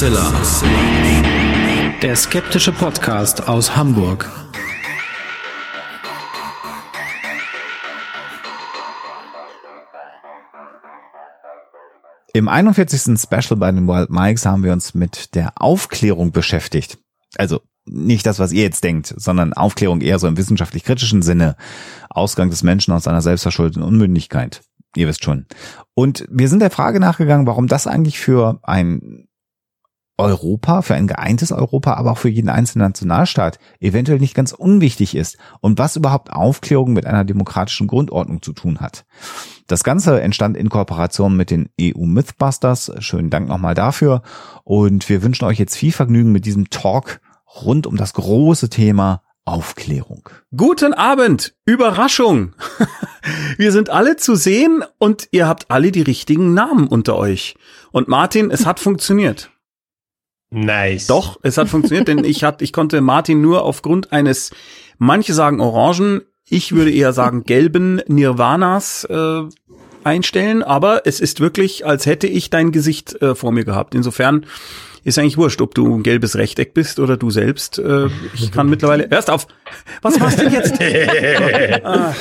[0.00, 0.32] Mixella.
[2.00, 4.30] Der skeptische Podcast aus Hamburg.
[12.32, 13.20] Im 41.
[13.20, 16.96] Special bei den Wild Mikes haben wir uns mit der Aufklärung beschäftigt.
[17.36, 21.56] Also nicht das, was ihr jetzt denkt, sondern Aufklärung eher so im wissenschaftlich-kritischen Sinne.
[22.08, 24.62] Ausgang des Menschen aus seiner selbstverschuldeten Unmündigkeit.
[24.96, 25.44] Ihr wisst schon.
[25.92, 29.26] Und wir sind der Frage nachgegangen, warum das eigentlich für ein
[30.20, 35.14] Europa, für ein geeintes Europa, aber auch für jeden einzelnen Nationalstaat eventuell nicht ganz unwichtig
[35.14, 39.04] ist und was überhaupt Aufklärung mit einer demokratischen Grundordnung zu tun hat.
[39.66, 42.92] Das Ganze entstand in Kooperation mit den EU Mythbusters.
[42.98, 44.22] Schönen Dank nochmal dafür.
[44.64, 47.20] Und wir wünschen euch jetzt viel Vergnügen mit diesem Talk
[47.62, 50.28] rund um das große Thema Aufklärung.
[50.56, 51.54] Guten Abend!
[51.64, 52.52] Überraschung!
[53.58, 57.56] Wir sind alle zu sehen und ihr habt alle die richtigen Namen unter euch.
[57.90, 59.50] Und Martin, es hat funktioniert.
[60.50, 61.06] Nice.
[61.06, 64.50] Doch, es hat funktioniert, denn ich hat, ich konnte Martin nur aufgrund eines,
[64.98, 69.42] manche sagen Orangen, ich würde eher sagen gelben Nirvanas äh,
[70.02, 73.94] einstellen, aber es ist wirklich, als hätte ich dein Gesicht äh, vor mir gehabt.
[73.94, 74.44] Insofern
[75.04, 77.78] ist eigentlich wurscht, ob du ein gelbes Rechteck bist oder du selbst.
[77.78, 79.08] Äh, ich kann mittlerweile.
[79.08, 79.46] Hörst auf!
[80.02, 80.74] Was machst du denn jetzt?
[81.84, 82.14] ah.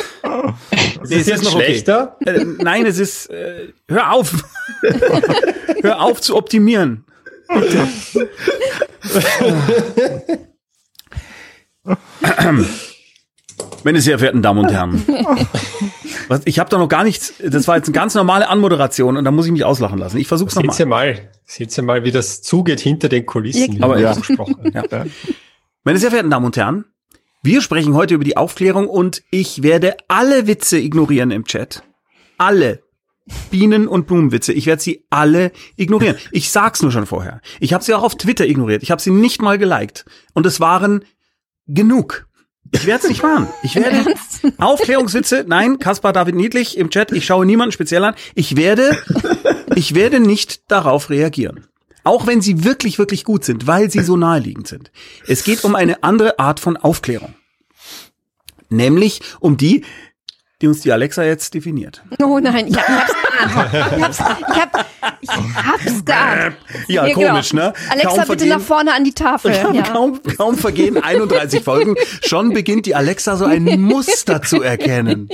[1.01, 2.17] Ist es jetzt schlechter?
[2.21, 2.41] Okay.
[2.41, 3.29] Äh, nein, es ist.
[3.31, 4.43] Äh, hör auf!
[5.81, 7.05] hör auf zu optimieren.
[13.83, 15.03] Meine sehr verehrten Damen und Herren.
[16.27, 19.25] Was, ich habe da noch gar nichts, das war jetzt eine ganz normale Anmoderation und
[19.25, 20.17] da muss ich mich auslachen lassen.
[20.17, 20.75] Ich versuch's nochmal.
[20.75, 23.77] Seht ihr mal, seht ihr mal, wie das zugeht hinter den Kulissen.
[23.77, 24.13] Ja, aber ja.
[24.13, 24.57] Gesprochen.
[24.73, 25.05] ja.
[25.83, 26.85] Meine sehr verehrten Damen und Herren,
[27.41, 31.81] wir sprechen heute über die Aufklärung und ich werde alle Witze ignorieren im Chat.
[32.37, 32.83] Alle.
[33.51, 34.53] Bienen- und Blumenwitze.
[34.53, 36.17] Ich werde sie alle ignorieren.
[36.31, 37.41] Ich sag's nur schon vorher.
[37.59, 38.83] Ich habe sie auch auf Twitter ignoriert.
[38.83, 40.05] Ich habe sie nicht mal geliked.
[40.33, 41.05] Und es waren
[41.67, 42.27] genug.
[42.71, 43.47] Ich werde es nicht machen.
[43.63, 44.13] Ich werde
[44.57, 45.45] Aufklärungswitze.
[45.47, 47.11] Nein, Kaspar David Niedlich im Chat.
[47.11, 48.15] Ich schaue niemanden speziell an.
[48.35, 48.97] Ich werde,
[49.75, 51.65] ich werde nicht darauf reagieren.
[52.03, 54.91] Auch wenn sie wirklich, wirklich gut sind, weil sie so naheliegend sind.
[55.27, 57.33] Es geht um eine andere Art von Aufklärung.
[58.69, 59.83] Nämlich um die,
[60.61, 62.03] die uns die Alexa jetzt definiert.
[62.21, 63.95] Oh nein, ich, hab's geahnt.
[63.95, 64.85] Ich hab's, ich hab,
[65.21, 66.55] ich hab's geahnt.
[66.87, 67.67] Ja, ja komisch, genau.
[67.67, 67.73] ne?
[67.89, 69.53] Alexa, kaum bitte nach vorne an die Tafel.
[69.53, 69.83] Ja.
[69.83, 75.29] Kaum, kaum vergehen 31 Folgen, schon beginnt die Alexa so ein Muster zu erkennen.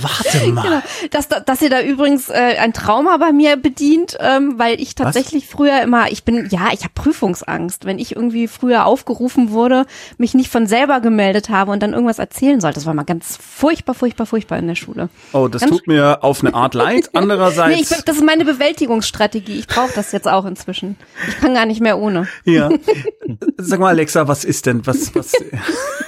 [0.00, 0.62] Warte mal.
[0.62, 0.82] Genau.
[1.10, 5.44] Dass, dass ihr da übrigens äh, ein Trauma bei mir bedient, ähm, weil ich tatsächlich
[5.44, 5.50] Was?
[5.50, 7.84] früher immer, ich bin, ja, ich habe Prüfungsangst.
[7.84, 12.18] Wenn ich irgendwie früher aufgerufen wurde, mich nicht von selber gemeldet habe und dann irgendwas
[12.18, 12.76] erzählen sollte.
[12.76, 15.08] Das war mal ganz furchtbar, furchtbar, furchtbar in der Schule.
[15.32, 17.10] Oh, das ganz tut mir auf eine Art leid.
[17.14, 17.76] Andererseits.
[17.76, 19.58] nee, ich, das ist meine Bewältigungsstrategie.
[19.58, 20.96] Ich brauche das jetzt auch inzwischen.
[21.28, 22.28] Ich kann gar nicht mehr ohne.
[22.44, 22.68] Ja.
[23.56, 25.32] Sag mal, Alexa, was ist denn, was, was,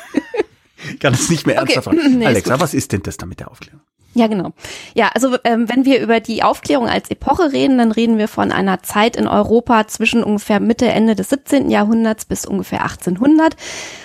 [1.00, 2.08] kann es nicht mehr ernsthaft okay.
[2.08, 3.80] Nee, Alexa, was ist denn das da mit der Aufklärung?
[4.12, 4.50] Ja, genau.
[4.94, 8.50] Ja, also ähm, wenn wir über die Aufklärung als Epoche reden, dann reden wir von
[8.50, 11.70] einer Zeit in Europa zwischen ungefähr Mitte, Ende des 17.
[11.70, 13.54] Jahrhunderts bis ungefähr 1800.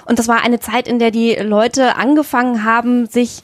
[0.06, 3.42] Und das war eine Zeit, in der die Leute angefangen haben, sich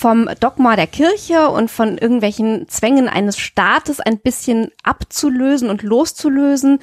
[0.00, 6.78] vom Dogma der Kirche und von irgendwelchen Zwängen eines Staates ein bisschen abzulösen und loszulösen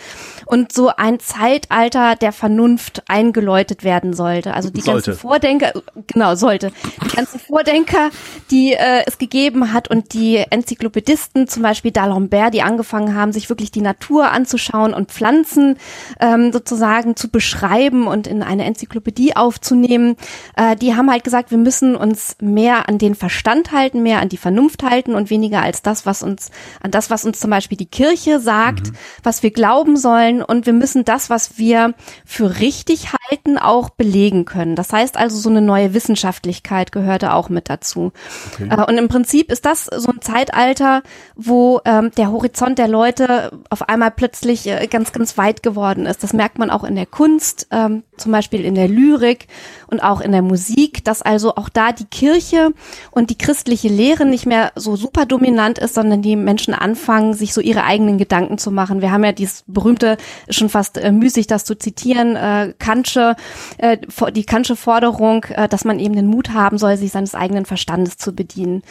[0.45, 4.53] und so ein Zeitalter der Vernunft eingeläutet werden sollte.
[4.53, 5.09] Also die sollte.
[5.11, 5.73] ganzen Vordenker,
[6.05, 6.71] genau, sollte.
[7.03, 8.11] Die ganzen Vordenker,
[8.51, 13.49] die äh, es gegeben hat und die Enzyklopädisten, zum Beispiel D'Alembert, die angefangen haben, sich
[13.49, 15.77] wirklich die Natur anzuschauen und Pflanzen
[16.19, 20.17] ähm, sozusagen zu beschreiben und in eine Enzyklopädie aufzunehmen,
[20.55, 24.19] äh, die haben halt gesagt, wir müssen uns mehr an den den Verstand halten, mehr
[24.19, 26.51] an die Vernunft halten und weniger als das, was uns,
[26.81, 28.95] an das, was uns zum Beispiel die Kirche sagt, mhm.
[29.23, 30.41] was wir glauben sollen.
[30.41, 31.93] Und wir müssen das, was wir
[32.25, 34.75] für richtig halten, auch belegen können.
[34.75, 38.11] Das heißt also, so eine neue Wissenschaftlichkeit gehörte auch mit dazu.
[38.53, 38.69] Okay.
[38.69, 41.01] Äh, und im Prinzip ist das so ein Zeitalter,
[41.35, 46.23] wo ähm, der Horizont der Leute auf einmal plötzlich äh, ganz, ganz weit geworden ist.
[46.23, 49.47] Das merkt man auch in der Kunst, ähm, zum Beispiel in der Lyrik
[49.87, 52.73] und auch in der Musik, dass also auch da die Kirche
[53.11, 57.53] und die christliche Lehre nicht mehr so super dominant ist, sondern die Menschen anfangen, sich
[57.53, 59.01] so ihre eigenen Gedanken zu machen.
[59.01, 60.17] Wir haben ja dieses berühmte,
[60.49, 63.35] schon fast äh, müßig, das zu zitieren, äh, Kantsche,
[63.77, 63.97] äh,
[64.33, 68.17] die Kantsche Forderung, äh, dass man eben den Mut haben soll, sich seines eigenen Verstandes
[68.17, 68.81] zu bedienen.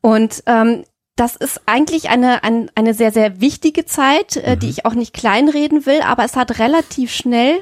[0.00, 0.84] Und ähm,
[1.20, 4.60] das ist eigentlich eine, eine, eine sehr, sehr wichtige Zeit, äh, mhm.
[4.60, 7.60] die ich auch nicht kleinreden will, aber es hat relativ schnell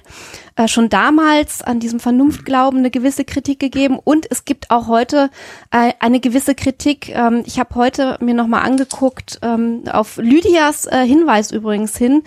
[0.54, 5.28] äh, schon damals an diesem Vernunftglauben eine gewisse Kritik gegeben und es gibt auch heute
[5.72, 7.08] äh, eine gewisse Kritik.
[7.08, 12.22] Ähm, ich habe heute mir nochmal angeguckt, ähm, auf Lydias äh, Hinweis übrigens hin,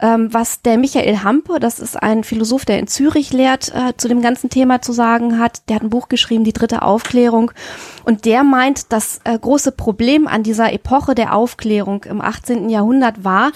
[0.00, 4.08] ähm, was der Michael Hampe, das ist ein Philosoph, der in Zürich lehrt, äh, zu
[4.08, 5.68] dem ganzen Thema zu sagen hat.
[5.68, 7.50] Der hat ein Buch geschrieben, Die dritte Aufklärung.
[8.04, 12.68] Und der meint, das äh, große Problem an dieser Epoche der Aufklärung im 18.
[12.68, 13.52] Jahrhundert war,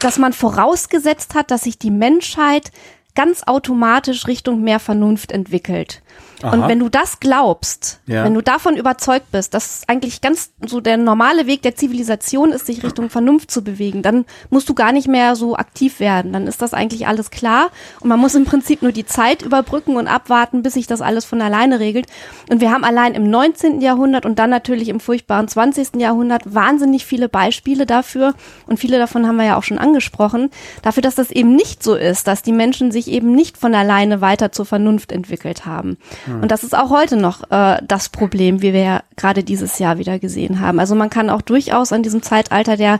[0.00, 2.70] dass man vorausgesetzt hat, dass sich die Menschheit
[3.14, 6.01] ganz automatisch Richtung mehr Vernunft entwickelt.
[6.42, 6.52] Aha.
[6.52, 8.24] Und wenn du das glaubst, Ja.
[8.24, 12.66] wenn du davon überzeugt bist, dass eigentlich ganz so der normale Weg der Zivilisation ist,
[12.66, 16.32] sich Richtung Vernunft zu bewegen, dann musst du gar nicht mehr so aktiv werden.
[16.32, 19.96] Dann ist das eigentlich alles klar und man muss im Prinzip nur die Zeit überbrücken
[19.96, 22.06] und abwarten, bis sich das alles von alleine regelt.
[22.50, 23.80] Und wir haben allein im 19.
[23.80, 25.96] Jahrhundert und dann natürlich im furchtbaren 20.
[26.00, 28.34] Jahrhundert wahnsinnig viele Beispiele dafür
[28.66, 30.50] und viele davon haben wir ja auch schon angesprochen,
[30.82, 34.20] dafür, dass das eben nicht so ist, dass die Menschen sich eben nicht von alleine
[34.20, 35.96] weiter zur Vernunft entwickelt haben.
[36.40, 39.98] Und das ist auch heute noch äh, das Problem, wie wir ja gerade dieses Jahr
[39.98, 40.78] wieder gesehen haben.
[40.80, 42.98] Also man kann auch durchaus an diesem Zeitalter der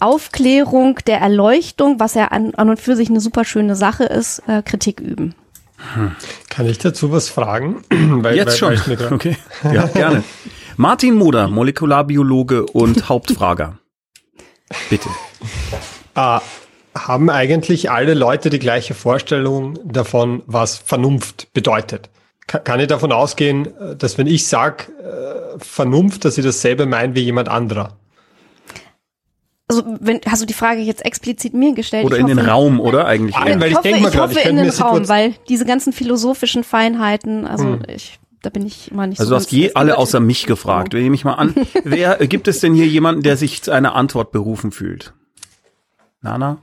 [0.00, 4.42] Aufklärung, der Erleuchtung, was ja an, an und für sich eine super schöne Sache ist,
[4.48, 5.34] äh, Kritik üben.
[6.48, 7.82] Kann ich dazu was fragen?
[7.90, 8.68] weil, Jetzt schon.
[8.70, 9.36] weil ich mir grad- Okay.
[9.72, 10.22] Ja, gerne.
[10.76, 13.78] Martin Moder, Molekularbiologe und Hauptfrager.
[14.90, 15.08] Bitte.
[16.14, 16.38] Äh,
[16.94, 22.10] haben eigentlich alle Leute die gleiche Vorstellung davon, was Vernunft bedeutet?
[22.46, 26.86] Ka- Kann ich davon ausgehen, äh, dass wenn ich sage äh, Vernunft, dass ich dasselbe
[26.86, 27.96] meine wie jemand anderer?
[29.68, 32.04] Also wenn, hast du die Frage jetzt explizit mir gestellt?
[32.04, 33.06] Oder Ich in den hoffe- Raum, oder?
[33.06, 34.82] Eigentlich Nein, weil ich ich hoffe, denk mal ich grad, ich hoffe könnte in den
[34.82, 37.82] Raum, weil diese ganzen philosophischen Feinheiten, also Hm.
[37.88, 40.92] ich, da bin ich immer nicht Also so du hast je alle außer mich gefragt.
[40.92, 41.54] Wenn ich mich mal an,
[41.84, 45.14] wer äh, gibt es denn hier jemanden, der sich zu einer Antwort berufen fühlt?
[46.20, 46.58] Nana?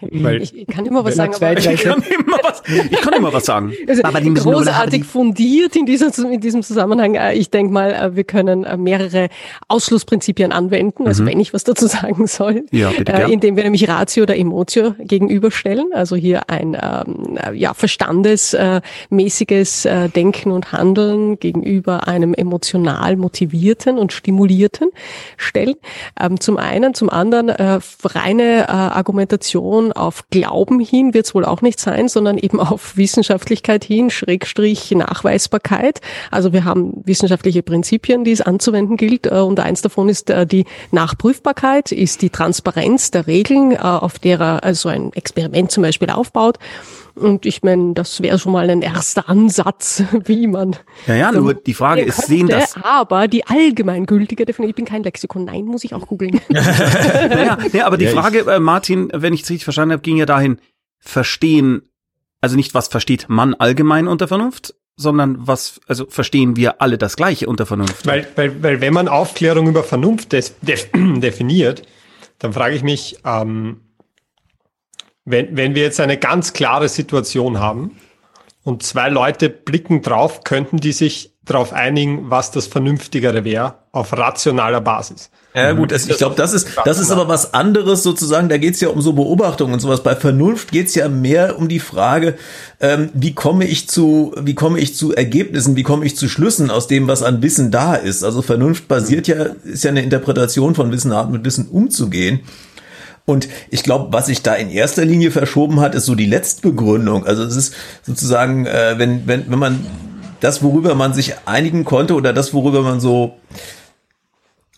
[0.00, 3.44] Weil Ich kann immer was sagen, aber Ich kann immer was, ich kann immer was
[3.44, 3.72] sagen.
[3.86, 4.02] also
[4.34, 7.14] großartig fundiert in diesem, in diesem Zusammenhang.
[7.16, 9.28] Äh, Ich denke mal, äh, wir können äh, mehrere
[9.68, 12.62] Ausschlussprinzipien anwenden, also wenn ich was dazu sagen soll, Mhm.
[12.70, 13.30] Ja, bitte, gern.
[13.30, 20.52] indem wir nämlich Ratio oder Emotio gegenüberstellen, also hier ein ähm, äh, ja, verstandesmäßiges Denken
[20.52, 24.88] und Handeln gegenüber einem emotional motivierten und stimulierten
[25.36, 25.74] stellen.
[26.20, 28.66] Ähm, zum einen, zum anderen reine äh,
[29.26, 34.08] Argumentation auf Glauben hin wird es wohl auch nicht sein, sondern eben auf Wissenschaftlichkeit hin,
[34.08, 36.00] Schrägstrich Nachweisbarkeit.
[36.30, 40.46] Also wir haben wissenschaftliche Prinzipien, die es anzuwenden gilt äh, und eins davon ist äh,
[40.46, 46.10] die Nachprüfbarkeit, ist die Transparenz der Regeln, äh, auf derer also ein Experiment zum Beispiel
[46.10, 46.58] aufbaut.
[47.16, 50.76] Und ich meine, das wäre schon mal ein erster Ansatz, wie man
[51.06, 54.84] Ja, ja, nur die Frage ist, sehen könnte, das, aber die allgemeingültige Definition, ich bin
[54.84, 56.40] kein Lexikon, nein, muss ich auch googeln.
[56.50, 60.18] naja, nee, aber die Ja, Frage, äh, Martin, wenn ich es richtig verstanden habe, ging
[60.18, 60.58] ja dahin,
[60.98, 61.82] verstehen,
[62.42, 67.16] also nicht was versteht man allgemein unter Vernunft, sondern was, also verstehen wir alle das
[67.16, 68.06] Gleiche unter Vernunft.
[68.06, 71.82] Weil, weil, weil wenn man Aufklärung über Vernunft des, def, definiert,
[72.38, 73.80] dann frage ich mich, ähm,
[75.26, 77.98] wenn, wenn wir jetzt eine ganz klare Situation haben
[78.62, 84.16] und zwei Leute blicken drauf, könnten die sich darauf einigen, was das Vernünftigere wäre, auf
[84.16, 85.30] rationaler Basis.
[85.54, 88.80] Ja gut, das, ich glaube, das ist, das ist aber was anderes sozusagen, da geht's
[88.80, 90.02] ja um so Beobachtungen und sowas.
[90.02, 92.34] Bei Vernunft geht's ja mehr um die Frage,
[92.78, 96.70] ähm, wie komme ich zu, wie komme ich zu Ergebnissen, wie komme ich zu Schlüssen
[96.70, 98.22] aus dem, was an Wissen da ist.
[98.22, 102.40] Also Vernunft basiert ja, ist ja eine Interpretation von Wissen, Art mit Wissen umzugehen.
[103.26, 107.26] Und ich glaube, was sich da in erster Linie verschoben hat, ist so die Letztbegründung.
[107.26, 109.84] Also es ist sozusagen, äh, wenn, wenn, wenn man
[110.40, 113.36] das, worüber man sich einigen konnte oder das, worüber man so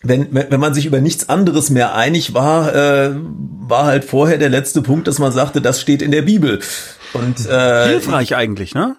[0.01, 4.49] wenn, wenn man sich über nichts anderes mehr einig war, äh, war halt vorher der
[4.49, 6.59] letzte Punkt, dass man sagte, das steht in der Bibel.
[7.13, 8.95] Und äh, Hilfreich eigentlich, ne?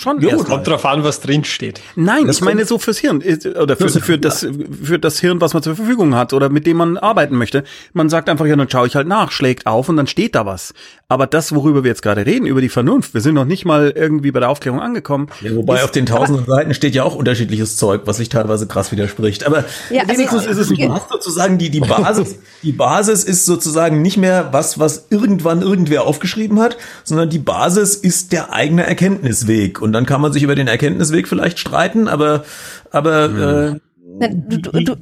[0.00, 0.18] Schon.
[0.20, 0.44] Mal.
[0.44, 1.80] Kommt darauf an, was drin steht.
[1.96, 4.46] Nein, Das ich meine so fürs Hirn äh, oder für, Das- für das
[4.82, 7.64] für das Hirn, was man zur Verfügung hat oder mit dem man arbeiten möchte.
[7.94, 10.46] Man sagt einfach ja, dann schaue ich halt nach, schlägt auf und dann steht da
[10.46, 10.72] was.
[11.10, 13.94] Aber das, worüber wir jetzt gerade reden, über die Vernunft, wir sind noch nicht mal
[13.96, 15.28] irgendwie bei der Aufklärung angekommen.
[15.40, 18.66] ja, wobei ist- auf den tausenden Seiten steht ja auch unterschiedliches Zeug, was sich teilweise
[18.66, 19.46] krass widerspricht.
[19.46, 22.36] Aber Ja, also- wenigstens ist es du hast sozusagen die, die Basis.
[22.62, 27.94] Die Basis ist sozusagen nicht mehr was, was irgendwann irgendwer aufgeschrieben hat, sondern die Basis
[27.94, 29.80] ist der eigene Erkenntnisweg.
[29.80, 32.44] Und dann kann man sich über den Erkenntnisweg vielleicht streiten, aber,
[32.90, 33.80] aber äh,
[34.20, 34.96] Na, Du, du, du,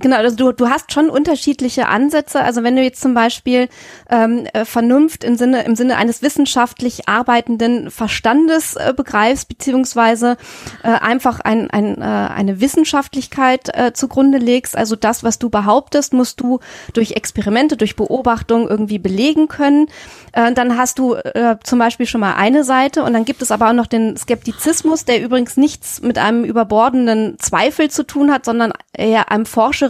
[0.00, 2.40] Genau, also du, du hast schon unterschiedliche Ansätze.
[2.40, 3.68] Also wenn du jetzt zum Beispiel
[4.08, 10.38] ähm, äh, Vernunft im Sinne, im Sinne eines wissenschaftlich arbeitenden Verstandes äh, begreifst, beziehungsweise
[10.82, 16.14] äh, einfach ein, ein, äh, eine Wissenschaftlichkeit äh, zugrunde legst, also das, was du behauptest,
[16.14, 16.60] musst du
[16.94, 19.88] durch Experimente, durch Beobachtung irgendwie belegen können.
[20.32, 23.50] Äh, dann hast du äh, zum Beispiel schon mal eine Seite und dann gibt es
[23.50, 28.46] aber auch noch den Skeptizismus, der übrigens nichts mit einem überbordenden Zweifel zu tun hat,
[28.46, 29.89] sondern eher einem forscherischen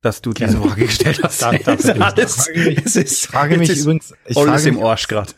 [0.00, 1.42] dass du diese Frage gestellt hast.
[1.48, 5.32] Da, da, ist alles, es ist, ich frage mich übrigens, ich frage im Arsch gerade.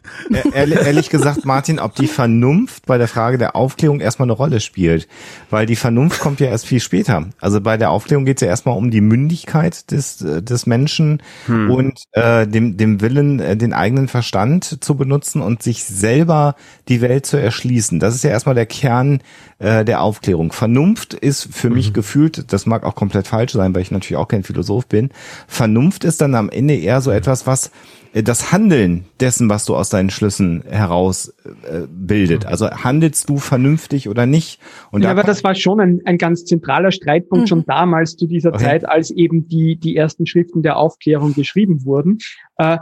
[0.52, 5.09] Ehrlich, gesagt, Martin, ob die Vernunft bei der Frage der Aufklärung erstmal eine Rolle spielt,
[5.50, 7.26] weil die Vernunft kommt ja erst viel später.
[7.40, 11.71] Also bei der Aufklärung geht es ja erstmal um die Mündigkeit des des Menschen hm.
[11.71, 16.55] und äh, dem dem Willen, äh, den eigenen Verstand zu benutzen und sich selber
[16.88, 18.00] die Welt zu erschließen.
[18.00, 19.21] Das ist ja erstmal der Kern
[19.59, 20.52] äh, der Aufklärung.
[20.52, 21.76] Vernunft ist für mhm.
[21.76, 25.11] mich gefühlt, das mag auch komplett falsch sein, weil ich natürlich auch kein Philosoph bin.
[25.47, 27.71] Vernunft ist dann am Ende eher so etwas, was
[28.12, 32.47] äh, das Handeln dessen, was du aus deinen Schlüssen heraus äh, bildet.
[32.47, 34.61] Also handelst du vernünftig oder nicht?
[34.90, 37.49] Und ja, da aber das war schon ein, ein ganz zentraler Streitpunkt mhm.
[37.49, 38.64] schon damals zu dieser okay.
[38.64, 42.19] Zeit, als eben die, die ersten Schriften der Aufklärung geschrieben wurden.
[42.57, 42.78] Äh,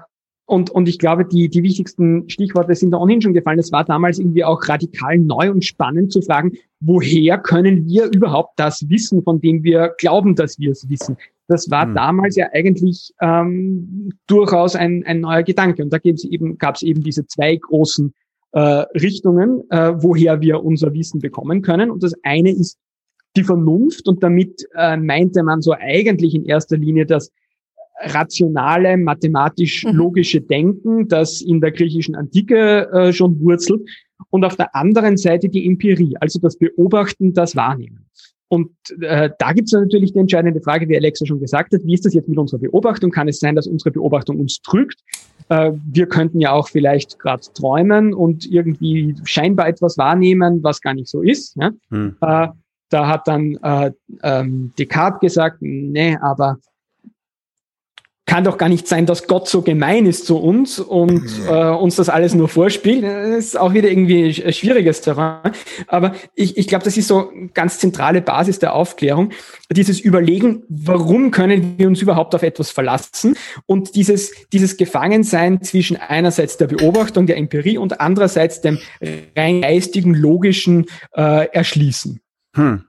[0.49, 3.59] und, und ich glaube, die, die wichtigsten Stichworte sind da ohnehin schon gefallen.
[3.59, 8.59] Es war damals irgendwie auch radikal neu und spannend zu fragen, woher können wir überhaupt
[8.59, 11.19] das wissen, von dem wir glauben, dass wir es wissen.
[11.49, 11.95] Das war hm.
[11.95, 15.83] damals ja eigentlich ähm, durchaus ein, ein neuer Gedanke.
[15.83, 18.15] Und da gab es eben, gab's eben diese zwei großen
[18.53, 21.91] äh, Richtungen, äh, woher wir unser Wissen bekommen können.
[21.91, 22.79] Und das eine ist
[23.35, 24.07] die Vernunft.
[24.09, 27.33] Und damit äh, meinte man so eigentlich in erster Linie das
[28.01, 30.47] rationale, mathematisch-logische mhm.
[30.47, 33.89] Denken, das in der griechischen Antike äh, schon wurzelt.
[34.31, 38.08] Und auf der anderen Seite die Empirie, also das Beobachten, das Wahrnehmen.
[38.49, 41.95] Und äh, da gibt es natürlich die entscheidende Frage, wie Alexa schon gesagt hat, wie
[41.95, 43.11] ist das jetzt mit unserer Beobachtung?
[43.11, 45.01] Kann es sein, dass unsere Beobachtung uns trügt?
[45.51, 50.95] Äh, wir könnten ja auch vielleicht gerade träumen und irgendwie scheinbar etwas wahrnehmen, was gar
[50.95, 51.57] nicht so ist.
[51.57, 51.71] Ja?
[51.91, 52.17] Hm.
[52.21, 52.49] Äh,
[52.91, 56.59] da hat dann äh, ähm, Descartes gesagt, nee, aber
[58.29, 61.97] kann doch gar nicht sein, dass Gott so gemein ist zu uns und äh, uns
[61.97, 63.03] das alles nur vorspielt.
[63.03, 65.53] Das ist auch wieder irgendwie ein schwieriges Terrain.
[65.87, 69.31] Aber ich, ich glaube, das ist so ganz zentrale Basis der Aufklärung.
[69.73, 73.35] Dieses Überlegen, warum können wir uns überhaupt auf etwas verlassen?
[73.65, 78.79] Und dieses, dieses Gefangensein zwischen einerseits der Beobachtung, der Empirie und andererseits dem
[79.35, 80.85] rein geistigen, logischen
[81.17, 82.21] äh, Erschließen.
[82.55, 82.88] Hm.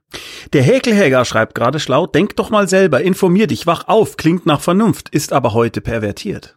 [0.54, 4.62] Der Häkelhäger schreibt gerade schlau, denk doch mal selber, informier dich, wach auf, klingt nach
[4.62, 6.56] Vernunft, ist aber heute pervertiert.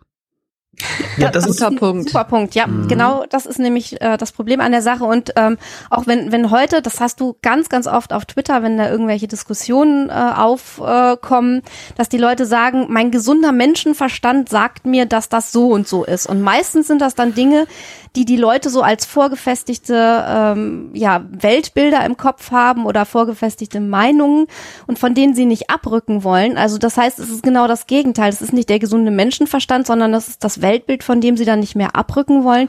[1.19, 2.09] Ja, das, ist ein Punkt.
[2.09, 2.55] Super Punkt.
[2.55, 2.89] Ja, mhm.
[2.89, 5.05] genau, das ist nämlich äh, das Problem an der Sache.
[5.05, 5.59] Und ähm,
[5.91, 9.29] auch wenn wenn heute, das hast du ganz ganz oft auf Twitter, wenn da irgendwelche
[9.29, 11.63] Diskussionen äh, aufkommen, äh,
[11.97, 16.27] dass die Leute sagen, mein gesunder Menschenverstand sagt mir, dass das so und so ist.
[16.27, 17.67] Und meistens sind das dann Dinge,
[18.15, 24.47] die die Leute so als vorgefestigte ähm, ja, Weltbilder im Kopf haben oder vorgefestigte Meinungen
[24.87, 26.59] und von denen sie nicht abrücken wollen.
[26.59, 28.29] Also das heißt, es ist genau das Gegenteil.
[28.29, 31.61] Es ist nicht der gesunde Menschenverstand, sondern das ist das Weltbild, von dem sie dann
[31.61, 32.69] nicht mehr abrücken wollen.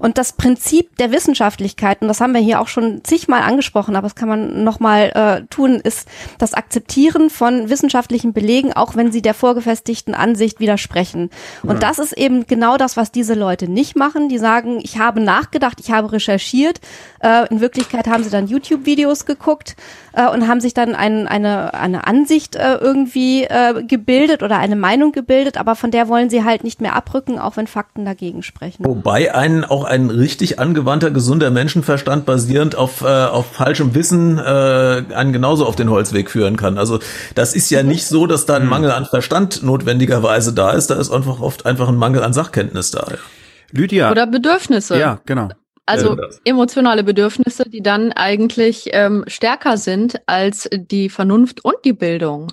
[0.00, 4.06] Und das Prinzip der Wissenschaftlichkeit, und das haben wir hier auch schon zigmal angesprochen, aber
[4.06, 9.22] das kann man nochmal äh, tun, ist das Akzeptieren von wissenschaftlichen Belegen, auch wenn sie
[9.22, 11.30] der vorgefestigten Ansicht widersprechen.
[11.62, 11.78] Und ja.
[11.78, 14.28] das ist eben genau das, was diese Leute nicht machen.
[14.28, 16.80] Die sagen, ich habe nachgedacht, ich habe recherchiert.
[17.22, 19.76] Äh, in Wirklichkeit haben sie dann YouTube-Videos geguckt
[20.12, 24.76] äh, und haben sich dann ein, eine, eine Ansicht äh, irgendwie äh, gebildet oder eine
[24.76, 28.42] Meinung gebildet, aber von der wollen sie halt nicht mehr abrücken, auch wenn Fakten dagegen
[28.42, 28.84] sprechen.
[28.84, 35.04] Wobei ein, auch ein richtig angewandter, gesunder Menschenverstand basierend auf, äh, auf falschem Wissen äh,
[35.14, 36.78] einen genauso auf den Holzweg führen kann.
[36.78, 36.98] Also
[37.34, 38.68] das ist ja nicht so, dass da ein mhm.
[38.70, 42.90] Mangel an Verstand notwendigerweise da ist, da ist einfach oft einfach ein Mangel an Sachkenntnis
[42.90, 43.06] da.
[43.10, 43.16] Ja.
[43.72, 44.10] Lydia.
[44.10, 44.98] Oder Bedürfnisse.
[44.98, 45.48] Ja, genau.
[45.86, 52.52] Also emotionale Bedürfnisse, die dann eigentlich ähm, stärker sind als die Vernunft und die Bildung.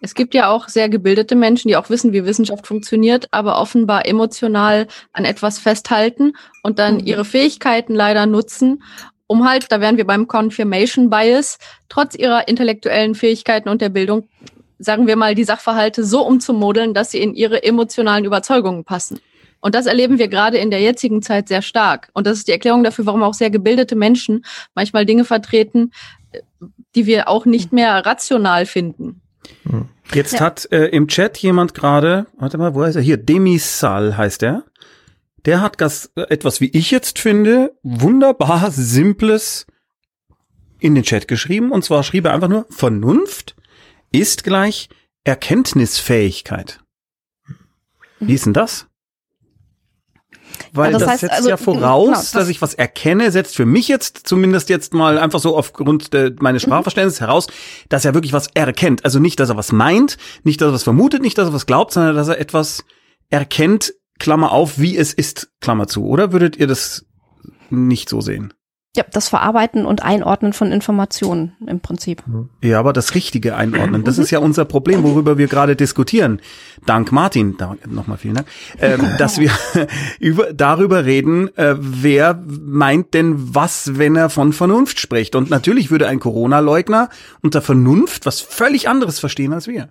[0.00, 4.06] Es gibt ja auch sehr gebildete Menschen, die auch wissen, wie Wissenschaft funktioniert, aber offenbar
[4.06, 7.06] emotional an etwas festhalten und dann mhm.
[7.06, 8.82] ihre Fähigkeiten leider nutzen,
[9.26, 14.28] um halt, da wären wir beim Confirmation Bias, trotz ihrer intellektuellen Fähigkeiten und der Bildung,
[14.78, 19.20] sagen wir mal, die Sachverhalte so umzumodeln, dass sie in ihre emotionalen Überzeugungen passen.
[19.60, 22.08] Und das erleben wir gerade in der jetzigen Zeit sehr stark.
[22.14, 25.92] Und das ist die Erklärung dafür, warum auch sehr gebildete Menschen manchmal Dinge vertreten,
[26.94, 29.20] die wir auch nicht mehr rational finden.
[30.12, 30.40] Jetzt ja.
[30.40, 33.02] hat äh, im Chat jemand gerade, warte mal, wo ist er?
[33.02, 34.64] Hier, Demisal heißt er.
[35.44, 39.66] Der hat das, äh, etwas, wie ich jetzt finde, wunderbar simples
[40.78, 41.70] in den Chat geschrieben.
[41.70, 43.56] Und zwar schrieb er einfach nur, Vernunft
[44.12, 44.88] ist gleich
[45.24, 46.80] Erkenntnisfähigkeit.
[48.18, 48.89] Wie ist denn das?
[50.72, 53.30] Weil ja, das, das heißt, setzt also, ja voraus, genau, das dass ich was erkenne,
[53.30, 56.70] setzt für mich jetzt zumindest jetzt mal einfach so aufgrund de, meines mhm.
[56.70, 57.46] Sprachverständnisses heraus,
[57.88, 59.04] dass er wirklich was erkennt.
[59.04, 61.66] Also nicht, dass er was meint, nicht, dass er was vermutet, nicht, dass er was
[61.66, 62.84] glaubt, sondern dass er etwas
[63.28, 66.04] erkennt, Klammer auf, wie es ist, Klammer zu.
[66.06, 67.06] Oder würdet ihr das
[67.70, 68.52] nicht so sehen?
[68.96, 72.24] Ja, das Verarbeiten und Einordnen von Informationen im Prinzip.
[72.60, 76.40] Ja, aber das richtige Einordnen, das ist ja unser Problem, worüber wir gerade diskutieren.
[76.86, 78.48] Dank Martin, da, nochmal vielen Dank,
[78.80, 79.52] ähm, dass wir
[80.18, 85.36] über, darüber reden, äh, wer meint denn was, wenn er von Vernunft spricht.
[85.36, 87.10] Und natürlich würde ein Corona-Leugner
[87.42, 89.90] unter Vernunft was völlig anderes verstehen als wir.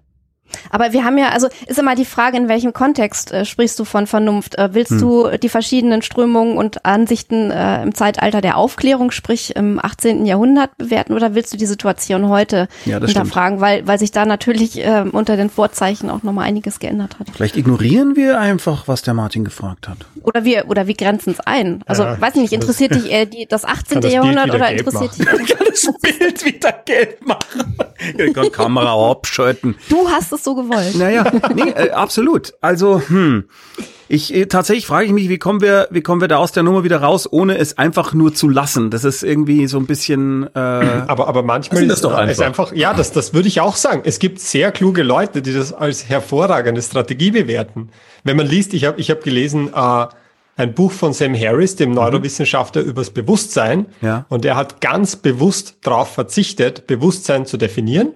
[0.69, 3.85] Aber wir haben ja, also ist immer die Frage, in welchem Kontext äh, sprichst du
[3.85, 4.55] von Vernunft?
[4.57, 4.99] Äh, willst hm.
[4.99, 10.25] du die verschiedenen Strömungen und Ansichten äh, im Zeitalter der Aufklärung, sprich im 18.
[10.25, 14.79] Jahrhundert bewerten, oder willst du die Situation heute ja, hinterfragen, weil, weil sich da natürlich
[14.79, 17.27] äh, unter den Vorzeichen auch nochmal einiges geändert hat?
[17.33, 19.97] Vielleicht ignorieren wir einfach, was der Martin gefragt hat.
[20.23, 21.83] Oder wir, oder wir grenzen es ein.
[21.85, 24.01] Also, ja, weiß ich nicht, interessiert dich eher die, das 18.
[24.01, 25.37] Das Jahrhundert oder interessiert dich eher?
[25.59, 27.75] kann das Bild wieder gelb machen.
[28.17, 29.75] Ich kann Kamera abschalten.
[29.89, 30.95] Du hast es es so gewollt.
[30.95, 32.53] Naja, nee, äh, absolut.
[32.61, 33.45] Also, hm.
[34.11, 36.63] Ich äh, tatsächlich frage ich mich, wie kommen wir, wie kommen wir da aus der
[36.63, 38.89] Nummer wieder raus, ohne es einfach nur zu lassen?
[38.89, 40.49] Das ist irgendwie so ein bisschen.
[40.55, 40.59] Äh,
[41.07, 42.31] aber aber manchmal ist das doch einfach.
[42.31, 42.73] Ist einfach.
[42.73, 44.01] Ja, das das würde ich auch sagen.
[44.03, 47.89] Es gibt sehr kluge Leute, die das als hervorragende Strategie bewerten.
[48.23, 49.69] Wenn man liest, ich habe ich habe gelesen.
[49.73, 50.07] Äh,
[50.57, 51.95] ein Buch von Sam Harris, dem mhm.
[51.95, 53.85] Neurowissenschaftler übers Bewusstsein.
[54.01, 54.25] Ja.
[54.27, 58.11] Und er hat ganz bewusst darauf verzichtet, Bewusstsein zu definieren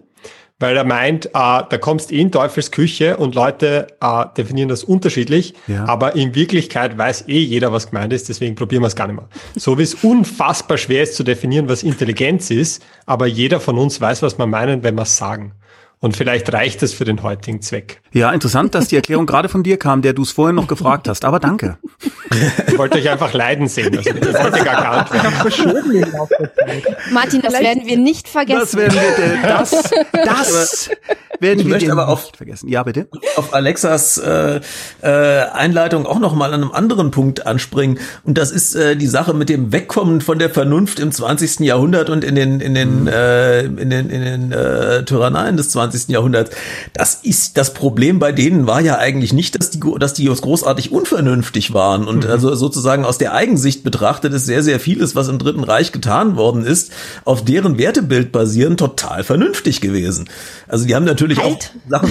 [0.64, 4.86] weil er meint, äh, da kommst eh in Teufels Küche und Leute äh, definieren das
[4.86, 5.84] unterschiedlich, ja.
[5.90, 9.18] aber in Wirklichkeit weiß eh jeder, was gemeint ist, deswegen probieren wir es gar nicht
[9.18, 9.28] mehr.
[9.56, 14.00] So wie es unfassbar schwer ist zu definieren, was Intelligenz ist, aber jeder von uns
[14.00, 15.52] weiß, was wir meinen, wenn wir es sagen.
[16.04, 18.02] Und vielleicht reicht es für den heutigen Zweck.
[18.12, 21.08] Ja, interessant, dass die Erklärung gerade von dir kam, der du es vorhin noch gefragt
[21.08, 21.24] hast.
[21.24, 21.78] Aber danke.
[22.68, 23.98] Ich wollte euch einfach leiden sehen.
[23.98, 26.34] Also das wollte gar keine Antwort.
[27.12, 28.60] Martin, das werden wir nicht vergessen.
[28.60, 29.72] Das werden wir, das,
[30.12, 30.90] das
[31.40, 32.68] werden ich wir möchte aber auf, vergessen.
[32.68, 33.08] Ja, bitte.
[33.38, 34.60] Auf Alexas äh,
[35.02, 35.10] äh,
[35.54, 37.98] Einleitung auch noch mal an einem anderen Punkt anspringen.
[38.24, 41.62] Und das ist äh, die Sache mit dem Wegkommen von der Vernunft im 20.
[41.62, 45.93] Jahrhundert und in den, in den, äh, in den, in den äh, Tyranneien des 20.
[45.94, 46.10] 20.
[46.10, 46.52] Jahrhunderts.
[46.94, 50.92] Das ist das Problem bei denen war ja eigentlich nicht, dass die, dass die großartig
[50.92, 52.32] unvernünftig waren und mhm.
[52.32, 56.36] also sozusagen aus der Eigensicht betrachtet ist sehr, sehr vieles, was im Dritten Reich getan
[56.36, 56.92] worden ist,
[57.26, 60.30] auf deren Wertebild basieren, total vernünftig gewesen.
[60.68, 61.54] Also die haben natürlich halt.
[61.54, 62.10] auch Sachen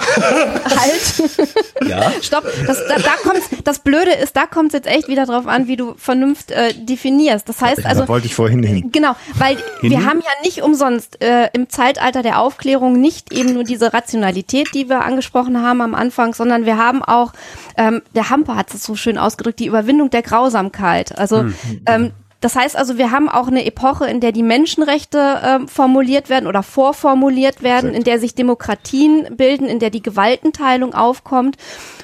[0.00, 1.86] halt.
[1.86, 2.12] Ja.
[2.22, 2.44] Stopp.
[2.66, 5.68] Das, da, da kommt's, das Blöde ist, da kommt es jetzt echt wieder drauf an,
[5.68, 7.48] wie du Vernunft äh, definierst.
[7.48, 8.02] Das heißt also.
[8.02, 8.90] Da wollte ich vorhin hin.
[8.92, 9.90] Genau, weil hin?
[9.90, 14.68] wir haben ja nicht umsonst äh, im Zeitalter der Aufklärung nicht eben nur diese Rationalität,
[14.74, 17.32] die wir angesprochen haben am Anfang, sondern wir haben auch,
[17.76, 21.16] ähm, der Hamper hat es so schön ausgedrückt, die Überwindung der Grausamkeit.
[21.18, 21.54] Also hm.
[21.86, 26.28] ähm, das heißt also, wir haben auch eine Epoche, in der die Menschenrechte äh, formuliert
[26.28, 31.56] werden oder vorformuliert werden, in der sich Demokratien bilden, in der die Gewaltenteilung aufkommt.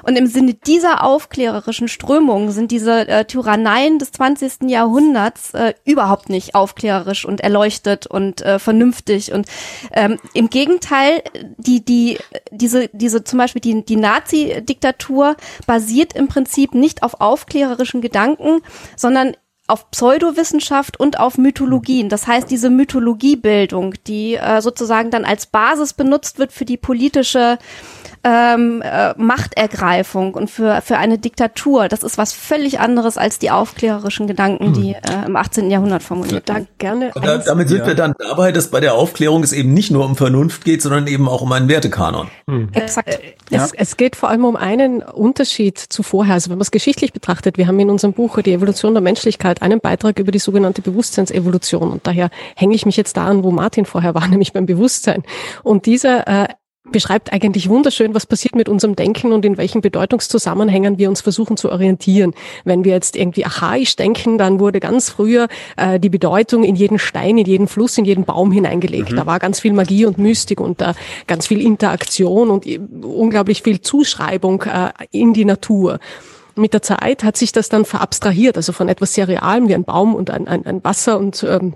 [0.03, 4.71] Und im Sinne dieser aufklärerischen Strömungen sind diese äh, Tyranneien des 20.
[4.71, 9.33] Jahrhunderts äh, überhaupt nicht aufklärerisch und erleuchtet und äh, vernünftig.
[9.33, 9.47] Und
[9.93, 11.23] ähm, im Gegenteil,
[11.59, 12.19] die, die,
[12.51, 18.61] diese, diese zum Beispiel die, die Nazi-Diktatur basiert im Prinzip nicht auf aufklärerischen Gedanken,
[18.97, 19.35] sondern
[19.73, 22.11] auf Pseudowissenschaft und auf Mythologien.
[22.11, 27.59] Das heißt, diese Mythologiebildung, die äh, sozusagen dann als Basis benutzt wird für die politische
[28.25, 31.89] ähm, äh, Machtergreifung und für, für eine Diktatur.
[31.89, 35.23] Das ist was völlig anderes als die aufklärerischen Gedanken, die hm.
[35.23, 35.71] äh, im 18.
[35.71, 37.87] Jahrhundert formuliert da gerne da, Damit sind ja.
[37.87, 41.07] wir dann dabei, dass bei der Aufklärung es eben nicht nur um Vernunft geht, sondern
[41.07, 42.29] eben auch um einen Wertekanon.
[42.49, 42.69] Hm.
[42.73, 43.09] Exakt.
[43.09, 43.65] Äh, ja.
[43.65, 46.35] Es, es geht vor allem um einen Unterschied zu vorher.
[46.35, 49.63] Also wenn man es geschichtlich betrachtet, wir haben in unserem Buch Die Evolution der Menschlichkeit
[49.63, 51.91] einen Beitrag über die sogenannte Bewusstseinsevolution.
[51.91, 55.25] Und daher hänge ich mich jetzt daran, wo Martin vorher war, nämlich beim Bewusstsein.
[55.65, 56.49] Und dieser äh,
[56.91, 61.57] beschreibt eigentlich wunderschön, was passiert mit unserem Denken und in welchen Bedeutungszusammenhängen wir uns versuchen
[61.57, 62.35] zu orientieren.
[62.65, 66.99] Wenn wir jetzt irgendwie archaisch denken, dann wurde ganz früher äh, die Bedeutung in jeden
[66.99, 69.13] Stein, in jeden Fluss, in jeden Baum hineingelegt.
[69.13, 69.17] Mhm.
[69.17, 70.95] Da war ganz viel Magie und Mystik und äh,
[71.27, 72.67] ganz viel Interaktion und
[73.03, 76.01] unglaublich viel Zuschreibung äh, in die Natur.
[76.57, 79.85] mit der Zeit hat sich das dann verabstrahiert, also von etwas sehr Realem wie ein
[79.85, 81.75] Baum und ein, ein, ein Wasser und ähm,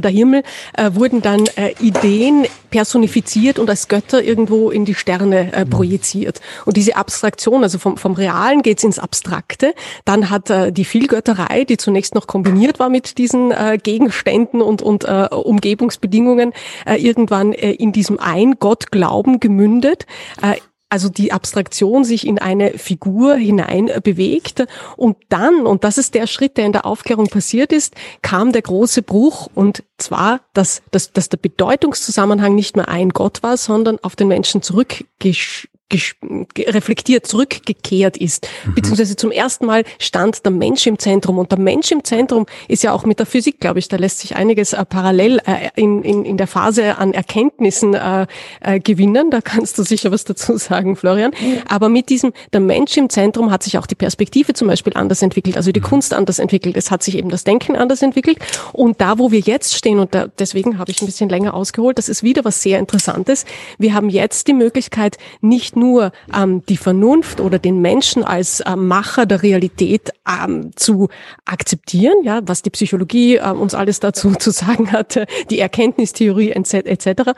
[0.00, 0.42] der Himmel,
[0.76, 6.40] äh, wurden dann äh, Ideen personifiziert und als Götter irgendwo in die Sterne äh, projiziert.
[6.64, 9.74] Und diese Abstraktion, also vom, vom Realen geht's ins Abstrakte.
[10.04, 14.82] Dann hat äh, die Vielgötterei, die zunächst noch kombiniert war mit diesen äh, Gegenständen und,
[14.82, 16.52] und äh, Umgebungsbedingungen,
[16.86, 20.06] äh, irgendwann äh, in diesem Ein-Gott-Glauben gemündet.
[20.42, 20.56] Äh,
[20.88, 24.66] also die Abstraktion sich in eine Figur hinein bewegt.
[24.96, 28.62] Und dann, und das ist der Schritt, der in der Aufklärung passiert ist, kam der
[28.62, 33.98] große Bruch und zwar, dass, dass, dass der Bedeutungszusammenhang nicht mehr ein Gott war, sondern
[34.02, 38.48] auf den Menschen zurückgesch reflektiert zurückgekehrt ist.
[38.64, 38.74] Mhm.
[38.74, 41.38] Beziehungsweise zum ersten Mal stand der Mensch im Zentrum.
[41.38, 44.18] Und der Mensch im Zentrum ist ja auch mit der Physik, glaube ich, da lässt
[44.18, 48.26] sich einiges äh, parallel äh, in, in, in der Phase an Erkenntnissen äh,
[48.60, 49.30] äh, gewinnen.
[49.30, 51.30] Da kannst du sicher was dazu sagen, Florian.
[51.40, 51.58] Mhm.
[51.68, 55.22] Aber mit diesem, der Mensch im Zentrum hat sich auch die Perspektive zum Beispiel anders
[55.22, 55.84] entwickelt, also die mhm.
[55.84, 56.76] Kunst anders entwickelt.
[56.76, 58.38] Es hat sich eben das Denken anders entwickelt.
[58.72, 61.96] Und da, wo wir jetzt stehen, und da, deswegen habe ich ein bisschen länger ausgeholt,
[61.96, 63.44] das ist wieder was sehr Interessantes.
[63.78, 68.76] Wir haben jetzt die Möglichkeit, nicht nur ähm, die Vernunft oder den Menschen als äh,
[68.76, 71.08] Macher der Realität ähm, zu
[71.44, 77.32] akzeptieren, ja, was die Psychologie äh, uns alles dazu zu sagen hat, die Erkenntnistheorie etc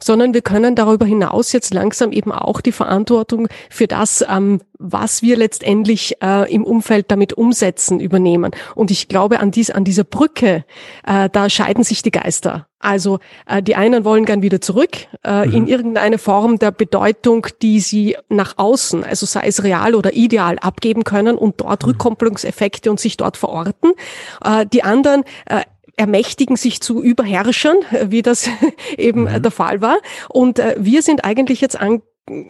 [0.00, 5.22] sondern wir können darüber hinaus jetzt langsam eben auch die Verantwortung für das, ähm, was
[5.22, 8.52] wir letztendlich äh, im Umfeld damit umsetzen, übernehmen.
[8.74, 10.64] Und ich glaube, an, dies, an dieser Brücke,
[11.06, 12.67] äh, da scheiden sich die Geister.
[12.80, 15.52] Also äh, die einen wollen gern wieder zurück äh, mhm.
[15.52, 20.58] in irgendeine Form der Bedeutung, die sie nach außen, also sei es real oder ideal,
[20.58, 21.90] abgeben können und dort mhm.
[21.90, 23.92] Rückkopplungseffekte und sich dort verorten.
[24.44, 25.62] Äh, die anderen äh,
[25.96, 28.48] ermächtigen sich zu Überherrschern, wie das
[28.96, 29.42] eben mhm.
[29.42, 29.98] der Fall war.
[30.28, 32.02] Und äh, wir sind eigentlich jetzt an,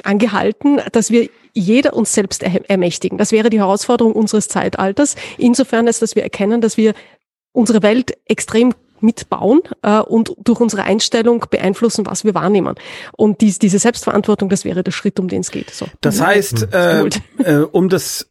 [0.05, 3.19] angehalten, dass wir jeder uns selbst ermächtigen.
[3.19, 5.17] Das wäre die Herausforderung unseres Zeitalters.
[5.39, 6.95] Insofern ist, dass wir erkennen, dass wir
[7.53, 12.75] unsere Welt extrem mitbauen äh, und durch unsere Einstellung beeinflussen, was wir wahrnehmen.
[13.17, 15.71] Und dies, diese Selbstverantwortung, das wäre der Schritt, um den es geht.
[15.71, 15.87] So.
[16.01, 17.09] Das heißt, äh,
[17.39, 18.29] äh, um das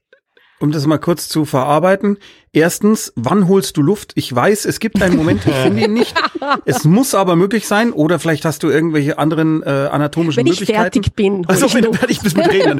[0.59, 2.17] um das mal kurz zu verarbeiten.
[2.51, 4.13] Erstens, wann holst du Luft?
[4.15, 6.15] Ich weiß, es gibt einen Moment, ich finde ihn nicht.
[6.65, 7.91] Es muss aber möglich sein.
[7.91, 10.79] Oder vielleicht hast du irgendwelche anderen äh, anatomischen wenn Möglichkeiten.
[10.79, 11.45] Wenn ich fertig bin.
[11.47, 12.79] Also wenn du fertig bist mit Reden.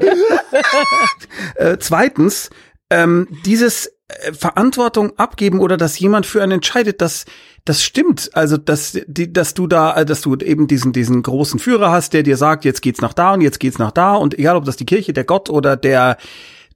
[1.56, 2.50] äh, zweitens,
[2.89, 3.96] ähm, dieses
[4.32, 7.26] Verantwortung abgeben oder dass jemand für einen entscheidet, das
[7.65, 8.30] das stimmt.
[8.34, 12.13] Also dass die, dass du da, äh, dass du eben diesen diesen großen Führer hast,
[12.13, 14.65] der dir sagt, jetzt geht's nach da und jetzt geht's nach da und egal ob
[14.65, 16.17] das die Kirche, der Gott oder der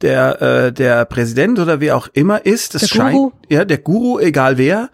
[0.02, 2.74] der, äh, der Präsident oder wer auch immer ist.
[2.74, 3.32] Das der scheint, Guru.
[3.50, 4.89] ja, der Guru, egal wer.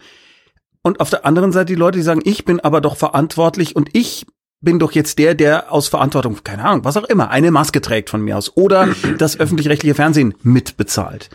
[0.82, 3.90] Und auf der anderen Seite die Leute, die sagen, ich bin aber doch verantwortlich und
[3.94, 4.26] ich
[4.62, 8.10] bin doch jetzt der, der aus Verantwortung, keine Ahnung, was auch immer, eine Maske trägt
[8.10, 11.30] von mir aus oder das öffentlich-rechtliche Fernsehen mitbezahlt.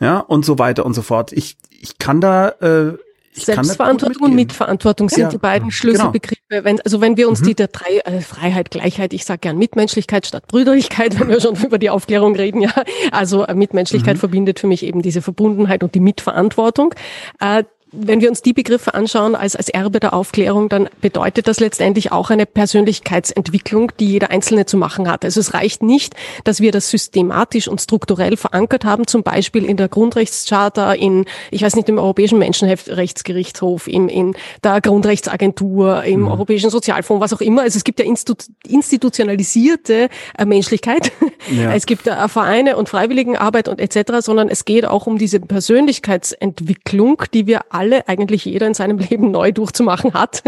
[0.00, 1.32] Ja, und so weiter und so fort.
[1.32, 2.98] Ich, ich kann da, äh,
[3.36, 6.40] Selbstverantwortung und Mitverantwortung sind ja, die beiden Schlüsselbegriffe.
[6.48, 6.64] Genau.
[6.64, 7.46] Wenn, also wenn wir uns mhm.
[7.46, 11.56] die der drei äh, Freiheit, Gleichheit, ich sage gern Mitmenschlichkeit statt Brüderlichkeit, wenn wir schon
[11.56, 12.72] über die Aufklärung reden, ja.
[13.10, 14.20] Also äh, Mitmenschlichkeit mhm.
[14.20, 16.94] verbindet für mich eben diese Verbundenheit und die Mitverantwortung.
[17.40, 17.64] Äh,
[17.96, 22.12] wenn wir uns die Begriffe anschauen als, als Erbe der Aufklärung, dann bedeutet das letztendlich
[22.12, 25.24] auch eine Persönlichkeitsentwicklung, die jeder Einzelne zu machen hat.
[25.24, 29.76] Also es reicht nicht, dass wir das systematisch und strukturell verankert haben, zum Beispiel in
[29.76, 36.28] der Grundrechtscharta, in, ich weiß nicht, im Europäischen Menschenrechtsgerichtshof, in, in der Grundrechtsagentur, im mhm.
[36.28, 37.62] Europäischen Sozialfonds, was auch immer.
[37.62, 41.12] Also es gibt ja institutionalisierte äh, Menschlichkeit.
[41.50, 41.74] Ja.
[41.74, 47.22] Es gibt äh, Vereine und Freiwilligenarbeit und etc., sondern es geht auch um diese Persönlichkeitsentwicklung,
[47.34, 50.42] die wir alle alle, eigentlich jeder in seinem Leben neu durchzumachen hat,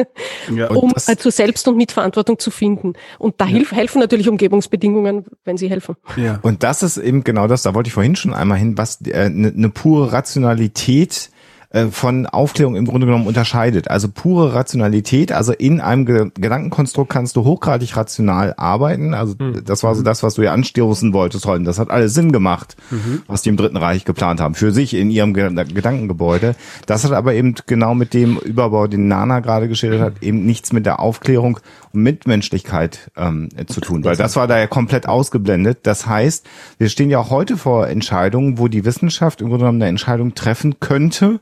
[0.55, 2.95] ja, um das, zur Selbst- und Mitverantwortung zu finden.
[3.19, 3.65] Und da ja.
[3.71, 5.97] helfen natürlich Umgebungsbedingungen, wenn sie helfen.
[6.17, 6.39] Ja.
[6.43, 9.13] Und das ist eben genau das, da wollte ich vorhin schon einmal hin, was eine
[9.13, 11.31] äh, ne, ne pure Rationalität
[11.77, 13.91] äh, von Aufklärung im Grunde genommen unterscheidet.
[13.91, 19.13] Also pure Rationalität, also in einem Ge Gedankenkonstrukt kannst du hochgradig rational arbeiten.
[19.13, 19.63] Also mhm.
[19.65, 21.65] das war so das, was du ja anstoßen wolltest heute.
[21.65, 23.23] Das hat alles Sinn gemacht, mhm.
[23.27, 26.55] was die im Dritten Reich geplant haben, für sich in ihrem Ge Gedankengebäude.
[26.87, 30.73] Das hat aber eben genau mit dem Überbau, den Nana gerade geschildert hat, eben nichts
[30.73, 31.61] mit der Aufklärung
[31.93, 35.81] und Mitmenschlichkeit ähm, zu tun, weil das war da ja komplett ausgeblendet.
[35.83, 36.47] Das heißt,
[36.79, 40.35] wir stehen ja auch heute vor Entscheidungen, wo die Wissenschaft im Grunde genommen eine Entscheidung
[40.35, 41.41] treffen könnte,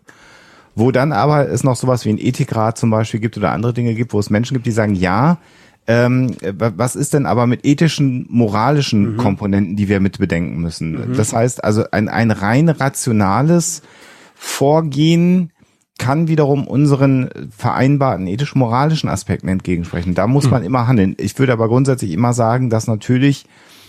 [0.75, 3.95] wo dann aber es noch sowas wie ein Ethikrat zum Beispiel gibt oder andere Dinge
[3.95, 5.39] gibt, wo es Menschen gibt, die sagen, ja,
[5.87, 9.17] ähm, was ist denn aber mit ethischen, moralischen mhm.
[9.19, 11.11] Komponenten, die wir mit bedenken müssen?
[11.11, 11.17] Mhm.
[11.17, 13.83] Das heißt also, ein, ein rein rationales
[14.35, 15.51] Vorgehen
[15.99, 20.15] kann wiederum unseren vereinbarten ethisch-moralischen Aspekten entgegensprechen.
[20.15, 20.51] Da muss mhm.
[20.51, 21.15] man immer handeln.
[21.19, 23.47] Ich würde aber grundsätzlich immer sagen, dass natürlich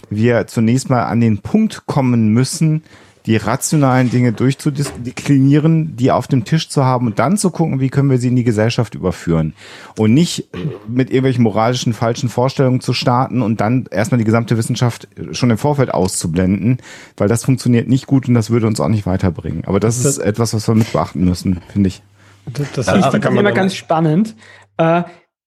[0.10, 2.84] wir zunächst mal an den Punkt kommen müssen,
[3.26, 7.90] die rationalen Dinge durchzudeklinieren, die auf dem Tisch zu haben und dann zu gucken, wie
[7.90, 9.54] können wir sie in die Gesellschaft überführen.
[9.98, 10.58] Und nicht äh,
[10.88, 15.58] mit irgendwelchen moralischen falschen Vorstellungen zu starten und dann erstmal die gesamte Wissenschaft schon im
[15.58, 16.78] Vorfeld auszublenden,
[17.18, 19.64] weil das funktioniert nicht gut und das würde uns auch nicht weiterbringen.
[19.66, 22.04] Aber das ist etwas, was wir mit beachten müssen, finde ich.
[22.54, 24.36] Das, das ich finde das immer ganz spannend.
[24.78, 25.04] Äh,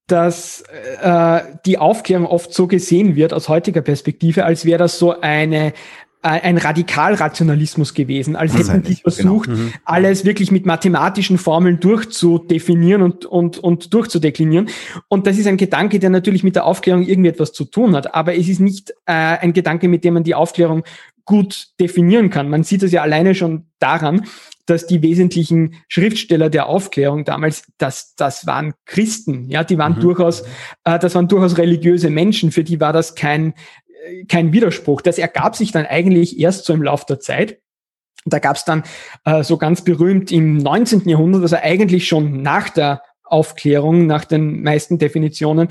[0.09, 0.65] dass
[1.03, 5.69] äh, die Aufklärung oft so gesehen wird aus heutiger Perspektive, als wäre das so eine
[5.69, 5.73] äh,
[6.21, 9.59] ein Radikalrationalismus gewesen, als hätten die versucht, genau.
[9.59, 9.73] Mhm.
[9.85, 14.69] alles wirklich mit mathematischen Formeln durchzudefinieren und, und, und durchzudeklinieren.
[15.09, 18.15] Und das ist ein Gedanke, der natürlich mit der Aufklärung irgendwie etwas zu tun hat,
[18.15, 20.83] aber es ist nicht äh, ein Gedanke, mit dem man die Aufklärung
[21.25, 22.49] gut definieren kann.
[22.49, 24.25] Man sieht es ja alleine schon daran,
[24.65, 30.01] dass die wesentlichen Schriftsteller der Aufklärung damals, das, das waren Christen, ja, die waren mhm.
[30.01, 30.43] durchaus,
[30.85, 33.53] äh, das waren durchaus religiöse Menschen, für die war das kein, äh,
[34.29, 35.01] kein Widerspruch.
[35.01, 37.59] Das ergab sich dann eigentlich erst so im Lauf der Zeit.
[38.25, 38.83] Da gab es dann
[39.25, 41.09] äh, so ganz berühmt im 19.
[41.09, 45.69] Jahrhundert, also eigentlich schon nach der Aufklärung, nach den meisten Definitionen,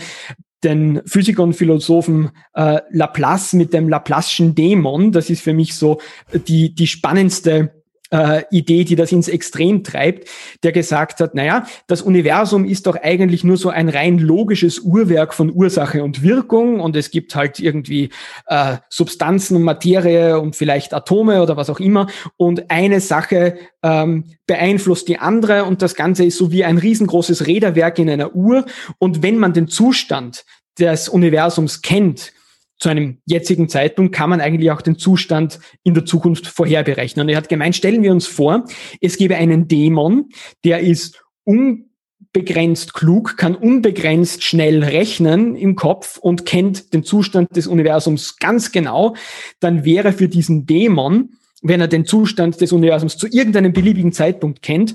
[0.63, 5.11] den Physiker und Philosophen äh, Laplace mit dem Laplace'schen Dämon.
[5.11, 5.99] Das ist für mich so
[6.33, 7.76] die, die spannendste
[8.11, 10.27] äh, Idee, die das ins Extrem treibt,
[10.63, 15.33] der gesagt hat, naja, das Universum ist doch eigentlich nur so ein rein logisches Uhrwerk
[15.33, 18.09] von Ursache und Wirkung und es gibt halt irgendwie
[18.47, 24.25] äh, Substanzen und Materie und vielleicht Atome oder was auch immer und eine Sache ähm,
[24.45, 28.65] beeinflusst die andere und das Ganze ist so wie ein riesengroßes Räderwerk in einer Uhr
[28.99, 30.45] und wenn man den Zustand
[30.79, 32.33] des Universums kennt,
[32.79, 37.25] zu einem jetzigen Zeitpunkt kann man eigentlich auch den Zustand in der Zukunft vorherberechnen.
[37.25, 38.65] Und er hat gemeint, stellen wir uns vor,
[39.01, 40.29] es gäbe einen Dämon,
[40.63, 47.65] der ist unbegrenzt klug, kann unbegrenzt schnell rechnen im Kopf und kennt den Zustand des
[47.65, 49.15] Universums ganz genau,
[49.59, 51.31] dann wäre für diesen Dämon,
[51.63, 54.93] wenn er den Zustand des Universums zu irgendeinem beliebigen Zeitpunkt kennt,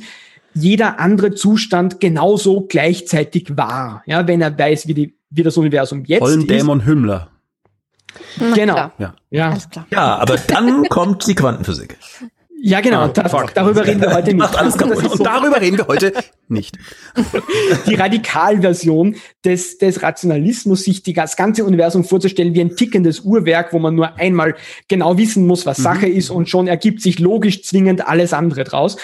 [0.54, 4.02] jeder andere Zustand genauso gleichzeitig wahr.
[4.06, 6.50] Ja, wenn er weiß, wie, die, wie das Universum jetzt Vollen ist.
[6.50, 7.31] Dämon Hümmler.
[8.38, 8.74] Na, genau.
[8.74, 8.92] Klar.
[8.98, 9.14] Ja.
[9.30, 9.58] Ja.
[9.90, 11.96] ja, aber dann kommt die Quantenphysik.
[12.64, 13.08] Ja, genau.
[13.08, 14.56] Das, darüber reden wir heute nicht.
[14.56, 15.04] Alles kaputt.
[15.04, 16.12] Und darüber reden wir heute
[16.46, 16.78] nicht.
[17.88, 23.72] Die Radikalversion des, des Rationalismus, sich die, das ganze Universum vorzustellen wie ein tickendes Uhrwerk,
[23.72, 24.54] wo man nur einmal
[24.86, 25.82] genau wissen muss, was mhm.
[25.82, 28.96] Sache ist und schon ergibt sich logisch zwingend alles andere draus.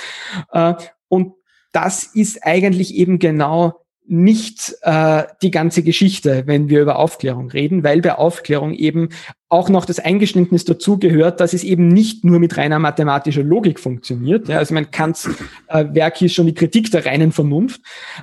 [0.52, 0.74] Äh,
[1.08, 1.34] und
[1.72, 7.84] das ist eigentlich eben genau nicht äh, die ganze Geschichte, wenn wir über Aufklärung reden,
[7.84, 9.10] weil bei Aufklärung eben
[9.50, 13.80] auch noch das Eingeständnis dazu gehört, dass es eben nicht nur mit reiner mathematischer Logik
[13.80, 14.48] funktioniert.
[14.48, 15.28] Ja, also mein Kants
[15.68, 17.80] äh, Werk ist schon die Kritik der reinen Vernunft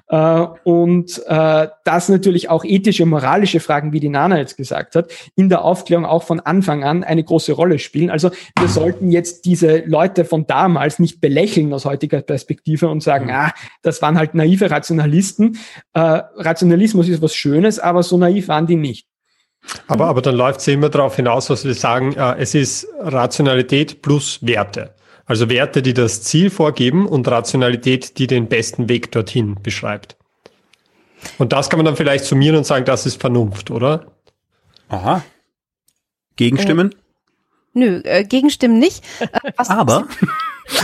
[0.09, 4.95] äh, und äh, dass natürlich auch ethische und moralische Fragen, wie die Nana jetzt gesagt
[4.95, 8.11] hat, in der Aufklärung auch von Anfang an eine große Rolle spielen.
[8.11, 13.25] Also wir sollten jetzt diese Leute von damals nicht belächeln aus heutiger Perspektive und sagen,
[13.25, 13.31] mhm.
[13.31, 15.57] ah, das waren halt naive Rationalisten.
[15.93, 19.07] Äh, Rationalismus ist was Schönes, aber so naiv waren die nicht.
[19.87, 24.01] Aber, aber dann läuft es immer darauf hinaus, was wir sagen, äh, es ist Rationalität
[24.01, 24.93] plus Werte.
[25.25, 30.17] Also Werte, die das Ziel vorgeben und Rationalität, die den besten Weg dorthin beschreibt.
[31.39, 34.11] Und das kann man dann vielleicht summieren und sagen, das ist Vernunft, oder?
[34.89, 35.23] Aha.
[36.35, 36.91] Gegenstimmen?
[36.91, 36.95] Äh,
[37.73, 39.03] nö, äh, Gegenstimmen nicht.
[39.19, 40.07] Äh, aber.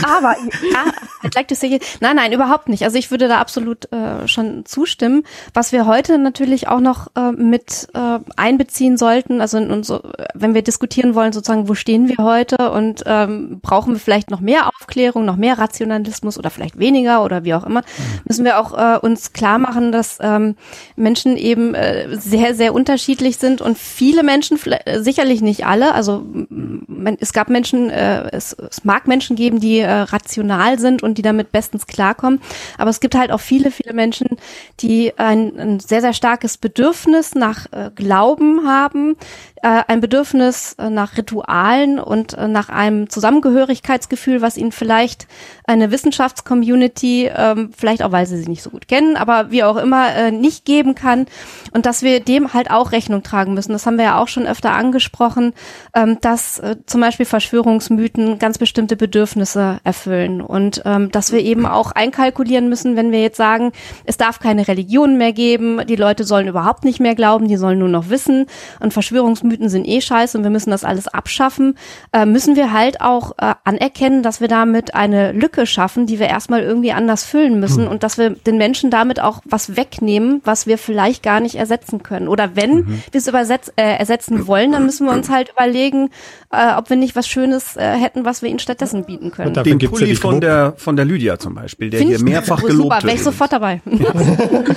[0.02, 0.36] Aber
[0.72, 0.84] ja,
[1.22, 2.84] I'd like to say nein, nein, überhaupt nicht.
[2.84, 5.24] Also ich würde da absolut äh, schon zustimmen.
[5.54, 10.00] Was wir heute natürlich auch noch äh, mit äh, einbeziehen sollten, also in so,
[10.34, 14.40] wenn wir diskutieren wollen, sozusagen, wo stehen wir heute und ähm, brauchen wir vielleicht noch
[14.40, 17.82] mehr Aufklärung, noch mehr Rationalismus oder vielleicht weniger oder wie auch immer,
[18.24, 20.56] müssen wir auch äh, uns klar machen, dass ähm,
[20.96, 24.58] Menschen eben äh, sehr, sehr unterschiedlich sind und viele Menschen,
[25.00, 29.71] sicherlich nicht alle, also man, es gab Menschen, äh, es, es mag Menschen geben, die
[29.72, 32.40] die äh, rational sind und die damit bestens klarkommen.
[32.76, 34.36] Aber es gibt halt auch viele, viele Menschen,
[34.80, 39.16] die ein, ein sehr, sehr starkes Bedürfnis nach äh, Glauben haben,
[39.62, 45.28] äh, ein Bedürfnis äh, nach Ritualen und äh, nach einem Zusammengehörigkeitsgefühl, was ihnen vielleicht
[45.64, 49.76] eine Wissenschaftscommunity, ähm, vielleicht auch weil sie sie nicht so gut kennen, aber wie auch
[49.76, 51.26] immer, äh, nicht geben kann.
[51.72, 53.72] Und dass wir dem halt auch Rechnung tragen müssen.
[53.72, 55.54] Das haben wir ja auch schon öfter angesprochen,
[55.94, 60.40] ähm, dass äh, zum Beispiel Verschwörungsmythen ganz bestimmte Bedürfnisse erfüllen.
[60.40, 63.70] Und ähm, dass wir eben auch einkalkulieren müssen, wenn wir jetzt sagen,
[64.04, 67.78] es darf keine Religion mehr geben, die Leute sollen überhaupt nicht mehr glauben, die sollen
[67.78, 68.46] nur noch wissen.
[68.80, 71.76] Und Verschwörungsmythen Mythen sind eh scheiße und wir müssen das alles abschaffen,
[72.12, 76.28] äh, müssen wir halt auch äh, anerkennen, dass wir damit eine Lücke schaffen, die wir
[76.28, 80.66] erstmal irgendwie anders füllen müssen und dass wir den Menschen damit auch was wegnehmen, was
[80.66, 82.28] wir vielleicht gar nicht ersetzen können.
[82.28, 86.08] Oder wenn wir es übersetz, äh, ersetzen wollen, dann müssen wir uns halt überlegen,
[86.50, 89.52] äh, ob wir nicht was Schönes äh, hätten, was wir ihnen stattdessen bieten können.
[89.54, 92.18] Den gibt's ja Pulli die von der, von der Lydia zum Beispiel, der Find hier
[92.18, 93.80] ich mehrfach super, gelobt wäre ich sofort dabei.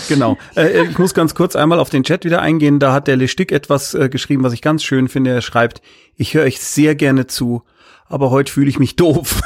[0.08, 0.38] Genau.
[0.56, 2.80] Äh, ich muss ganz kurz einmal auf den Chat wieder eingehen.
[2.80, 5.30] Da hat der Lestick etwas äh, geschrieben, was ich ganz schön finde.
[5.32, 5.82] Er schreibt,
[6.15, 7.62] ich höre euch sehr gerne zu,
[8.10, 9.39] aber heute fühle ich mich doof.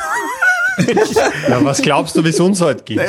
[1.50, 3.00] Ja, was glaubst du, wie es uns heute geht?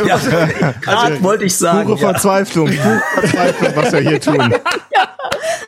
[0.82, 1.86] Gerade wollte ich sagen.
[1.86, 2.08] Pure Ja.
[2.10, 4.54] Verzweiflung, pure Verzweiflung, was wir hier tun.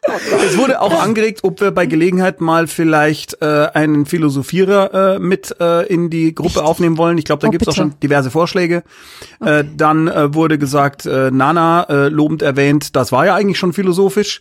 [0.04, 5.54] Es wurde auch angeregt, ob wir bei Gelegenheit mal vielleicht äh, einen Philosophierer äh, mit
[5.60, 7.18] äh, in die Gruppe aufnehmen wollen.
[7.18, 8.82] Ich glaube, da Oh, gibt es auch schon diverse Vorschläge.
[9.44, 13.72] Äh, dann äh, wurde gesagt, äh, Nana äh, lobend erwähnt, das war ja eigentlich schon
[13.72, 14.40] philosophisch.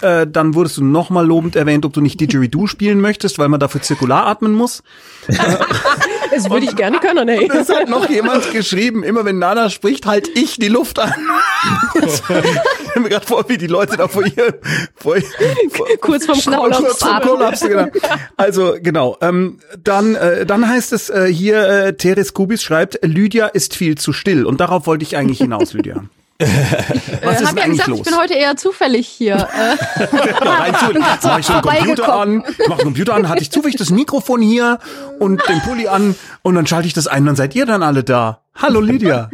[0.00, 3.60] Äh, dann wurdest du nochmal lobend erwähnt, ob du nicht Didgeridoo spielen möchtest, weil man
[3.60, 4.82] dafür zirkular atmen muss.
[6.34, 7.46] Das würde ich gerne können, ey.
[7.52, 11.12] Es hat noch jemand geschrieben, immer wenn Nana spricht, halt ich die Luft an.
[11.94, 14.58] ich mir gerade vor, wie die Leute da vor ihr,
[15.02, 16.78] Kurz Schnau- Kollaps.
[16.78, 17.86] kurz vorm Kollaps, genau.
[18.36, 19.16] Also genau.
[19.20, 23.96] Ähm, dann, äh, dann heißt es äh, hier, äh, Teres Kubis schreibt, Lydia ist viel
[23.96, 24.46] zu still.
[24.46, 26.04] Und darauf wollte ich eigentlich hinaus, Lydia.
[26.42, 27.98] Was äh, ist hab denn ja eigentlich gesagt, los?
[27.98, 29.34] ich bin heute eher zufällig hier.
[29.36, 29.76] äh,
[30.44, 30.74] Rein
[31.20, 33.90] zu, mach ich so einen Computer an, mach den Computer an, hatte ich zufällig das
[33.90, 34.78] Mikrofon hier
[35.20, 38.02] und den Pulli an und dann schalte ich das ein, dann seid ihr dann alle
[38.02, 38.40] da.
[38.56, 39.30] Hallo Lydia.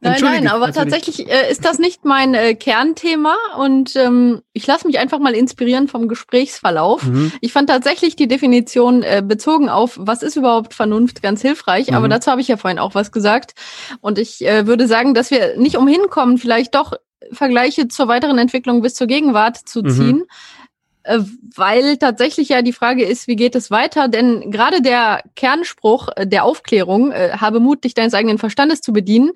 [0.00, 4.86] Nein, nein, aber tatsächlich äh, ist das nicht mein äh, Kernthema und ähm, ich lasse
[4.86, 7.02] mich einfach mal inspirieren vom Gesprächsverlauf.
[7.04, 7.32] Mhm.
[7.40, 12.06] Ich fand tatsächlich die Definition äh, bezogen auf, was ist überhaupt Vernunft, ganz hilfreich, aber
[12.06, 12.10] Mhm.
[12.10, 13.54] dazu habe ich ja vorhin auch was gesagt.
[14.00, 16.92] Und ich äh, würde sagen, dass wir nicht umhin kommen, vielleicht doch
[17.32, 19.90] Vergleiche zur weiteren Entwicklung bis zur Gegenwart zu Mhm.
[19.90, 20.22] ziehen.
[20.22, 20.26] Äh,
[21.54, 24.08] Weil tatsächlich ja die Frage ist, wie geht es weiter?
[24.08, 28.92] Denn gerade der Kernspruch äh, der Aufklärung, äh, habe Mut, dich deines eigenen Verstandes zu
[28.92, 29.30] bedienen,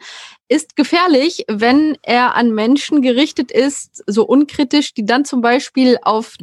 [0.49, 6.37] ist gefährlich, wenn er an Menschen gerichtet ist, so unkritisch, die dann zum Beispiel auf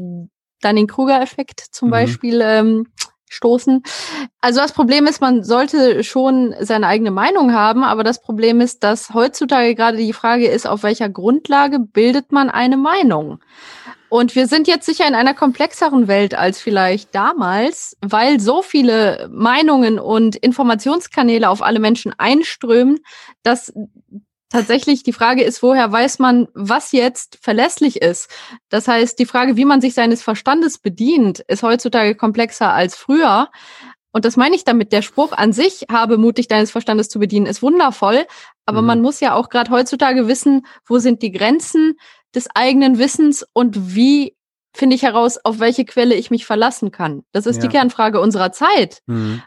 [0.62, 1.92] Dunning-Kruger-Effekt zum Mhm.
[1.92, 2.88] Beispiel ähm,
[3.30, 3.84] stoßen.
[4.42, 8.84] Also das Problem ist, man sollte schon seine eigene Meinung haben, aber das Problem ist,
[8.84, 13.40] dass heutzutage gerade die Frage ist, auf welcher Grundlage bildet man eine Meinung?
[14.10, 19.30] Und wir sind jetzt sicher in einer komplexeren Welt als vielleicht damals, weil so viele
[19.32, 23.00] Meinungen und Informationskanäle auf alle Menschen einströmen,
[23.44, 23.74] dass
[24.50, 28.30] tatsächlich die Frage ist, woher weiß man, was jetzt verlässlich ist?
[28.70, 33.50] Das heißt, die Frage, wie man sich seines Verstandes bedient, ist heutzutage komplexer als früher.
[34.14, 34.94] Und das meine ich damit.
[34.94, 38.26] Der Spruch an sich, habe mutig deines Verstandes zu bedienen, ist wundervoll.
[38.66, 38.88] Aber Mhm.
[38.88, 41.98] man muss ja auch gerade heutzutage wissen, wo sind die Grenzen
[42.36, 44.36] des eigenen Wissens und wie
[44.76, 47.24] finde ich heraus, auf welche Quelle ich mich verlassen kann.
[47.32, 47.72] Das ist die Ja.
[47.72, 49.00] Kernfrage unserer Zeit.
[49.08, 49.42] Mhm.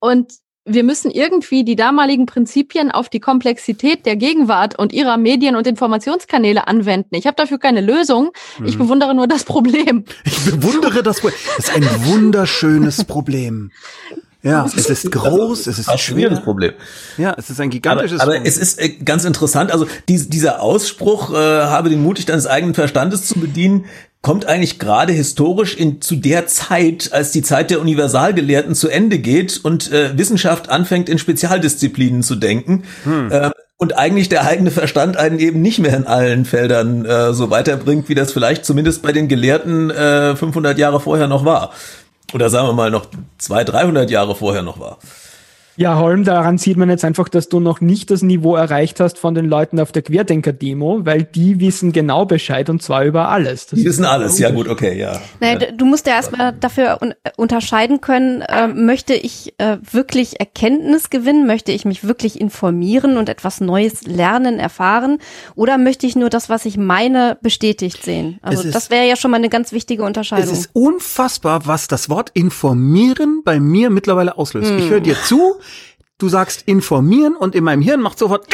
[0.00, 0.32] Und
[0.66, 5.66] wir müssen irgendwie die damaligen Prinzipien auf die Komplexität der Gegenwart und ihrer Medien- und
[5.66, 7.14] Informationskanäle anwenden.
[7.14, 8.30] Ich habe dafür keine Lösung.
[8.64, 8.78] Ich Mhm.
[8.84, 10.06] bewundere nur das Problem.
[10.24, 11.20] Ich bewundere das.
[11.20, 13.70] Pro- Das ist ein wunderschönes Problem.
[14.44, 16.44] Ja, es ist groß, es ist Faszinierendes schwer.
[16.44, 16.72] Problem.
[17.16, 18.46] Ja, es ist ein Aber, gigantisches aber Problem.
[18.46, 22.74] es ist äh, ganz interessant, also dies, dieser Ausspruch, äh, habe den Mutig deines eigenen
[22.74, 23.86] Verstandes zu bedienen,
[24.20, 29.18] kommt eigentlich gerade historisch in zu der Zeit, als die Zeit der Universalgelehrten zu Ende
[29.18, 32.84] geht und äh, Wissenschaft anfängt in Spezialdisziplinen zu denken.
[33.30, 37.50] Äh, und eigentlich der eigene Verstand einen eben nicht mehr in allen Feldern äh, so
[37.50, 41.72] weiterbringt, wie das vielleicht zumindest bei den Gelehrten äh, 500 Jahre vorher noch war.
[42.34, 43.06] Oder sagen wir mal noch
[43.38, 44.98] 200, 300 Jahre vorher noch war.
[45.76, 49.18] Ja, Holm, daran sieht man jetzt einfach, dass du noch nicht das Niveau erreicht hast
[49.18, 53.66] von den Leuten auf der Querdenker-Demo, weil die wissen genau Bescheid und zwar über alles.
[53.66, 55.20] Das Die wissen alles, ja gut, okay, ja.
[55.40, 61.10] Naja, du musst ja erstmal dafür un unterscheiden können, äh, möchte ich äh, wirklich Erkenntnis
[61.10, 65.18] gewinnen, möchte ich mich wirklich informieren und etwas Neues lernen, erfahren,
[65.56, 68.38] oder möchte ich nur das, was ich meine, bestätigt sehen?
[68.42, 70.52] Also Es ist- das wäre ja schon mal eine ganz wichtige Es Unterscheidung.
[70.52, 74.70] ist unfassbar, was das Wort informieren bei mir mittlerweile auslöst.
[74.78, 75.56] Ich höre dir zu,
[76.18, 78.46] du sagst informieren und in meinem Hirn macht sofort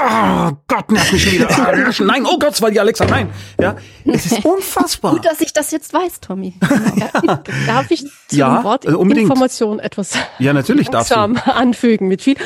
[0.00, 1.48] Oh Gott, nervt mich schon wieder.
[1.56, 2.02] Ah.
[2.02, 3.04] Nein, oh Gott, es war die Alexa.
[3.04, 3.30] Nein.
[3.60, 5.12] Ja, es ist unfassbar.
[5.12, 6.54] Gut, dass ich das jetzt weiß, Tommy.
[7.68, 9.30] Darf ich zu Ja, dem Wort äh, unbedingt.
[9.30, 11.16] Information etwas Ja, natürlich darfst du.
[11.16, 12.36] anfügen mit viel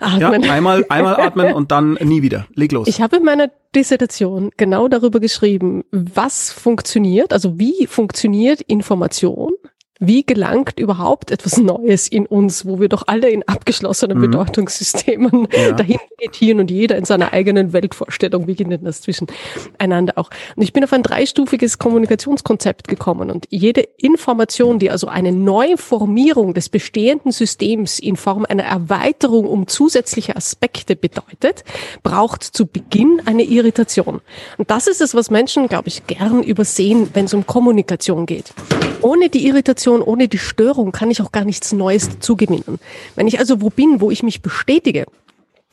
[0.00, 0.50] Ja, Atmen?
[0.50, 2.46] einmal, einmal atmen und dann nie wieder.
[2.54, 2.88] Leg los.
[2.88, 9.52] Ich habe in meiner Dissertation genau darüber geschrieben, was funktioniert, also wie funktioniert Information,
[9.98, 14.22] Wie gelangt überhaupt etwas Neues in uns, wo wir doch alle in abgeschlossenen Mhm.
[14.22, 15.72] Bedeutungssystemen Ja.
[15.72, 20.28] dahin meditieren und jeder in seiner eigenen Weltvorstellung, wie geht denn das zwischeneinander auch?
[20.54, 26.52] Und ich bin auf ein dreistufiges Kommunikationskonzept gekommen und jede Information, die also eine Neuformierung
[26.52, 31.64] des bestehenden Systems in Form einer Erweiterung um zusätzliche Aspekte bedeutet,
[32.02, 34.20] braucht zu Beginn eine Irritation.
[34.58, 38.52] Und das ist es, was Menschen, glaube ich, gern übersehen, wenn es um Kommunikation geht.
[39.02, 42.78] Ohne die Irritation, ohne die Störung kann ich auch gar nichts Neues dazugewinnen.
[43.14, 45.06] Wenn ich also wo bin, wo ich mich bestätige,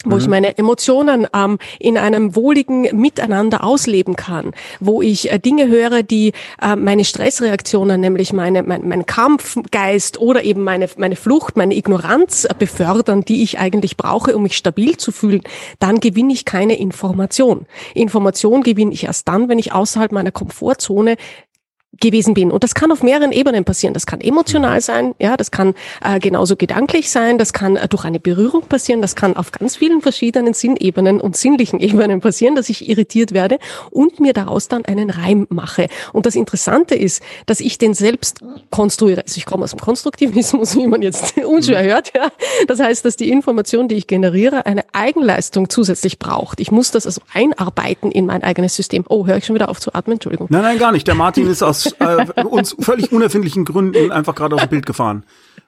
[0.06, 5.68] wo ich meine Emotionen ähm, in einem wohligen Miteinander ausleben kann, wo ich äh, Dinge
[5.68, 11.56] höre, die äh, meine Stressreaktionen, nämlich meine, mein, mein Kampfgeist oder eben meine, meine Flucht,
[11.56, 15.42] meine Ignoranz äh, befördern, die ich eigentlich brauche, um mich stabil zu fühlen,
[15.80, 17.66] dann gewinne ich keine Information.
[17.94, 21.16] Information gewinne ich erst dann, wenn ich außerhalb meiner Komfortzone
[22.00, 22.52] gewesen bin.
[22.52, 23.94] Und das kann auf mehreren Ebenen passieren.
[23.94, 25.74] Das kann emotional sein, ja, das kann
[26.04, 29.76] äh, genauso gedanklich sein, das kann äh, durch eine Berührung passieren, das kann auf ganz
[29.76, 33.60] vielen verschiedenen Sinnebenen und sinnlichen Ebenen passieren, dass ich irritiert werde
[33.92, 35.88] und mir daraus dann einen Reim mache.
[36.14, 38.40] Und das Interessante ist, dass ich den selbst
[38.72, 39.22] konstruiere.
[39.22, 42.12] Also ich komme aus dem Konstruktivismus, wie man jetzt unschwer hört.
[42.16, 42.32] Ja.
[42.68, 46.60] Das heißt, dass die Information, die ich generiere, eine Eigenleistung zusätzlich braucht.
[46.60, 49.06] Ich muss das also einarbeiten in mein eigenes System.
[49.10, 50.14] Oh, höre ich schon wieder auf zu atmen?
[50.14, 50.48] Entschuldigung.
[50.50, 51.08] Nein, nein, gar nicht.
[51.08, 55.24] Der Martin ist aus äh, uns völlig unerfindlichen Gründen einfach gerade aus dem Bild gefahren.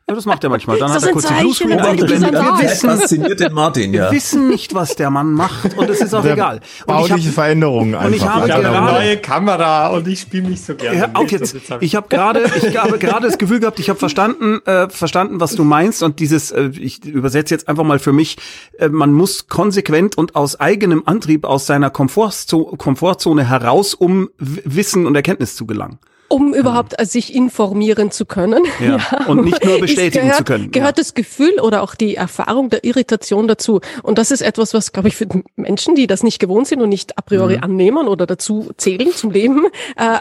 [0.07, 0.77] Ja, das macht er manchmal.
[0.77, 2.31] Dann Das hat er kurz die Zeichen, Bluescreen dass eingeblendet.
[2.33, 4.03] Wir wissen, fasziniert den Martin, ja.
[4.03, 6.57] wir wissen nicht, was der Mann macht und es ist auch Der egal.
[6.57, 8.35] Und ich Bauliche hab, Veränderungen und ich einfach.
[8.35, 10.99] habe Ich habe eine gerade- neue Kamera und ich spiele mich so gerne.
[10.99, 11.55] Ja, auf jetzt.
[11.79, 15.55] Ich- habe gerade, ich habe gerade das Gefühl gehabt, ich habe verstanden, äh, verstanden, was
[15.55, 18.37] du meinst und dieses, äh, ich übersetze jetzt einfach mal für mich,
[18.77, 25.07] äh, man muss konsequent und aus eigenem Antrieb aus seiner Komfortzo Komfortzone heraus, um Wissen
[25.07, 25.97] und Erkenntnis zu gelangen.
[26.35, 28.63] Um überhaupt äh, sich informieren zu können.
[28.79, 31.01] Ja, und nicht nur Es bestätigen gehört, zu können, Gehört ja.
[31.03, 33.79] das Gefühl oder auch die Erfahrung der Irritation dazu.
[34.03, 36.89] Und das ist etwas, was, glaube ich, für Menschen, die das nicht gewohnt sind und
[36.89, 37.63] nicht a priori Mhm.
[37.63, 39.65] annehmen oder dazu zählen zum Leben,
[39.95, 40.19] äh,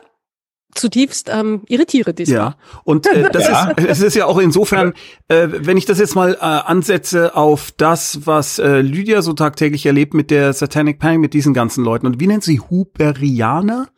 [0.74, 2.30] zutiefst ähm, irritierend ist.
[2.30, 4.94] Ja, und äh, das ist es ist ja auch insofern,
[5.28, 9.86] äh, wenn ich das jetzt mal äh, ansetze auf das, was äh, Lydia so tagtäglich
[9.86, 12.06] erlebt mit der Satanic Panic, mit diesen ganzen Leuten.
[12.06, 13.88] Und wie nennt sie Huberianer?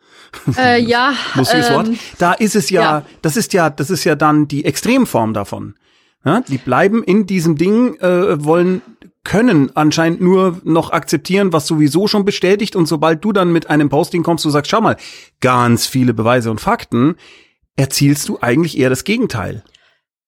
[0.57, 1.89] Äh, ja, Lustiges ähm, Wort.
[2.17, 3.05] Da ist es ja, ja.
[3.21, 5.75] das ist ja, das ist ja dann die Extremform davon.
[6.25, 8.81] Ja, die bleiben in diesem Ding, äh, wollen,
[9.27, 12.77] können anscheinend nur noch akzeptieren, was sowieso schon bestätigt.
[12.77, 14.95] Und sobald du dann mit einem Posting kommst, du sagst, schau mal,
[15.41, 17.17] ganz viele Beweise und Fakten,
[17.75, 19.65] erzielst du eigentlich eher das Gegenteil.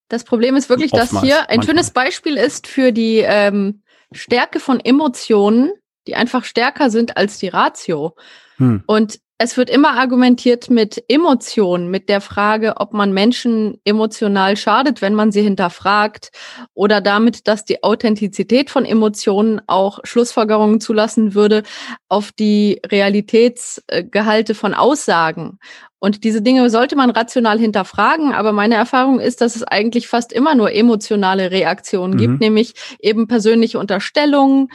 [0.09, 1.65] Das Problem ist wirklich, dass Oftmals, hier ein manchmal.
[1.67, 5.71] schönes Beispiel ist für die ähm, Stärke von Emotionen,
[6.05, 8.17] die einfach stärker sind als die Ratio.
[8.57, 8.83] Hm.
[8.85, 15.01] Und es wird immer argumentiert mit Emotionen, mit der Frage, ob man Menschen emotional schadet,
[15.01, 16.31] wenn man sie hinterfragt,
[16.73, 21.63] oder damit, dass die Authentizität von Emotionen auch Schlussfolgerungen zulassen würde
[22.09, 25.57] auf die Realitätsgehalte von Aussagen.
[25.99, 30.33] Und diese Dinge sollte man rational hinterfragen, aber meine Erfahrung ist, dass es eigentlich fast
[30.33, 32.17] immer nur emotionale Reaktionen Mhm.
[32.17, 34.69] gibt, nämlich eben persönliche Unterstellungen,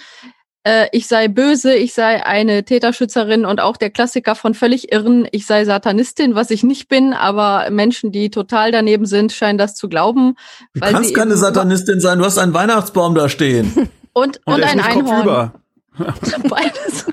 [0.65, 5.29] äh, ich sei böse, ich sei eine Täterschützerin und auch der Klassiker von völlig irren,
[5.31, 9.75] ich sei Satanistin, was ich nicht bin, aber Menschen, die total daneben sind, scheinen das
[9.75, 10.37] zu glauben.
[10.73, 13.73] Du weil kannst sie keine Satanistin sein, du hast einen Weihnachtsbaum da stehen.
[14.17, 15.53] Und, und, Und, ein Einhorn.
[16.49, 17.07] Beides.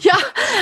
[0.00, 0.16] ja,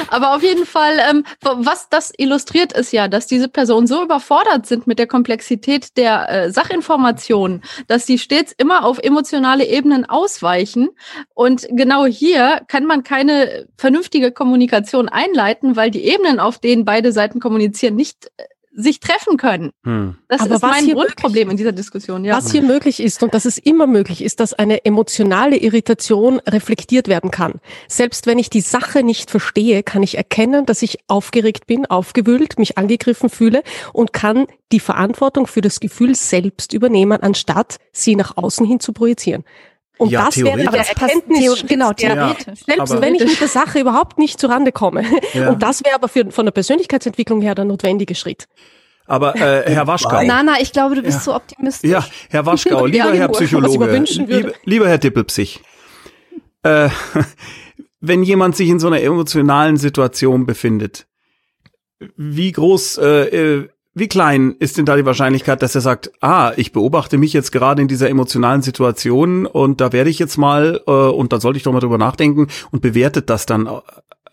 [0.09, 4.67] aber auf jeden Fall, ähm, was das illustriert, ist ja, dass diese Personen so überfordert
[4.67, 10.91] sind mit der Komplexität der äh, Sachinformationen, dass sie stets immer auf emotionale Ebenen ausweichen.
[11.35, 17.13] Und genau hier kann man keine vernünftige Kommunikation einleiten, weil die Ebenen, auf denen beide
[17.13, 18.45] Seiten kommunizieren, nicht äh,
[18.75, 19.71] sich treffen können.
[19.85, 20.17] Hm.
[20.29, 22.25] Das Aber ist mein Grundproblem in dieser Diskussion.
[22.25, 22.37] Ja.
[22.37, 27.09] Was hier möglich ist und dass es immer möglich ist, dass eine emotionale Irritation reflektiert
[27.09, 27.55] werden kann.
[27.89, 32.59] Selbst wenn ich die Sache nicht verstehe, kann ich erkennen, dass ich aufgeregt bin, aufgewühlt,
[32.59, 33.63] mich angegriffen fühle
[33.93, 38.93] und kann die Verantwortung für das Gefühl selbst übernehmen, anstatt sie nach außen hin zu
[38.93, 39.45] projizieren.
[40.03, 40.53] Und Ja, das wäre.
[40.53, 42.61] Aber der das passt Erkenntnis, genau, der, theoretisch.
[42.67, 45.05] selbst Aber- wenn ich mit der Sache überhaupt nicht zurande komme.
[45.35, 45.51] Ja.
[45.51, 48.47] Und das wäre aber für, von der Persönlichkeitsentwicklung her der notwendige Schritt.
[49.07, 50.23] Aber äh, Herr Waschgau.
[50.23, 51.23] Nana, ich glaube, du bist Ja.
[51.23, 51.91] so optimistisch.
[51.91, 55.61] Ja, Herr Waschgau, lieber Ja, Herr was ich Psychologe, lieber, lieber Herr Dippelpsich,
[56.63, 56.89] äh,
[58.01, 61.07] wenn jemand sich in so einer emotionalen Situation befindet,
[62.17, 63.07] wie groß, äh,
[63.61, 67.33] äh, wie klein ist denn da die Wahrscheinlichkeit, dass er sagt, ah, ich beobachte mich
[67.33, 71.41] jetzt gerade in dieser emotionalen Situation und da werde ich jetzt mal, äh, und da
[71.41, 73.81] sollte ich doch mal drüber nachdenken und bewertet das dann äh,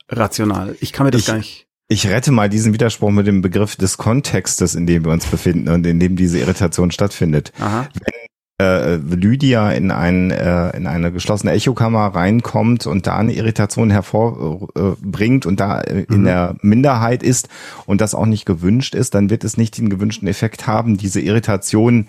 [0.10, 0.76] rational.
[0.80, 1.66] Ich kann mir das Ich- gar nicht.
[1.92, 5.70] Ich rette mal diesen Widerspruch mit dem Begriff des Kontextes, in dem wir uns befinden
[5.70, 7.52] und in dem diese Irritation stattfindet.
[7.60, 7.88] Aha.
[7.96, 8.14] Wenn
[8.60, 15.46] äh, Lydia in, ein, äh, in eine geschlossene Echokammer reinkommt und da eine Irritation hervorbringt
[15.46, 17.48] und da in der Minderheit ist
[17.86, 21.22] und das auch nicht gewünscht ist, dann wird es nicht den gewünschten Effekt haben, diese
[21.22, 22.08] Irritation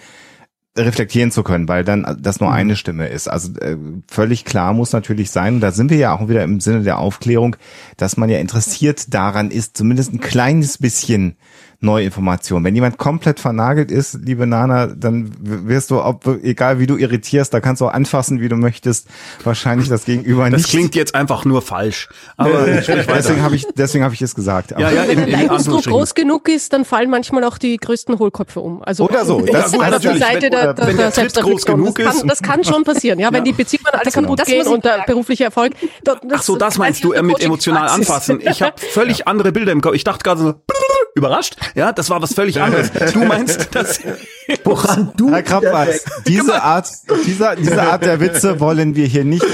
[0.76, 3.28] reflektieren zu können, weil dann das nur eine Stimme ist.
[3.28, 3.76] Also äh,
[4.08, 6.98] völlig klar muss natürlich sein, und da sind wir ja auch wieder im Sinne der
[6.98, 7.56] Aufklärung,
[7.96, 11.36] dass man ja interessiert daran ist, zumindest ein kleines bisschen
[11.82, 12.64] neue Informationen.
[12.64, 17.54] Wenn jemand komplett vernagelt ist, liebe Nana, dann wirst du, ob, egal wie du irritierst,
[17.54, 19.06] da kannst du auch anfassen, wie du möchtest,
[19.44, 20.70] wahrscheinlich das Gegenüber Das nicht.
[20.70, 22.08] klingt jetzt einfach nur falsch.
[22.36, 23.04] Aber weiter.
[23.14, 24.72] deswegen habe ich, deswegen habe ich es gesagt.
[24.72, 25.92] Ja, ja, in, Wenn in der Anführungsstrichen.
[25.92, 28.82] groß genug ist, dann fallen manchmal auch die größten Hohlköpfe um.
[28.82, 29.40] Also Oder so.
[29.50, 30.22] Das, Das- ist also natürlich.
[30.22, 32.20] Seite Wenn- der, der, wenn der der groß genug das, ist.
[32.20, 34.72] kann, das kann schon passieren, ja, wenn die Beziehungen alle kaputt das gehen muss ich
[34.74, 35.72] und der berufliche Erfolg.
[36.04, 38.40] Das, Ach so, das meinst du äh, mit emotional anfassen.
[38.42, 39.94] Ich habe völlig andere Bilder im Kopf.
[39.94, 40.54] Ich dachte gerade so,
[41.14, 41.56] überrascht.
[41.74, 42.90] Ja, das war was völlig anderes.
[43.12, 44.00] Du meinst, dass
[44.64, 46.88] Woran du Herr Krappweiß, diese Art,
[47.24, 49.44] dieser, diese Art der Witze wollen wir hier nicht.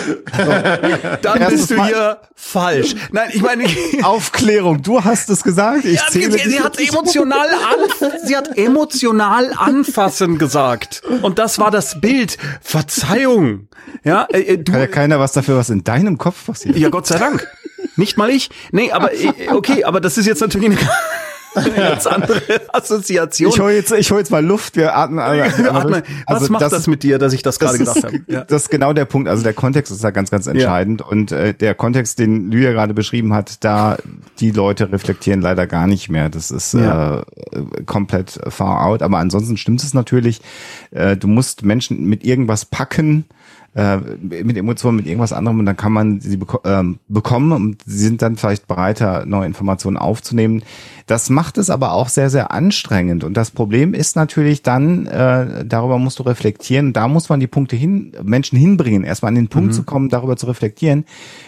[1.22, 2.94] dann Erstes bist du Mal- hier falsch.
[3.12, 3.64] Nein, ich meine,
[4.02, 5.84] Aufklärung, du hast es gesagt.
[5.84, 6.32] Ich Ja, zähle.
[6.38, 11.02] sie, sie hat emotional an, sie hat emotional anfassen gesagt.
[11.22, 12.38] Und das war das Bild.
[12.62, 13.68] Verzeihung.
[14.04, 16.76] Ja, äh, äh, du, Kann ja keiner was dafür, was in deinem Kopf passiert.
[16.76, 17.46] ja, Gott sei Dank.
[17.96, 18.50] Nicht mal ich.
[18.72, 20.78] Nee, aber äh, okay, aber das ist jetzt natürlich eine
[21.76, 22.40] ganz andere
[22.72, 23.50] Assoziation.
[23.50, 24.76] Ich hole jetzt, ich hol jetzt mal Luft.
[24.76, 25.18] Wir atmen.
[25.18, 26.02] alle- Atme.
[26.26, 28.22] Was Also macht das, mit dir, dass ich das gerade das gedacht habe?
[28.26, 28.44] Ja.
[28.44, 29.28] Das ist genau der Punkt.
[29.28, 31.02] Also der Kontext ist da ganz, ganz entscheidend.
[31.02, 33.96] Und äh, der Kontext, den Lydia gerade beschrieben hat, da
[34.40, 36.28] die Leute reflektieren leider gar nicht mehr.
[36.28, 37.20] Das ist Ja.
[37.20, 37.24] äh,
[37.86, 39.02] komplett far out.
[39.02, 40.40] Aber ansonsten stimmt es natürlich.
[40.90, 43.24] Äh, du musst Menschen mit irgendwas packen
[43.76, 47.82] äh, mit Emotionen, mit irgendwas anderem und dann kann man sie beko ähm, bekommen und
[47.84, 50.62] sie sind dann vielleicht bereiter, neue Informationen aufzunehmen.
[51.06, 55.64] Das macht es aber auch sehr, sehr anstrengend und das Problem ist natürlich dann, äh,
[55.66, 59.48] darüber musst du reflektieren, da muss man die Punkte hin, Menschen hinbringen, erstmal an den
[59.48, 61.04] Punkt zu kommen, darüber zu reflektieren.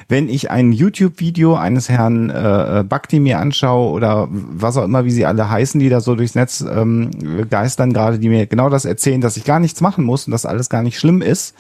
[0.09, 5.11] Wenn ich ein YouTube-Video eines Herrn äh, Bhakti mir anschaue oder was auch immer, wie
[5.11, 7.11] sie alle heißen, die da so durchs Netz ähm,
[7.49, 10.45] geistern gerade, die mir genau das erzählen, dass ich gar nichts machen muss und dass
[10.45, 11.55] alles gar nicht schlimm ist,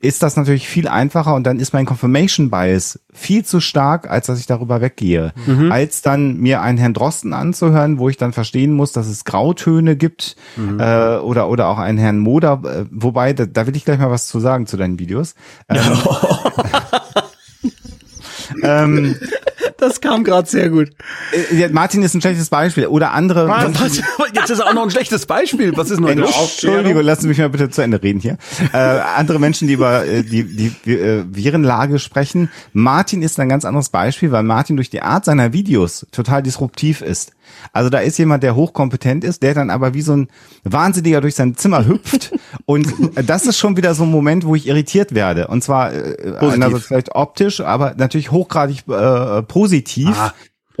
[0.00, 4.26] ist das natürlich viel einfacher und dann ist mein Confirmation Bias viel zu stark, als
[4.26, 5.32] dass ich darüber weggehe.
[5.70, 9.96] Als dann mir einen Herrn Drosten anzuhören, wo ich dann verstehen muss, dass es Grautöne
[9.96, 10.36] gibt
[10.78, 14.10] äh, oder oder auch einen Herrn Moder, äh, wobei, da, da will ich gleich mal
[14.10, 15.34] was zu sagen zu deinen Videos.
[18.62, 19.16] Ähm, ähm,
[19.82, 20.90] Das kam gerade sehr gut.
[21.32, 23.48] äh, Martin ist ein schlechtes Beispiel oder andere.
[23.48, 23.96] Was?
[24.32, 25.76] Jetzt ist auch noch ein schlechtes Beispiel.
[25.76, 26.60] Was ist heute los?
[26.62, 28.38] Entschuldigung, lassen Sie mich mal bitte zu Ende reden hier.
[28.72, 32.48] Äh, andere Menschen, die über äh, die, die äh, Virenlage sprechen.
[32.72, 37.00] Martin ist ein ganz anderes Beispiel, weil Martin durch die Art seiner Videos total disruptiv
[37.00, 37.32] ist.
[37.72, 40.28] Also da ist jemand, der hochkompetent ist, der dann aber wie so ein
[40.64, 42.32] Wahnsinniger durch sein Zimmer hüpft.
[42.64, 45.48] Und das ist schon wieder so ein Moment, wo ich irritiert werde.
[45.48, 50.16] Und zwar äh, einerseits vielleicht optisch, aber natürlich hochgradig äh, positiv.
[50.18, 50.32] Ah.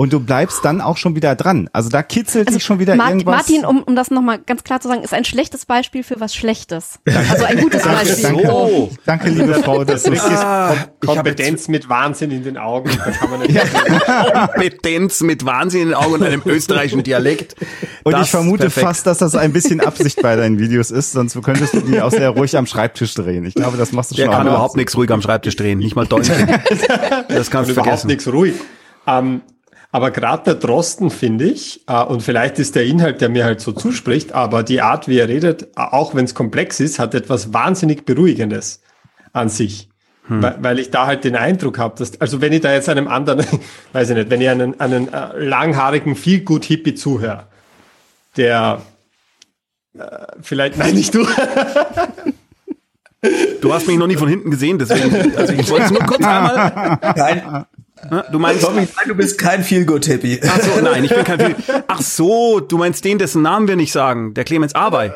[0.02, 1.70] Und du bleibst dann auch schon wieder dran.
[1.72, 3.36] Also da kitzelt sich schon wieder Mart- irgendwas.
[3.36, 6.34] Martin, um, um das nochmal ganz klar zu sagen, ist ein schlechtes Beispiel für was
[6.34, 6.98] Schlechtes.
[7.30, 8.20] Also ein gutes Beispiel.
[8.22, 8.90] Danke, So.
[9.06, 10.10] danke, liebe Frau, dass du
[11.06, 12.90] Kompetenz mit Wahnsinn in den Augen.
[12.90, 13.14] Kann
[14.32, 17.54] Kompetenz mit Wahnsinn in den Augen und einem österreichischen Dialekt.
[18.02, 18.84] Und Das ich vermute perfekt.
[18.86, 22.10] fast, dass das ein bisschen Absicht bei deinen Videos ist, sonst könntest du die auch
[22.10, 23.44] sehr ruhig am Schreibtisch drehen.
[23.44, 24.50] Ich glaube, das machst du Der schon kann mal.
[24.52, 26.34] überhaupt nichts ruhig am Schreibtisch drehen, nicht mal Däumchen.
[27.28, 28.06] Das kannst du überhaupt vergessen.
[28.08, 28.54] nichts ruhig.
[29.06, 29.42] Ähm,
[29.92, 33.60] aber gerade der Drosten finde ich, äh, und vielleicht ist der Inhalt, der mir halt
[33.60, 37.14] so zuspricht, aber die Art, wie er redet, äh, auch wenn es komplex ist, hat
[37.14, 38.80] etwas wahnsinnig Beruhigendes
[39.32, 39.88] an sich.
[40.28, 43.08] Weil, weil ich da halt den Eindruck habe, dass, also wenn ich da jetzt einem
[43.08, 43.44] anderen,
[43.92, 47.48] weiß ich nicht, wenn ich einen, einen äh, langhaarigen Feel-Good-Hippie zuhöre,
[48.36, 48.80] der
[49.98, 50.00] äh,
[50.40, 51.26] vielleicht, nein, nicht du,
[53.60, 56.24] Du hast mich noch nie von hinten gesehen, deswegen, also ich wollte es nur kurz
[56.24, 56.98] einmal.
[57.14, 57.66] Kein,
[58.32, 60.40] Du meinst, Tommy, nein, du bist kein Feel-Good-Hippie.
[60.42, 61.54] ach so, nein, ich bin kein Feel.
[61.86, 65.12] Ach so, du meinst den, dessen Namen wir nicht sagen, der Clemens Arbei.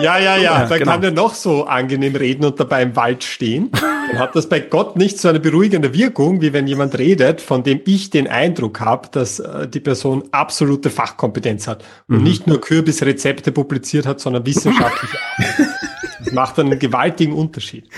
[0.00, 0.66] Ja, ja, ja.
[0.66, 0.92] Da genau.
[0.92, 3.70] kann er noch so angenehm reden und dabei im Wald stehen.
[3.72, 7.62] Dann hat das bei Gott nicht so eine beruhigende Wirkung, wie wenn jemand redet, von
[7.62, 12.60] dem ich den Eindruck habe, dass äh, die Person absolute Fachkompetenz hat und nicht nur
[12.60, 15.93] Kürbisrezepte publiziert hat, sondern wissenschaftliche Arbeit.
[16.24, 17.88] Das macht einen gewaltigen Unterschied.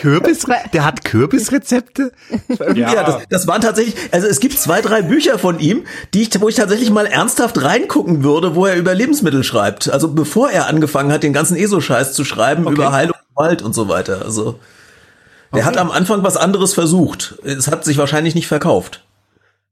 [0.00, 2.12] Kürbis, der hat Kürbisrezepte?
[2.74, 6.40] Ja, das, das waren tatsächlich, also es gibt zwei, drei Bücher von ihm, die ich,
[6.40, 9.88] wo ich tatsächlich mal ernsthaft reingucken würde, wo er über Lebensmittel schreibt.
[9.90, 13.74] Also bevor er angefangen hat, den ganzen ESO-Scheiß zu schreiben, über Heilung im Wald und
[13.74, 14.22] so weiter.
[14.24, 14.58] Also
[15.54, 17.36] der hat am Anfang was anderes versucht.
[17.44, 19.04] Es hat sich wahrscheinlich nicht verkauft.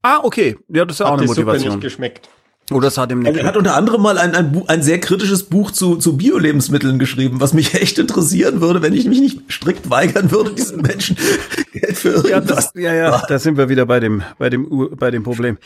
[0.03, 0.57] Ah, okay.
[0.69, 1.81] Ja, das ist ja auch Hat eine die Suppe nicht Motivation.
[1.81, 2.29] geschmeckt.
[2.71, 5.43] Oder es hat ihm nicht Er hat unter anderem mal ein, ein, ein sehr kritisches
[5.43, 9.91] Buch zu, zu Bio-Lebensmitteln geschrieben, was mich echt interessieren würde, wenn ich mich nicht strikt
[9.91, 11.17] weigern würde, diesen Menschen
[11.73, 12.73] Geld für Ja, irgendwas.
[12.73, 15.59] das, ja, ja, da sind wir wieder bei dem, bei dem, Ur- bei dem Problem.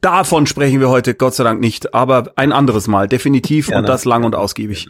[0.00, 3.86] Davon sprechen wir heute Gott sei Dank nicht, aber ein anderes Mal, definitiv und Gerne.
[3.88, 4.88] das lang und ausgiebig.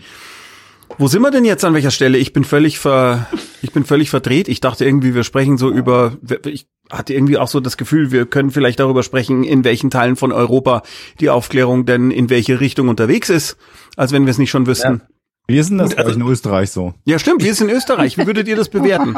[0.99, 2.19] Wo sind wir denn jetzt an welcher Stelle?
[2.19, 3.27] Ich bin völlig ver,
[3.63, 4.49] ich bin völlig verdreht.
[4.49, 6.17] Ich dachte irgendwie, wir sprechen so über,
[6.47, 10.17] ich hatte irgendwie auch so das Gefühl, wir können vielleicht darüber sprechen, in welchen Teilen
[10.17, 10.83] von Europa
[11.21, 13.57] die Aufklärung denn in welche Richtung unterwegs ist,
[13.97, 15.03] als wenn wir es nicht schon wüssten.
[15.49, 16.95] Wie ist denn das bei euch in Österreich so?
[17.05, 18.19] Ja, stimmt, wir sind in Österreich.
[18.19, 19.15] Wie würdet ihr das bewerten?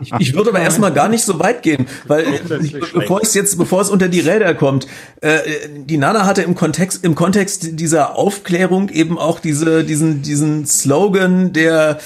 [0.00, 3.34] Ich, ich würde aber erstmal gar nicht so weit gehen, weil äh, ich, bevor es
[3.34, 4.88] jetzt, bevor es unter die Räder kommt,
[5.20, 5.38] äh,
[5.86, 11.52] die Nana hatte im Kontext, im Kontext dieser Aufklärung eben auch diese, diesen, diesen Slogan
[11.52, 11.98] der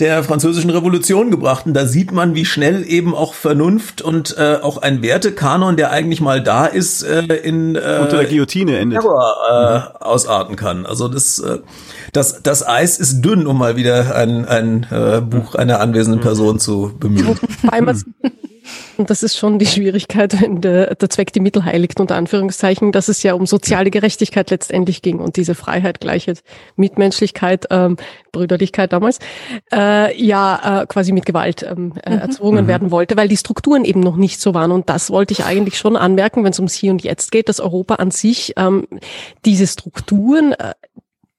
[0.00, 1.66] der französischen Revolution gebracht.
[1.66, 5.90] Und da sieht man, wie schnell eben auch Vernunft und äh, auch ein Wertekanon, der
[5.90, 9.00] eigentlich mal da ist, äh, in äh, Unter der Guillotine endet.
[9.00, 10.86] Terror äh, ausarten kann.
[10.86, 11.58] Also das, äh,
[12.12, 16.58] das, das Eis ist dünn, um mal wieder ein, ein äh, Buch einer anwesenden Person
[16.58, 17.38] zu bemühen.
[18.98, 22.90] Und das ist schon die Schwierigkeit, wenn der, der Zweck die Mittel heiligt, unter Anführungszeichen,
[22.90, 26.42] dass es ja um soziale Gerechtigkeit letztendlich ging und diese Freiheit, Gleichheit,
[26.74, 27.96] Mitmenschlichkeit, ähm,
[28.32, 29.20] Brüderlichkeit damals,
[29.72, 34.00] äh, ja äh, quasi mit Gewalt ähm, äh, erzwungen werden wollte, weil die Strukturen eben
[34.00, 34.72] noch nicht so waren.
[34.72, 37.60] Und das wollte ich eigentlich schon anmerken, wenn es ums Hier und Jetzt geht, dass
[37.60, 38.88] Europa an sich ähm,
[39.44, 40.74] diese Strukturen äh,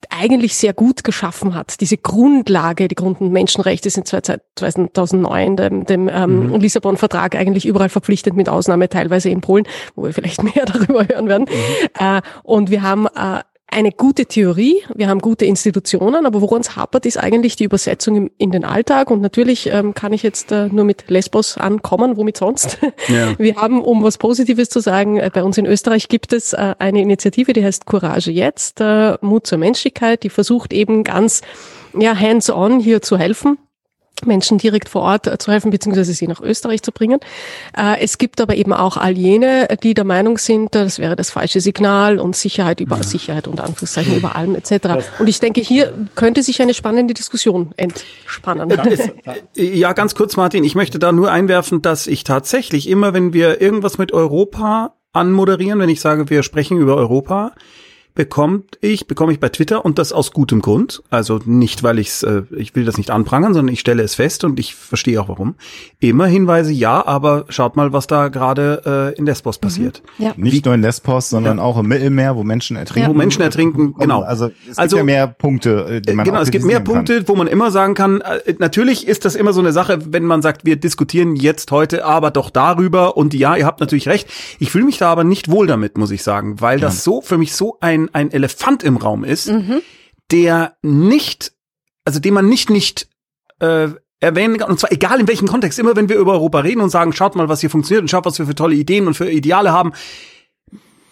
[0.09, 1.79] eigentlich sehr gut geschaffen hat.
[1.81, 7.89] Diese Grundlage, die Grund- und Menschenrechte sind seit 2009 dem, dem ähm, Lissabon-Vertrag eigentlich überall
[7.89, 11.45] verpflichtend, mit Ausnahme teilweise in Polen, wo wir vielleicht mehr darüber hören werden.
[11.99, 13.41] Äh, und wir haben äh,
[13.71, 18.15] eine gute Theorie, wir haben gute Institutionen, aber woran es hapert, ist eigentlich die Übersetzung
[18.15, 19.11] im, in den Alltag.
[19.11, 22.79] Und natürlich ähm, kann ich jetzt äh, nur mit Lesbos ankommen, womit sonst.
[23.07, 23.33] Ja.
[23.37, 26.75] Wir haben, um was Positives zu sagen, äh, bei uns in Österreich gibt es äh,
[26.79, 31.41] eine Initiative, die heißt Courage jetzt, äh, Mut zur Menschlichkeit, die versucht eben ganz
[31.97, 33.57] ja, hands-on hier zu helfen.
[34.25, 37.19] Menschen direkt vor Ort äh, zu helfen, beziehungsweise sie nach Österreich zu bringen.
[37.77, 41.15] Äh, Es gibt aber eben auch all jene, die der Meinung sind, äh, das wäre
[41.15, 45.05] das falsche Signal und Sicherheit über Sicherheit unter Anführungszeichen über allem etc.
[45.19, 48.71] Und ich denke, hier könnte sich eine spannende Diskussion entspannen.
[49.55, 50.63] Ja, ganz kurz, Martin.
[50.63, 55.79] Ich möchte da nur einwerfen, dass ich tatsächlich immer, wenn wir irgendwas mit Europa anmoderieren,
[55.79, 57.53] wenn ich sage, wir sprechen über Europa,
[58.15, 61.01] bekommt ich, bekomme ich bei Twitter und das aus gutem Grund.
[61.09, 64.43] Also nicht, weil ich's, äh, ich will das nicht anprangern, sondern ich stelle es fest
[64.43, 65.55] und ich verstehe auch warum.
[65.99, 70.01] Immer Hinweise, ja, aber schaut mal, was da gerade äh, in Lesbos passiert.
[70.17, 70.33] Ja.
[70.37, 73.09] Nicht nur in Lesbos, sondern auch im Mittelmeer, wo Menschen ertrinken.
[73.09, 74.21] Wo Menschen ertrinken, genau.
[74.21, 77.27] Also es Also- gibt ja mehr Punkte, äh, die man genau, es gibt mehr Punkte,
[77.27, 80.41] wo man immer sagen kann, äh, natürlich ist das immer so eine Sache, wenn man
[80.41, 84.27] sagt, wir diskutieren jetzt heute aber doch darüber und ja, ihr habt natürlich recht.
[84.59, 87.37] Ich fühle mich da aber nicht wohl damit, muss ich sagen, weil das so für
[87.37, 89.47] mich so ein, ein Elefant im Raum ist,
[90.31, 91.51] der nicht,
[92.05, 93.09] also den man nicht nicht
[93.59, 93.89] äh,
[94.21, 96.89] erwähnen kann, und zwar egal in welchem Kontext, immer wenn wir über Europa reden und
[96.89, 99.29] sagen, schaut mal, was hier funktioniert und schaut, was wir für tolle Ideen und für
[99.29, 99.93] Ideale haben,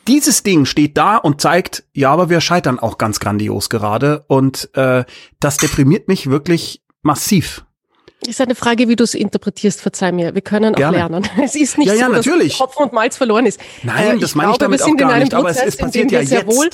[0.07, 4.23] dieses Ding steht da und zeigt, ja, aber wir scheitern auch ganz grandios gerade.
[4.27, 5.03] Und äh,
[5.39, 7.65] das deprimiert mich wirklich massiv.
[8.25, 10.33] Ist eine Frage, wie du es interpretierst, verzeih mir.
[10.33, 10.97] Wir können auch Gerne.
[10.97, 11.29] lernen.
[11.43, 12.53] Es ist nicht Ja, ja, so, natürlich.
[12.57, 13.59] dass Hopfen und Malz verloren ist.
[13.83, 16.25] Nein, Äh, das meine ich damit auch gar nicht, aber es- Prozess, es passiert ja
[16.25, 16.55] sehr jetzt.
[16.55, 16.69] Wohl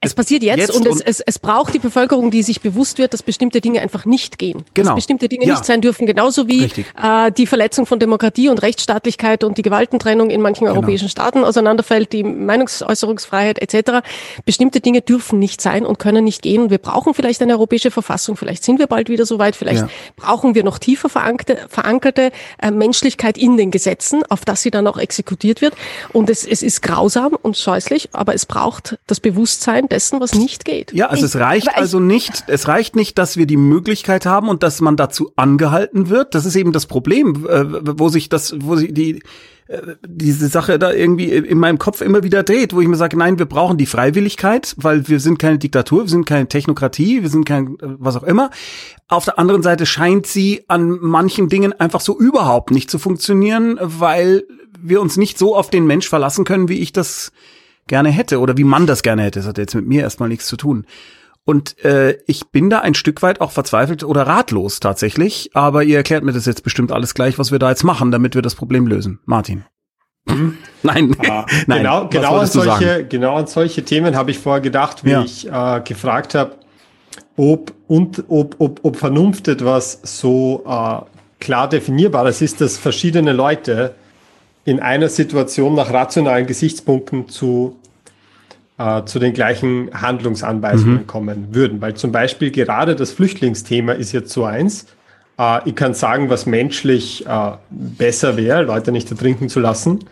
[0.00, 2.98] es passiert jetzt, Jetzt und, es, und- es, es braucht die Bevölkerung, die sich bewusst
[2.98, 4.64] wird, dass bestimmte Dinge einfach nicht gehen.
[4.74, 4.90] Genau.
[4.90, 5.54] Dass bestimmte Dinge Ja.
[5.54, 6.06] nicht sein dürfen.
[6.06, 6.86] Genauso wie Richtig.
[7.02, 10.74] äh, die Verletzung von Demokratie und Rechtsstaatlichkeit und die Gewaltentrennung in manchen Genau.
[10.76, 14.02] europäischen Staaten auseinanderfällt, die Meinungsäußerungsfreiheit etc.
[14.44, 16.62] Bestimmte Dinge dürfen nicht sein und können nicht gehen.
[16.62, 18.36] Und wir brauchen vielleicht eine europäische Verfassung.
[18.36, 19.56] Vielleicht sind wir bald wieder so weit.
[19.56, 19.88] Vielleicht Ja.
[20.16, 22.30] brauchen wir noch tiefer verankerte, verankerte
[22.62, 25.74] äh, Menschlichkeit in den Gesetzen, auf das sie dann auch exekutiert wird.
[26.12, 30.64] Und es, es ist grausam und scheußlich, aber es braucht das Bewusstsein dessen, was nicht
[30.64, 30.92] geht.
[30.92, 34.48] Ja, also es reicht ich- also nicht, es reicht nicht, dass wir die Möglichkeit haben
[34.48, 36.34] und dass man dazu angehalten wird.
[36.34, 37.64] Das ist eben das Problem, äh,
[37.98, 39.22] wo sich das, wo sich die
[39.68, 43.18] äh, diese Sache da irgendwie in meinem Kopf immer wieder dreht, wo ich mir sage,
[43.18, 47.28] nein, wir brauchen die Freiwilligkeit, weil wir sind keine Diktatur, wir sind keine Technokratie, wir
[47.28, 48.50] sind kein äh, was auch immer.
[49.08, 53.78] Auf der anderen Seite scheint sie an manchen Dingen einfach so überhaupt nicht zu funktionieren,
[53.82, 54.44] weil
[54.80, 57.32] wir uns nicht so auf den Mensch verlassen können, wie ich das
[57.88, 59.40] gerne hätte oder wie man das gerne hätte.
[59.40, 60.86] Das hat jetzt mit mir erstmal nichts zu tun.
[61.44, 65.50] Und äh, ich bin da ein Stück weit auch verzweifelt oder ratlos tatsächlich.
[65.54, 68.34] Aber ihr erklärt mir das jetzt bestimmt alles gleich, was wir da jetzt machen, damit
[68.34, 69.20] wir das Problem lösen.
[69.24, 69.64] Martin.
[70.82, 71.78] Nein, Ah, nein.
[71.78, 72.68] genau, genau, an sagen?
[72.68, 75.22] solche, genau an solche Themen habe ich vorher gedacht, wie Ja.
[75.22, 76.52] ich äh, gefragt habe,
[77.38, 81.00] ob, und, ob, ob, ob Vernunft etwas so äh,
[81.40, 83.94] klar definierbares ist, dass verschiedene Leute
[84.68, 87.78] in einer Situation nach rationalen Gesichtspunkten zu,
[88.76, 91.06] äh, zu den gleichen Handlungsanweisungen mhm.
[91.06, 91.80] kommen würden.
[91.80, 94.84] Weil zum Beispiel gerade das Flüchtlingsthema ist jetzt so eins.
[95.38, 100.04] Äh, ich kann sagen, was menschlich äh, besser wäre, Leute nicht ertrinken zu lassen.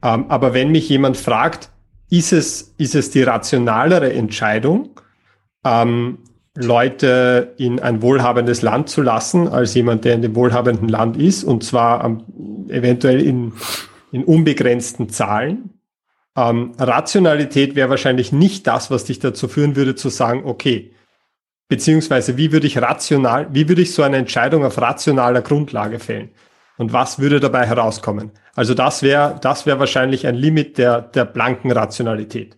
[0.00, 1.70] Ähm, aber wenn mich jemand fragt,
[2.08, 4.90] ist es, ist es die rationalere Entscheidung,
[5.64, 6.18] ähm,
[6.60, 11.44] Leute in ein wohlhabendes Land zu lassen, als jemand, der in dem wohlhabenden Land ist,
[11.44, 12.24] und zwar ähm,
[12.68, 13.52] eventuell in,
[14.10, 15.70] in unbegrenzten Zahlen.
[16.36, 20.92] Ähm, Rationalität wäre wahrscheinlich nicht das, was dich dazu führen würde, zu sagen, okay,
[21.68, 26.30] beziehungsweise wie würde ich rational, wie würde ich so eine Entscheidung auf rationaler Grundlage fällen?
[26.76, 28.32] Und was würde dabei herauskommen?
[28.54, 32.56] Also das wäre, das wäre wahrscheinlich ein Limit der, der blanken Rationalität.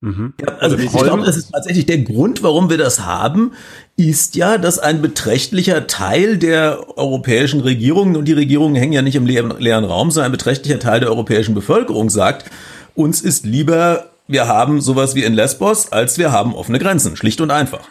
[0.00, 0.34] Mhm.
[0.40, 3.52] Ja, also, also ich glaube, das ist tatsächlich der Grund, warum wir das haben,
[3.96, 9.16] ist ja, dass ein beträchtlicher Teil der europäischen Regierungen, und die Regierungen hängen ja nicht
[9.16, 12.50] im leeren, leeren Raum, sondern ein beträchtlicher Teil der europäischen Bevölkerung sagt,
[12.94, 17.16] uns ist lieber, wir haben sowas wie in Lesbos, als wir haben offene Grenzen.
[17.16, 17.88] Schlicht und einfach.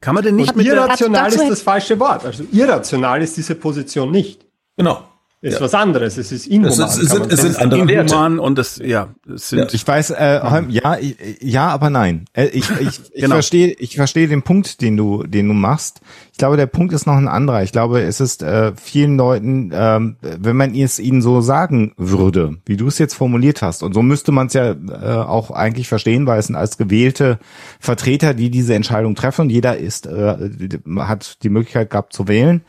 [0.00, 2.24] Kann man denn nicht mit irrational ist das falsche Wort.
[2.24, 4.44] Also irrational ist diese Position nicht.
[4.76, 5.04] Genau
[5.44, 5.60] ist ja.
[5.60, 6.16] was anderes.
[6.16, 6.70] Es ist inhuman.
[6.70, 8.40] Es, ist, es sind, es sind andere inhuman Werte.
[8.40, 9.58] und das, ja, es sind.
[9.58, 9.66] Ja.
[9.72, 10.96] Ich weiß, äh, Holm, ja,
[11.40, 12.24] ja, aber nein.
[12.32, 13.34] Äh, ich, ich, ich genau.
[13.34, 16.00] verstehe, ich verstehe den Punkt, den du, den du machst.
[16.32, 17.62] Ich glaube, der Punkt ist noch ein anderer.
[17.62, 22.56] Ich glaube, es ist äh, vielen Leuten, ähm, wenn man es ihnen so sagen würde,
[22.64, 25.88] wie du es jetzt formuliert hast, und so müsste man es ja äh, auch eigentlich
[25.88, 27.38] verstehen, weil es sind als gewählte
[27.80, 30.36] Vertreter, die diese Entscheidung treffen, und jeder ist, äh,
[31.00, 32.62] hat die Möglichkeit gehabt zu wählen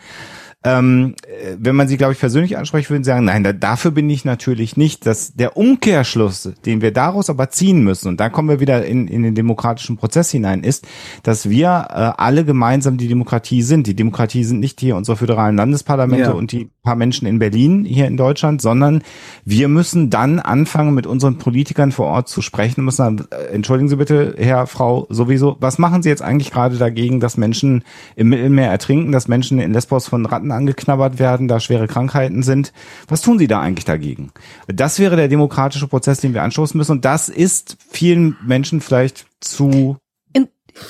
[0.66, 1.16] ähm,
[1.60, 4.26] wenn man sie, glaube ich, persönlich anspricht, würden sie sagen, nein, da, dafür bin ich
[4.26, 5.06] natürlich nicht.
[5.06, 9.08] dass der Umkehrschluss, den wir daraus aber ziehen müssen, und da kommen wir wieder in,
[9.08, 10.88] in den demokratischen Prozess hinein, ist,
[11.22, 13.86] dass wir äh, alle gemeinsam die Demokratie sind.
[13.86, 16.32] Die Demokratie sind nicht hier unsere föderalen Landesparlamente ja.
[16.32, 19.02] und die paar Menschen in Berlin hier in Deutschland, sondern
[19.44, 22.86] wir müssen dann anfangen, mit unseren Politikern vor Ort zu sprechen.
[22.86, 26.78] Müssen dann, äh, entschuldigen Sie bitte, Herr, Frau, sowieso, was machen Sie jetzt eigentlich gerade
[26.78, 27.84] dagegen, dass Menschen
[28.16, 32.72] im Mittelmeer ertrinken, dass Menschen in Lesbos von Ratten angeknabbert werden, da schwere Krankheiten sind.
[33.10, 34.32] Was tun Sie da eigentlich dagegen?
[34.68, 36.94] Das wäre der demokratische Prozess, den wir anstoßen müssen.
[36.94, 39.98] Und das ist vielen Menschen vielleicht zu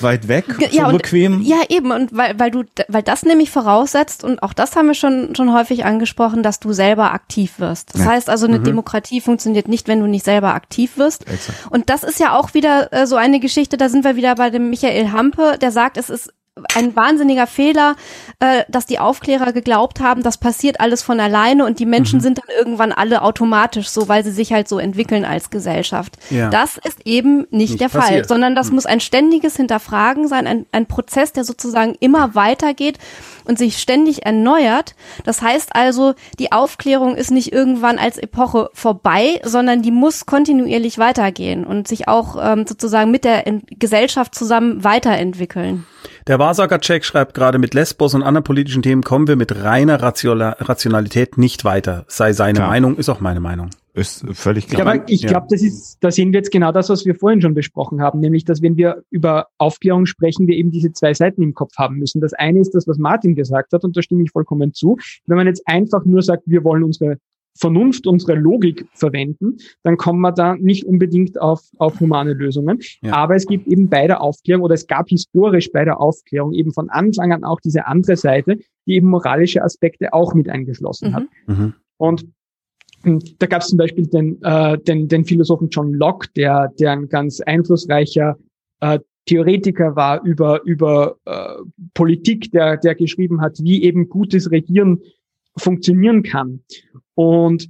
[0.00, 1.42] weit weg, ja, so bequem.
[1.42, 1.92] ja, eben.
[1.92, 5.52] Und weil, weil du, weil das nämlich voraussetzt, und auch das haben wir schon, schon
[5.52, 7.94] häufig angesprochen, dass du selber aktiv wirst.
[7.94, 8.10] Das ja.
[8.10, 8.64] heißt also, eine mhm.
[8.64, 11.28] Demokratie funktioniert nicht, wenn du nicht selber aktiv wirst.
[11.28, 11.66] Exakt.
[11.70, 14.50] Und das ist ja auch wieder äh, so eine Geschichte, da sind wir wieder bei
[14.50, 16.32] dem Michael Hampe, der sagt, es ist
[16.74, 17.96] ein wahnsinniger Fehler,
[18.40, 22.22] äh, dass die Aufklärer geglaubt haben, das passiert alles von alleine und die Menschen mhm.
[22.22, 26.16] sind dann irgendwann alle automatisch so, weil sie sich halt so entwickeln als Gesellschaft.
[26.30, 26.48] Ja.
[26.48, 28.26] Das ist eben nicht, nicht der passiert.
[28.26, 28.76] Fall, sondern das mhm.
[28.76, 32.98] muss ein ständiges Hinterfragen sein, ein, ein Prozess, der sozusagen immer weitergeht
[33.46, 34.94] und sich ständig erneuert.
[35.24, 40.98] Das heißt also, die Aufklärung ist nicht irgendwann als Epoche vorbei, sondern die muss kontinuierlich
[40.98, 45.86] weitergehen und sich auch ähm, sozusagen mit der Gesellschaft zusammen weiterentwickeln.
[46.26, 51.38] Der Wahrsager-Check schreibt gerade, mit Lesbos und anderen politischen Themen kommen wir mit reiner Rationalität
[51.38, 52.04] nicht weiter.
[52.08, 52.68] Sei seine klar.
[52.68, 53.70] Meinung, ist auch meine Meinung.
[53.96, 54.84] Ist völlig klar.
[54.84, 57.40] Ja, aber ich glaube, das ist, da sehen wir jetzt genau das, was wir vorhin
[57.40, 61.42] schon besprochen haben, nämlich, dass wenn wir über Aufklärung sprechen, wir eben diese zwei Seiten
[61.42, 62.20] im Kopf haben müssen.
[62.20, 64.98] Das eine ist das, was Martin gesagt hat, und da stimme ich vollkommen zu.
[65.24, 67.16] Wenn man jetzt einfach nur sagt, wir wollen unsere
[67.58, 72.80] Vernunft, unsere Logik verwenden, dann kommen wir da nicht unbedingt auf, auf humane Lösungen.
[73.00, 73.14] Ja.
[73.14, 76.74] Aber es gibt eben bei der Aufklärung oder es gab historisch bei der Aufklärung eben
[76.74, 81.14] von Anfang an auch diese andere Seite, die eben moralische Aspekte auch mit eingeschlossen mhm.
[81.14, 81.24] hat.
[81.46, 81.74] Mhm.
[81.96, 82.26] Und
[83.38, 87.08] da gab es zum Beispiel den, äh, den, den Philosophen John Locke, der, der ein
[87.08, 88.36] ganz einflussreicher
[88.80, 91.56] äh, Theoretiker war über, über äh,
[91.94, 95.00] Politik, der, der geschrieben hat, wie eben gutes Regieren
[95.56, 96.60] funktionieren kann.
[97.14, 97.68] Und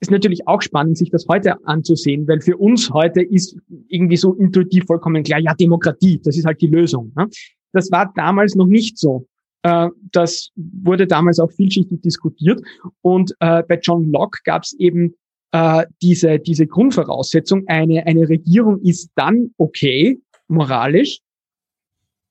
[0.00, 3.56] ist natürlich auch spannend, sich das heute anzusehen, weil für uns heute ist
[3.88, 7.12] irgendwie so intuitiv vollkommen klar, ja, Demokratie, das ist halt die Lösung.
[7.16, 7.28] Ne?
[7.72, 9.26] Das war damals noch nicht so.
[9.64, 12.62] Äh, das wurde damals auch vielschichtig diskutiert.
[13.00, 15.14] Und äh, bei John Locke gab es eben
[15.52, 21.18] äh, diese, diese Grundvoraussetzung, eine, eine Regierung ist dann okay, moralisch,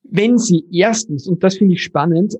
[0.04, 2.36] wenn sie erstens, und das finde ich spannend,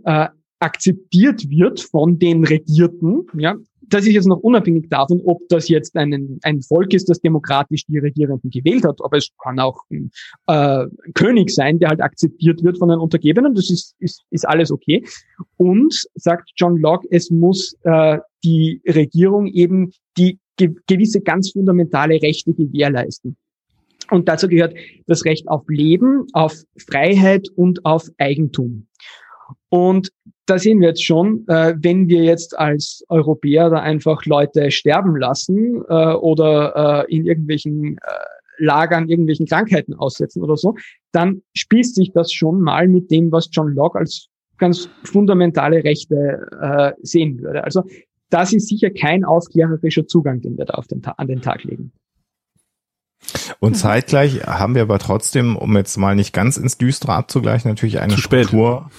[0.64, 3.54] akzeptiert wird von den Regierten, ja,
[3.88, 7.84] das ist jetzt noch unabhängig davon, ob das jetzt ein, ein Volk ist, das demokratisch
[7.86, 10.10] die Regierenden gewählt hat, aber es kann auch ein,
[10.46, 14.70] äh, König sein, der halt akzeptiert wird von den Untergebenen, das ist, ist, ist alles
[14.70, 15.04] okay.
[15.58, 22.22] Und, sagt John Locke, es muss äh, die Regierung eben die ge gewisse ganz fundamentale
[22.22, 23.36] Rechte gewährleisten.
[24.10, 24.74] Und dazu gehört
[25.06, 28.86] das Recht auf Leben, auf Freiheit und auf Eigentum.
[29.68, 30.10] Und
[30.46, 35.16] da sehen wir jetzt schon, äh, wenn wir jetzt als Europäer da einfach Leute sterben
[35.16, 38.00] lassen äh, oder äh, in irgendwelchen äh,
[38.58, 40.76] Lagern irgendwelchen Krankheiten aussetzen oder so,
[41.12, 44.28] dann spießt sich das schon mal mit dem, was John Locke als
[44.58, 47.64] ganz fundamentale Rechte äh, sehen würde.
[47.64, 47.82] Also
[48.30, 51.92] das ist sicher kein aufklärerischer Zugang, den wir da auf den an den Tag legen.
[53.58, 58.00] Und zeitgleich haben wir aber trotzdem, um jetzt mal nicht ganz ins Düstere abzugleichen, natürlich
[58.00, 58.90] eine Struktur.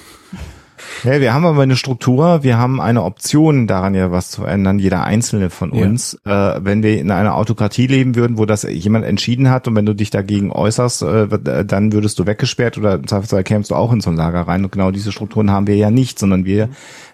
[1.04, 4.80] Ja, wir haben aber eine Struktur, wir haben eine Option daran ja was zu ändern,
[4.80, 6.20] jeder einzelne von uns.
[6.26, 6.58] Ja.
[6.58, 9.86] Äh, wenn wir in einer Autokratie leben würden, wo das jemand entschieden hat und wenn
[9.86, 13.92] du dich dagegen äußerst, äh, dann würdest du weggesperrt oder im Zweifelsfall kämst du auch
[13.92, 14.64] in so ein Lager rein.
[14.64, 16.70] Und genau diese Strukturen haben wir ja nicht, sondern wir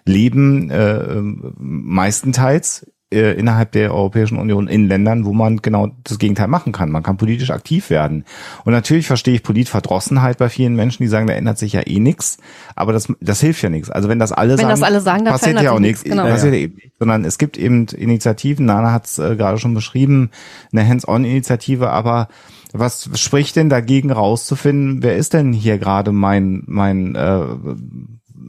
[0.06, 1.22] leben äh,
[1.60, 6.92] meistenteils äh, innerhalb der Europäischen Union in Ländern, wo man genau das Gegenteil machen kann.
[6.92, 8.26] Man kann politisch aktiv werden.
[8.64, 12.00] Und natürlich verstehe ich Politverdrossenheit bei vielen Menschen, die sagen, da ändert sich ja eh
[12.00, 12.38] nichts.
[12.76, 13.90] Aber das, das hilft ja nichts.
[13.90, 16.04] Also wenn das alle wenn sagen, das alle sagen dann passiert ja auch nichts.
[16.04, 16.24] Genau.
[16.24, 16.60] Passiert ja.
[16.60, 20.32] eben Sondern es gibt eben Initiativen, Nana hat es äh, gerade schon beschrieben,
[20.72, 22.28] eine Hands-on-Initiative, aber
[22.74, 27.44] was spricht denn dagegen rauszufinden, wer ist denn hier gerade mein, mein äh,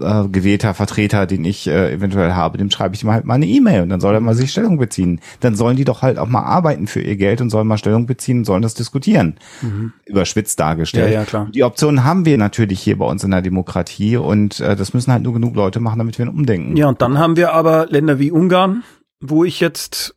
[0.00, 3.46] äh, gewählter Vertreter, den ich äh, eventuell habe, dem schreibe ich mal halt mal eine
[3.46, 5.20] E-Mail und dann soll er mal sich Stellung beziehen.
[5.40, 8.06] Dann sollen die doch halt auch mal arbeiten für ihr Geld und sollen mal Stellung
[8.06, 9.36] beziehen und sollen das diskutieren.
[9.60, 9.92] Mhm.
[10.06, 11.12] Überspitzt dargestellt.
[11.12, 11.48] Ja, ja, klar.
[11.54, 15.12] Die Optionen haben wir natürlich hier bei uns in der Demokratie und äh, das müssen
[15.12, 16.76] halt nur genug Leute machen, damit wir ein Umdenken.
[16.76, 18.82] Ja, und dann haben wir aber Länder wie Ungarn,
[19.20, 20.16] wo ich jetzt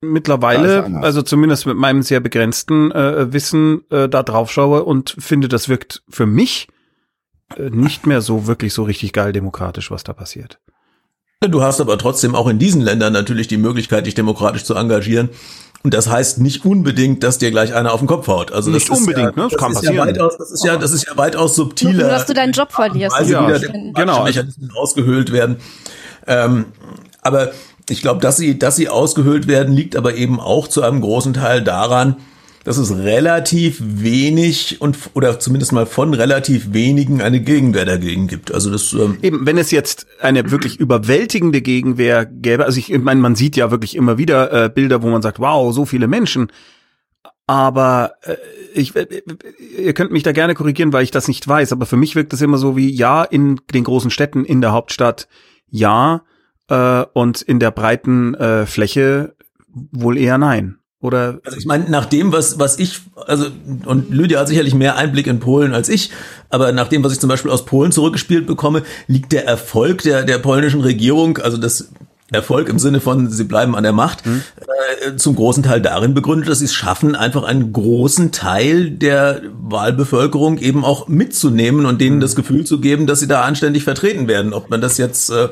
[0.00, 5.48] mittlerweile, also zumindest mit meinem sehr begrenzten äh, Wissen, äh, da drauf schaue und finde,
[5.48, 6.68] das wirkt für mich
[7.58, 10.58] nicht mehr so wirklich so richtig geil demokratisch, was da passiert.
[11.40, 15.28] Du hast aber trotzdem auch in diesen Ländern natürlich die Möglichkeit, dich demokratisch zu engagieren.
[15.82, 18.52] Und das heißt nicht unbedingt, dass dir gleich einer auf den Kopf haut.
[18.52, 19.42] Also nicht das unbedingt, ja, ne?
[19.42, 19.96] Das, das kann passieren.
[19.96, 21.92] Ja weitaus, das ist ja, das ist ja weitaus subtiler.
[21.92, 23.14] Nur, dass du deinen Job verlierst.
[23.14, 23.58] Also ja,
[23.92, 24.24] genau.
[24.24, 25.56] Mechanismen ausgehöhlt werden.
[26.26, 26.66] Ähm,
[27.20, 27.52] aber
[27.90, 31.34] ich glaube, dass sie, dass sie ausgehöhlt werden, liegt aber eben auch zu einem großen
[31.34, 32.16] Teil daran,
[32.64, 38.52] dass es relativ wenig und oder zumindest mal von relativ wenigen eine Gegenwehr dagegen gibt.
[38.52, 43.20] Also das ähm eben, wenn es jetzt eine wirklich überwältigende Gegenwehr gäbe, also ich meine,
[43.20, 46.50] man sieht ja wirklich immer wieder äh, Bilder, wo man sagt, wow, so viele Menschen.
[47.46, 48.36] Aber äh,
[48.72, 49.06] ich, äh,
[49.78, 51.72] ihr könnt mich da gerne korrigieren, weil ich das nicht weiß.
[51.72, 54.72] Aber für mich wirkt das immer so wie ja in den großen Städten, in der
[54.72, 55.28] Hauptstadt,
[55.68, 56.22] ja
[56.68, 59.36] äh, und in der breiten äh, Fläche
[59.68, 60.78] wohl eher nein.
[61.04, 63.48] Oder also ich meine, nach dem, was, was ich, also,
[63.84, 66.10] und Lydia hat sicherlich mehr Einblick in Polen als ich,
[66.48, 70.22] aber nach dem, was ich zum Beispiel aus Polen zurückgespielt bekomme, liegt der Erfolg der,
[70.22, 71.90] der polnischen Regierung, also das
[72.32, 74.42] Erfolg im Sinne von, sie bleiben an der Macht, hm.
[75.06, 79.42] äh, zum großen Teil darin begründet, dass sie es schaffen, einfach einen großen Teil der
[79.60, 82.20] Wahlbevölkerung eben auch mitzunehmen und denen hm.
[82.20, 84.54] das Gefühl zu geben, dass sie da anständig vertreten werden.
[84.54, 85.48] Ob man das jetzt äh,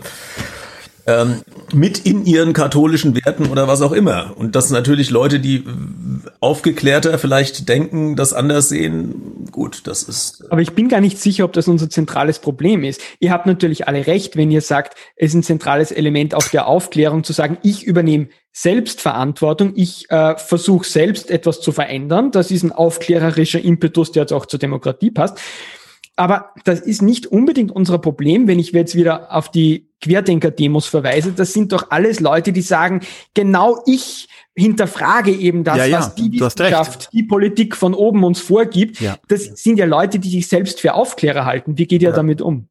[1.07, 1.43] ähm,
[1.73, 4.35] mit in ihren katholischen Werten oder was auch immer.
[4.37, 5.65] Und dass natürlich Leute, die
[6.41, 10.43] aufgeklärter vielleicht denken, das anders sehen, gut, das ist.
[10.43, 13.01] Äh Aber ich bin gar nicht sicher, ob das unser zentrales Problem ist.
[13.21, 16.67] Ihr habt natürlich alle recht, wenn ihr sagt, es ist ein zentrales Element auch der
[16.67, 22.31] Aufklärung zu sagen, ich übernehme Selbstverantwortung, ich äh, versuche selbst etwas zu verändern.
[22.31, 25.39] Das ist ein aufklärerischer Impetus, der jetzt auch zur Demokratie passt.
[26.17, 31.33] Aber das ist nicht unbedingt unser Problem, wenn ich jetzt wieder auf die Querdenker-Demos verweise.
[31.33, 33.01] Das sind doch alles Leute, die sagen,
[33.35, 38.41] genau ich hinterfrage eben das, ja, ja, was die Wissenschaft, die Politik von oben uns
[38.41, 39.01] vorgibt.
[39.01, 39.17] Ja.
[39.29, 41.79] Das sind ja Leute, die sich selbst für Aufklärer halten.
[41.79, 42.69] Wie geht ihr damit um?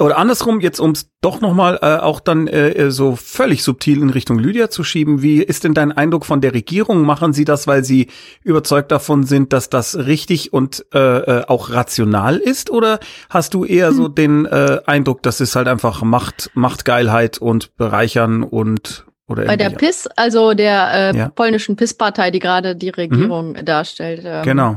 [0.00, 4.10] Oder andersrum, jetzt um es doch nochmal äh, auch dann äh, so völlig subtil in
[4.10, 7.02] Richtung Lydia zu schieben, wie ist denn dein Eindruck von der Regierung?
[7.02, 8.08] Machen sie das, weil sie
[8.42, 12.70] überzeugt davon sind, dass das richtig und äh, äh auch rational ist?
[12.70, 12.98] Oder
[13.30, 13.94] hast du eher hm.
[13.94, 19.56] so den äh, Eindruck, dass es halt einfach Macht, Machtgeilheit und Bereichern und oder Bei
[19.56, 21.28] der PIS, also der äh, ja.
[21.30, 23.64] polnischen PIS-Partei, die gerade die Regierung mhm.
[23.64, 24.22] darstellt.
[24.24, 24.76] Ähm, genau.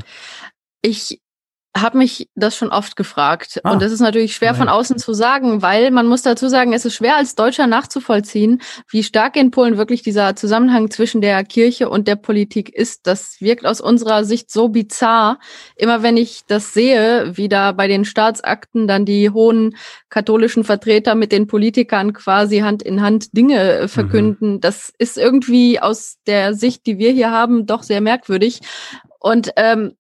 [0.81, 1.19] Ich
[1.81, 3.59] habe mich das schon oft gefragt.
[3.63, 4.59] Ah, und das ist natürlich schwer nein.
[4.59, 8.61] von außen zu sagen, weil man muss dazu sagen, es ist schwer als Deutscher nachzuvollziehen,
[8.89, 13.07] wie stark in Polen wirklich dieser Zusammenhang zwischen der Kirche und der Politik ist.
[13.07, 15.39] Das wirkt aus unserer Sicht so bizarr.
[15.75, 19.75] Immer wenn ich das sehe, wie da bei den Staatsakten dann die hohen
[20.09, 23.87] katholischen Vertreter mit den Politikern quasi Hand in Hand Dinge mhm.
[23.87, 24.61] verkünden, mhm.
[24.61, 28.61] das ist irgendwie aus der Sicht, die wir hier haben, doch sehr merkwürdig.
[29.19, 29.96] Und ähm,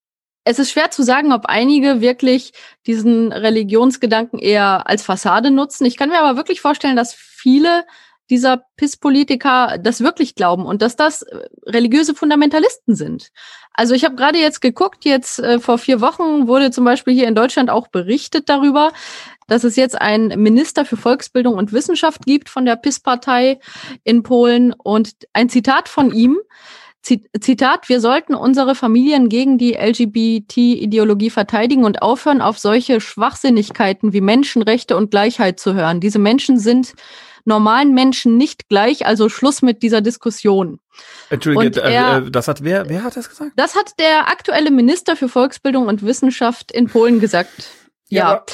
[0.47, 2.53] es ist schwer zu sagen, ob einige wirklich
[2.85, 5.85] diesen Religionsgedanken eher als Fassade nutzen.
[5.85, 7.85] Ich kann mir aber wirklich vorstellen, dass viele
[8.29, 13.29] dieser PIS-Politiker das wirklich glauben und dass das äh, religiöse Fundamentalisten sind.
[13.73, 17.27] Also ich habe gerade jetzt geguckt, jetzt äh, vor vier Wochen wurde zum Beispiel hier
[17.27, 18.91] in Deutschland auch berichtet darüber,
[19.47, 23.59] dass es jetzt einen Minister für Volksbildung und Wissenschaft gibt von der PIS-Partei
[24.03, 26.37] in Polen und ein Zitat von ihm.
[27.39, 34.21] Zitat, wir sollten unsere Familien gegen die LGBT-Ideologie verteidigen und aufhören, auf solche Schwachsinnigkeiten wie
[34.21, 35.99] Menschenrechte und Gleichheit zu hören.
[35.99, 36.93] Diese Menschen sind
[37.45, 40.79] normalen Menschen nicht gleich, also Schluss mit dieser Diskussion.
[41.29, 43.51] Entschuldige, er, äh, das hat wer, wer hat das gesagt?
[43.55, 47.69] Das hat der aktuelle Minister für Volksbildung und Wissenschaft in Polen gesagt.
[48.09, 48.33] Ja.
[48.33, 48.45] ja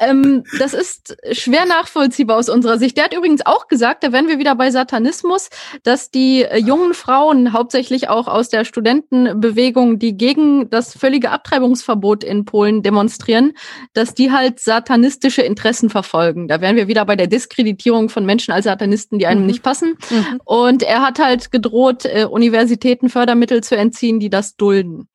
[0.00, 2.96] ähm, das ist schwer nachvollziehbar aus unserer Sicht.
[2.96, 5.50] Der hat übrigens auch gesagt, da wären wir wieder bei Satanismus,
[5.82, 12.24] dass die äh, jungen Frauen, hauptsächlich auch aus der Studentenbewegung, die gegen das völlige Abtreibungsverbot
[12.24, 13.52] in Polen demonstrieren,
[13.92, 16.48] dass die halt satanistische Interessen verfolgen.
[16.48, 19.46] Da wären wir wieder bei der Diskreditierung von Menschen als Satanisten, die einem mhm.
[19.46, 19.96] nicht passen.
[20.10, 20.40] Mhm.
[20.44, 25.08] Und er hat halt gedroht, äh, Universitäten Fördermittel zu entziehen, die das dulden.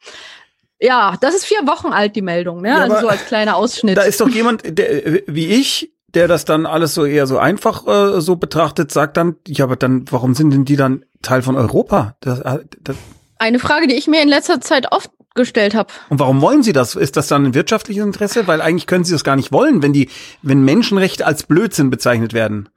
[0.80, 2.70] Ja, das ist vier Wochen alt, die Meldung, ne?
[2.70, 3.98] Ja, also so als kleiner Ausschnitt.
[3.98, 7.86] Da ist doch jemand, der, wie ich, der das dann alles so eher so einfach
[7.86, 11.58] äh, so betrachtet, sagt dann, ja, aber dann, warum sind denn die dann Teil von
[11.58, 12.16] Europa?
[12.22, 12.96] Das, äh, das
[13.38, 15.92] Eine Frage, die ich mir in letzter Zeit oft gestellt habe.
[16.10, 16.96] Und warum wollen Sie das?
[16.96, 18.48] Ist das dann ein wirtschaftliches Interesse?
[18.48, 20.10] Weil eigentlich können Sie das gar nicht wollen, wenn die,
[20.42, 22.70] wenn Menschenrechte als Blödsinn bezeichnet werden.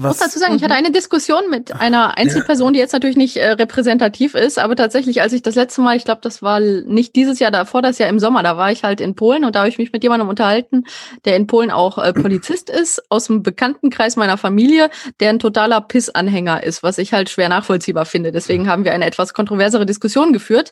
[0.00, 0.14] Was?
[0.14, 0.78] Ich muss dazu sagen, ich hatte mhm.
[0.78, 5.32] eine Diskussion mit einer Einzelperson, die jetzt natürlich nicht äh, repräsentativ ist, aber tatsächlich, als
[5.32, 8.20] ich das letzte Mal, ich glaube, das war nicht dieses Jahr, davor das Jahr im
[8.20, 10.84] Sommer, da war ich halt in Polen und da habe ich mich mit jemandem unterhalten,
[11.24, 14.88] der in Polen auch äh, Polizist ist, aus dem Bekanntenkreis meiner Familie,
[15.18, 18.30] der ein totaler Piss-Anhänger ist, was ich halt schwer nachvollziehbar finde.
[18.30, 20.70] Deswegen haben wir eine etwas kontroversere Diskussion geführt.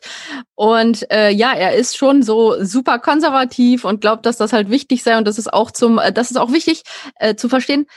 [0.55, 5.03] Und äh, ja, er ist schon so super konservativ und glaubt, dass das halt wichtig
[5.03, 6.83] sei und das ist auch zum, äh, das ist auch wichtig
[7.19, 7.87] äh, zu verstehen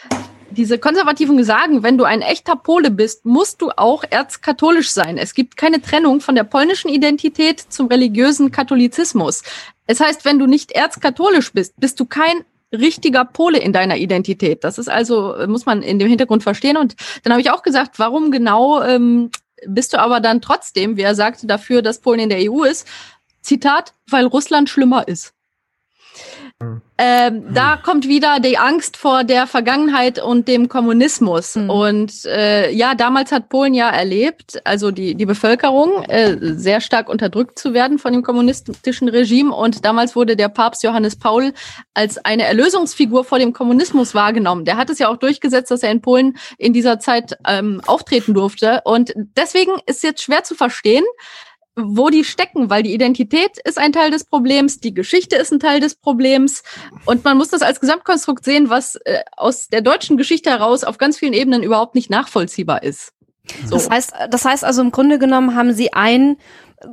[0.50, 5.18] diese Konservativen sagen, wenn du ein echter Pole bist, musst du auch erzkatholisch sein.
[5.18, 9.42] Es gibt keine Trennung von der polnischen Identität zum religiösen Katholizismus.
[9.86, 14.62] Es heißt, wenn du nicht erzkatholisch bist, bist du kein richtiger Pole in deiner Identität.
[14.64, 16.76] Das ist also, muss man in dem Hintergrund verstehen.
[16.76, 19.30] Und dann habe ich auch gesagt, warum genau ähm,
[19.66, 22.86] bist du aber dann trotzdem, wie er sagte, dafür, dass Polen in der EU ist?
[23.42, 25.34] Zitat, weil Russland schlimmer ist.
[26.98, 31.56] Ähm, da kommt wieder die Angst vor der Vergangenheit und dem Kommunismus.
[31.56, 31.70] Mhm.
[31.70, 37.08] Und äh, ja, damals hat Polen ja erlebt, also die, die Bevölkerung, äh, sehr stark
[37.08, 39.54] unterdrückt zu werden von dem kommunistischen Regime.
[39.54, 41.54] Und damals wurde der Papst Johannes Paul
[41.94, 44.66] als eine Erlösungsfigur vor dem Kommunismus wahrgenommen.
[44.66, 48.34] Der hat es ja auch durchgesetzt, dass er in Polen in dieser Zeit ähm, auftreten
[48.34, 48.82] durfte.
[48.84, 51.04] Und deswegen ist jetzt schwer zu verstehen,
[51.76, 55.60] wo die stecken, weil die Identität ist ein Teil des Problems, die Geschichte ist ein
[55.60, 56.62] Teil des Problems
[57.06, 60.98] und man muss das als Gesamtkonstrukt sehen, was äh, aus der deutschen Geschichte heraus auf
[60.98, 63.12] ganz vielen Ebenen überhaupt nicht nachvollziehbar ist.
[63.64, 63.74] So.
[63.74, 66.36] Das heißt, das heißt also im Grunde genommen haben sie ein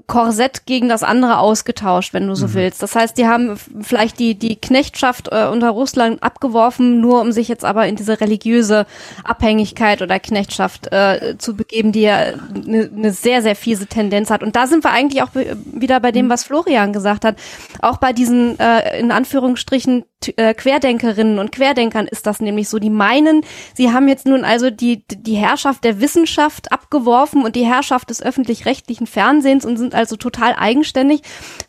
[0.06, 2.54] Korsett gegen das andere ausgetauscht, wenn du so mhm.
[2.56, 2.84] willst.
[2.84, 7.48] Das heißt, die haben vielleicht die, die Knechtschaft äh, unter Russland abgeworfen, nur um sich
[7.48, 8.86] jetzt aber in diese religiöse
[9.24, 14.44] Abhängigkeit oder Knechtschaft äh, zu begeben, die ja eine ne sehr, sehr fiese Tendenz hat.
[14.44, 16.32] Und da sind wir eigentlich auch wieder bei dem, mhm.
[16.32, 17.38] was Florian gesagt hat.
[17.82, 20.04] Auch bei diesen, äh, in Anführungsstrichen,
[20.36, 22.80] äh, Querdenkerinnen und Querdenkern ist das nämlich so.
[22.80, 23.42] Die meinen,
[23.76, 28.22] sie haben jetzt nun also die, die Herrschaft der Wissenschaft abgeworfen und die Herrschaft des
[28.22, 31.22] öffentlich-rechtlichen Fernsehens und sind also total eigenständig,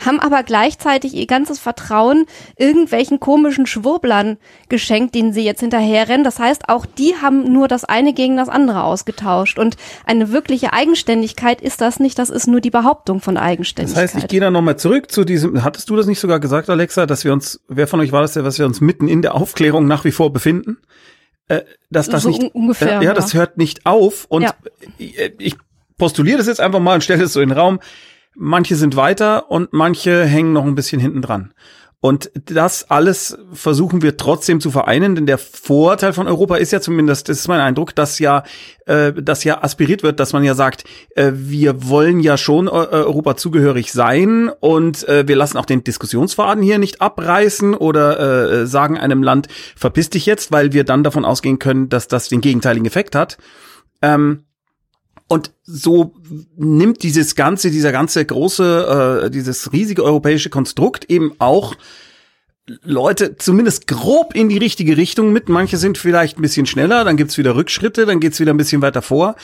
[0.04, 2.24] haben aber gleichzeitig ihr ganzes Vertrauen
[2.56, 4.38] irgendwelchen komischen Schwurblern
[4.68, 6.24] geschenkt, denen sie jetzt hinterherrennen.
[6.24, 9.58] Das heißt, auch die haben nur das eine gegen das andere ausgetauscht.
[9.58, 9.76] Und
[10.06, 14.04] eine wirkliche Eigenständigkeit ist das nicht, das ist nur die Behauptung von Eigenständigkeit.
[14.04, 16.70] Das heißt, ich gehe da nochmal zurück zu diesem, hattest du das nicht sogar gesagt,
[16.70, 19.34] Alexa, dass wir uns, wer von euch war das, was wir uns mitten in der
[19.34, 20.78] Aufklärung nach wie vor befinden?
[21.48, 24.26] Äh, dass das so nicht, ungefähr, äh, ja, ja, das hört nicht auf.
[24.28, 24.54] Und ja.
[24.98, 25.56] ich
[25.96, 27.80] postuliere das jetzt einfach mal und stelle es so in den Raum.
[28.34, 31.52] Manche sind weiter und manche hängen noch ein bisschen hinten dran.
[32.00, 36.80] Und das alles versuchen wir trotzdem zu vereinen, denn der Vorteil von Europa ist ja
[36.80, 38.44] zumindest, das ist mein Eindruck, dass ja,
[38.86, 40.84] äh, dass ja aspiriert wird, dass man ja sagt,
[41.16, 45.82] äh, wir wollen ja schon äh, Europa zugehörig sein und äh, wir lassen auch den
[45.82, 51.02] Diskussionsfaden hier nicht abreißen oder äh, sagen einem Land, verpiss dich jetzt, weil wir dann
[51.02, 53.38] davon ausgehen können, dass das den gegenteiligen Effekt hat.
[54.02, 54.44] Ähm,
[55.28, 56.14] und so
[56.56, 61.74] nimmt dieses ganze, dieser ganze große, äh, dieses riesige europäische Konstrukt eben auch
[62.82, 65.48] Leute zumindest grob in die richtige Richtung mit.
[65.48, 68.82] Manche sind vielleicht ein bisschen schneller, dann gibt's wieder Rückschritte, dann geht's wieder ein bisschen
[68.82, 69.36] weiter vor.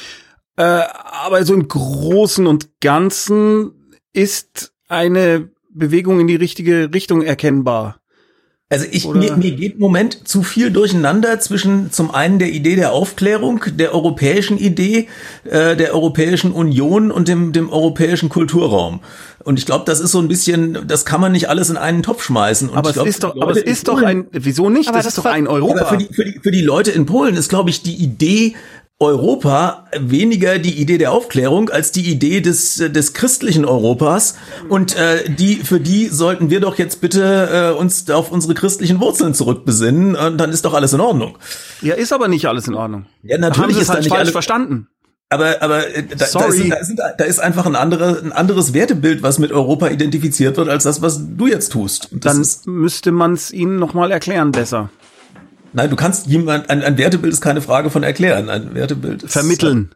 [0.56, 3.72] Äh, aber so im Großen und Ganzen
[4.12, 8.00] ist eine Bewegung in die richtige Richtung erkennbar.
[8.70, 12.76] Also ich, mir, mir geht im Moment zu viel durcheinander zwischen zum einen der Idee
[12.76, 15.06] der Aufklärung, der europäischen Idee,
[15.44, 19.00] äh, der Europäischen Union und dem, dem europäischen Kulturraum.
[19.44, 22.02] Und ich glaube, das ist so ein bisschen, das kann man nicht alles in einen
[22.02, 22.70] Topf schmeißen.
[22.70, 24.88] Und aber, ich glaub, es ist doch, aber es ist doch ein, wieso nicht?
[24.88, 25.84] Aber Das, das ist doch ein Aber Europa.
[25.84, 28.54] für die, für, die, für die Leute in Polen ist, glaube ich, die Idee
[29.00, 34.36] Europa weniger die Idee der Aufklärung als die Idee des, des christlichen Europas.
[34.68, 39.00] Und äh, die, für die sollten wir doch jetzt bitte äh, uns auf unsere christlichen
[39.00, 41.38] Wurzeln zurückbesinnen und dann ist doch alles in Ordnung.
[41.82, 43.06] ja, ist aber nicht alles in Ordnung.
[43.22, 44.86] Ja, natürlich es ist da halt nicht falsch verstanden.
[45.28, 48.74] aber, aber äh, da, da, ist, da, ist, da ist einfach ein, andere, ein anderes
[48.74, 52.10] Wertebild, was mit Europa identifiziert wird, als das, was du jetzt tust.
[52.12, 54.90] Das Dann müsste man es Ihnen nochmal erklären besser.
[55.74, 58.48] Nein, du kannst jemand, ein, ein Wertebild ist keine Frage von erklären.
[58.48, 59.94] Ein Wertebild ist, Vermitteln.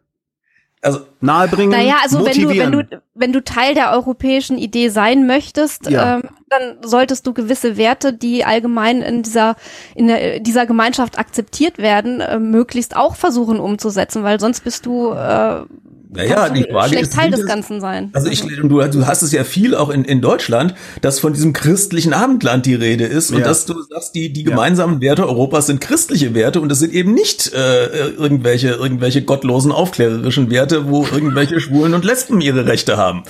[0.80, 1.70] Also, Nahebringen.
[1.70, 2.72] Naja, also wenn du, motivieren.
[2.72, 6.16] wenn du, wenn du Teil der europäischen Idee sein möchtest, Ja.
[6.18, 9.56] ähm, dann solltest du gewisse Werte, die allgemein in dieser,
[9.96, 15.10] in der, dieser Gemeinschaft akzeptiert werden, äh, möglichst auch versuchen umzusetzen, weil sonst bist du,
[15.12, 15.62] äh,
[16.10, 18.10] naja, die Frage schlecht ist, Teil des es- Ganzen sein.
[18.14, 21.52] Also ich, du, du hast es ja viel auch in, in Deutschland, dass von diesem
[21.52, 23.44] christlichen Abendland die Rede ist und Ja.
[23.44, 27.12] dass du sagst, die, die gemeinsamen Werte Europas sind christliche Werte und es sind eben
[27.14, 33.22] nicht äh, irgendwelche, irgendwelche gottlosen aufklärerischen Werte, wo irgendwelche Schwulen und Lesben ihre Rechte haben.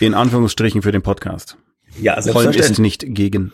[0.00, 1.56] In Anführungsstrichen für den Podcast.
[2.00, 3.52] Ja, Holm ist nicht gegen.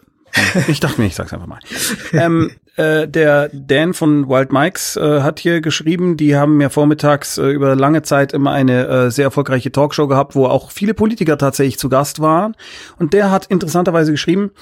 [0.69, 1.59] Ich dachte mir, ich sag's einfach mal.
[2.13, 7.37] ähm, äh, der Dan von Wild Mikes äh, hat hier geschrieben, die haben ja vormittags
[7.37, 11.37] äh, über lange Zeit immer eine äh, sehr erfolgreiche Talkshow gehabt, wo auch viele Politiker
[11.37, 12.55] tatsächlich zu Gast waren.
[12.99, 14.53] Und der hat interessanterweise geschrieben,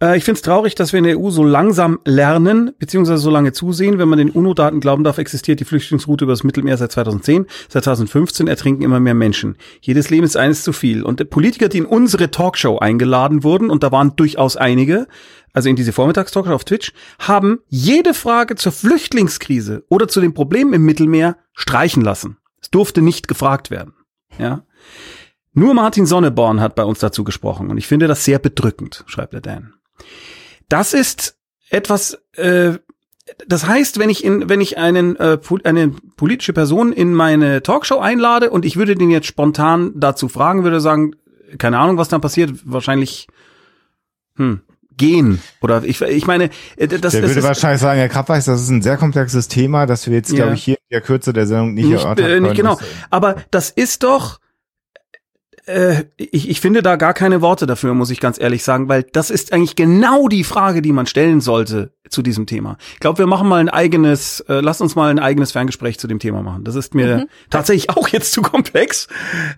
[0.00, 3.30] äh, ich finde es traurig, dass wir in der EU so langsam lernen, beziehungsweise so
[3.30, 3.98] lange zusehen.
[3.98, 7.46] Wenn man den UNO-Daten glauben darf, existiert die Flüchtlingsroute übers Mittelmeer seit 2010.
[7.68, 9.56] Seit 2015 ertrinken immer mehr Menschen.
[9.80, 11.02] Jedes Leben ist eines zu viel.
[11.02, 15.06] Und Politiker, die in unsere Talkshow eingeladen wurden, und da waren durchaus einige,
[15.52, 20.72] also in diese Vormittagstalkshow auf Twitch, haben jede Frage zur Flüchtlingskrise oder zu den Problemen
[20.72, 22.38] im Mittelmeer streichen lassen.
[22.60, 23.94] Es durfte nicht gefragt werden.
[24.38, 24.64] Ja.
[25.52, 29.32] Nur Martin Sonneborn hat bei uns dazu gesprochen und ich finde das sehr bedrückend, schreibt
[29.32, 29.74] der Dan.
[30.68, 31.36] Das ist
[31.70, 32.72] etwas, äh,
[33.46, 37.62] das heißt, wenn ich in, wenn ich einen, äh, pol- eine politische Person in meine
[37.62, 41.14] Talkshow einlade und ich würde den jetzt spontan dazu fragen, würde sagen,
[41.58, 43.28] keine Ahnung, was dann passiert, wahrscheinlich,
[44.36, 44.60] hm,
[44.96, 45.40] gehen.
[45.62, 48.68] Oder ich, ich meine, äh, das, Der würde ist, wahrscheinlich sagen, Herr Krabbeis, das ist
[48.68, 50.38] ein sehr komplexes Thema, das wir jetzt, Ja.
[50.38, 52.42] glaube ich, hier in der Kürze der Sendung nicht, nicht, erörtern äh, können.
[52.42, 52.78] nicht genau.
[53.08, 54.39] Aber das ist doch,
[55.70, 59.04] äh, ich, ich finde da gar keine Worte dafür, muss ich ganz ehrlich sagen, weil
[59.04, 62.76] das ist eigentlich genau die Frage, die man stellen sollte zu diesem Thema.
[62.94, 66.08] Ich glaube, wir machen mal ein eigenes, äh, lass uns mal ein eigenes Ferngespräch zu
[66.08, 66.64] dem Thema machen.
[66.64, 69.06] Das ist mir tatsächlich auch jetzt zu komplex.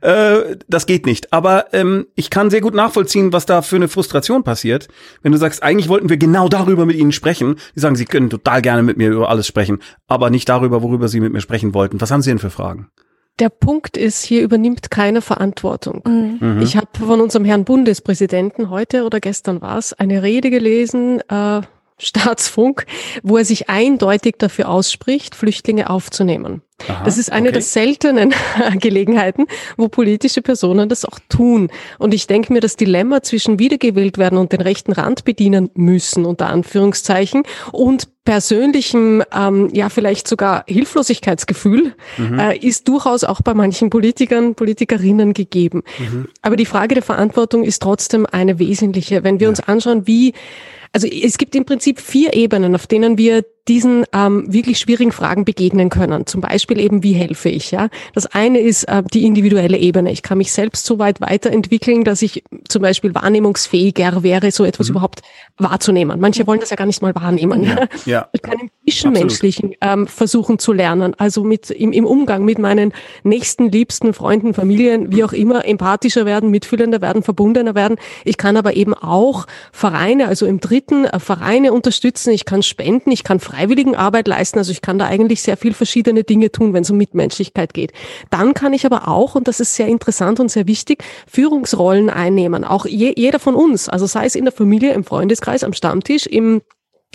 [0.02, 1.32] Äh, das geht nicht.
[1.32, 4.88] Aber ähm, ich kann sehr gut nachvollziehen, was da für eine Frustration passiert.
[5.22, 7.56] Wenn du sagst, eigentlich wollten wir genau darüber mit Ihnen sprechen.
[7.74, 11.08] Die sagen, Sie können total gerne mit mir über alles sprechen, aber nicht darüber, worüber
[11.08, 12.00] Sie mit mir sprechen wollten.
[12.00, 12.88] Was haben Sie denn für Fragen?
[13.38, 16.02] Der Punkt ist, hier übernimmt keine Verantwortung.
[16.06, 16.60] Mhm.
[16.62, 21.62] Ich habe von unserem Herrn Bundespräsidenten heute oder gestern war es eine Rede gelesen, äh,
[21.98, 22.86] Staatsfunk,
[23.22, 26.62] wo er sich eindeutig dafür ausspricht, Flüchtlinge aufzunehmen.
[26.88, 27.52] Aha, das ist eine okay.
[27.52, 28.34] der seltenen
[28.80, 31.68] Gelegenheiten, wo politische Personen das auch tun.
[31.98, 36.24] Und ich denke mir, das Dilemma zwischen wiedergewählt werden und den rechten Rand bedienen müssen,
[36.24, 42.38] unter Anführungszeichen, und persönlichem, ähm, ja vielleicht sogar Hilflosigkeitsgefühl, Mhm.
[42.38, 45.82] äh, ist durchaus auch bei manchen Politikern, Politikerinnen gegeben.
[45.98, 46.28] Mhm.
[46.40, 49.24] Aber die Frage der Verantwortung ist trotzdem eine wesentliche.
[49.24, 50.34] Wenn wir uns anschauen, wie
[50.94, 55.44] also es gibt im Prinzip vier Ebenen, auf denen wir diesen ähm, wirklich schwierigen Fragen
[55.44, 56.26] begegnen können.
[56.26, 57.70] Zum Beispiel eben, wie helfe ich?
[57.70, 60.10] Ja, das eine ist äh, die individuelle Ebene.
[60.10, 64.88] Ich kann mich selbst so weit weiterentwickeln, dass ich zum Beispiel wahrnehmungsfähiger wäre, so etwas
[64.88, 65.22] überhaupt
[65.58, 66.18] wahrzunehmen.
[66.18, 67.62] Manche wollen das ja gar nicht mal wahrnehmen.
[67.62, 67.88] Ja.
[68.04, 68.28] Ja.
[68.32, 72.92] Ich kann im Zwischenmenschlichen ähm, versuchen zu lernen, also mit im, im Umgang mit meinen
[73.22, 77.96] nächsten, liebsten Freunden, Familien, wie auch immer, empathischer werden, mitfühlender werden, verbundener werden.
[78.24, 82.32] Ich kann aber eben auch Vereine, also im dritten äh, Vereine unterstützen.
[82.32, 84.58] Ich kann spenden, ich kann Freiwilligenarbeit leisten.
[84.58, 87.92] Also ich kann da eigentlich sehr viel verschiedene Dinge tun, wenn es um Mitmenschlichkeit geht.
[88.30, 92.64] Dann kann ich aber auch, und das ist sehr interessant und sehr wichtig, Führungsrollen einnehmen.
[92.64, 96.26] Auch je, jeder von uns, also sei es in der Familie, im Freundeskreis, am Stammtisch,
[96.26, 96.62] im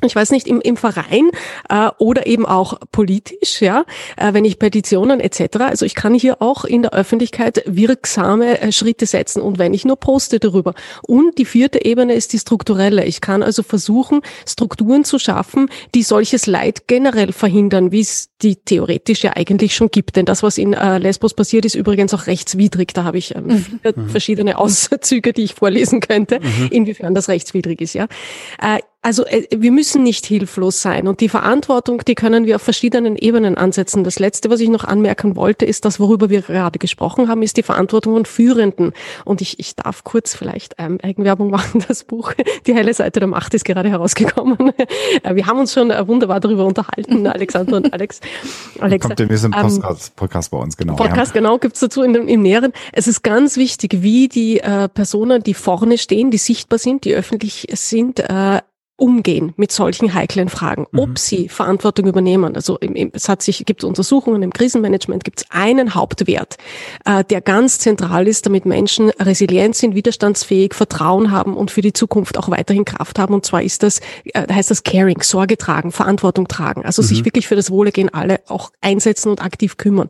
[0.03, 1.31] ich weiß nicht, im, im Verein
[1.69, 3.83] äh, oder eben auch politisch, ja,
[4.15, 5.57] äh, wenn ich Petitionen etc.
[5.59, 9.85] Also ich kann hier auch in der Öffentlichkeit wirksame äh, Schritte setzen und wenn ich
[9.85, 10.75] nur poste darüber.
[11.01, 13.05] Und die vierte Ebene ist die strukturelle.
[13.05, 18.55] Ich kann also versuchen, Strukturen zu schaffen, die solches Leid generell verhindern, wie es die
[18.55, 20.15] theoretisch ja eigentlich schon gibt.
[20.15, 22.93] Denn das, was in äh, Lesbos passiert, ist übrigens auch rechtswidrig.
[22.93, 26.39] Da habe ich ähm, viele verschiedene Auszüge, die ich vorlesen könnte,
[26.69, 28.07] inwiefern das rechtswidrig ist, ja.
[28.61, 28.77] Äh,
[29.07, 33.15] Also äh, wir müssen nicht hilflos sein und die Verantwortung, die können wir auf verschiedenen
[33.15, 34.03] Ebenen ansetzen.
[34.03, 37.55] Das Letzte, was ich noch anmerken wollte, ist das, worüber wir gerade gesprochen haben, ist
[37.55, 38.91] die Verantwortung von Führenden.
[39.23, 41.85] Und ich, ich darf kurz vielleicht ähm, Eigenwerbung machen.
[41.87, 42.33] Das Buch
[42.65, 44.73] Die helle Seite der Macht ist gerade herausgekommen.
[45.23, 48.19] Äh, wir haben uns schon äh, wunderbar darüber unterhalten, Alexander und Alex.
[48.81, 49.07] Alexa.
[49.07, 50.97] Kommt demnächst im Podcast, Podcast bei uns, genau.
[50.97, 52.73] Podcast, genau, gibt's dazu in dem, im Näheren.
[52.91, 57.15] Es ist ganz wichtig, wie die äh, Personen, die vorne stehen, die sichtbar sind, die
[57.15, 58.59] öffentlich sind, äh,
[58.97, 60.99] umgehen mit solchen heiklen Fragen, mhm.
[60.99, 62.55] ob sie Verantwortung übernehmen.
[62.55, 66.57] Also im, im, es hat sich, gibt Untersuchungen im Krisenmanagement, gibt es einen Hauptwert,
[67.05, 71.93] äh, der ganz zentral ist, damit Menschen resilient sind, widerstandsfähig, Vertrauen haben und für die
[71.93, 73.35] Zukunft auch weiterhin Kraft haben.
[73.35, 73.99] Und zwar ist das,
[74.33, 76.83] äh, heißt das Caring, Sorge tragen, Verantwortung tragen.
[76.83, 77.07] Also mhm.
[77.07, 80.09] sich wirklich für das Wohlergehen alle auch einsetzen und aktiv kümmern.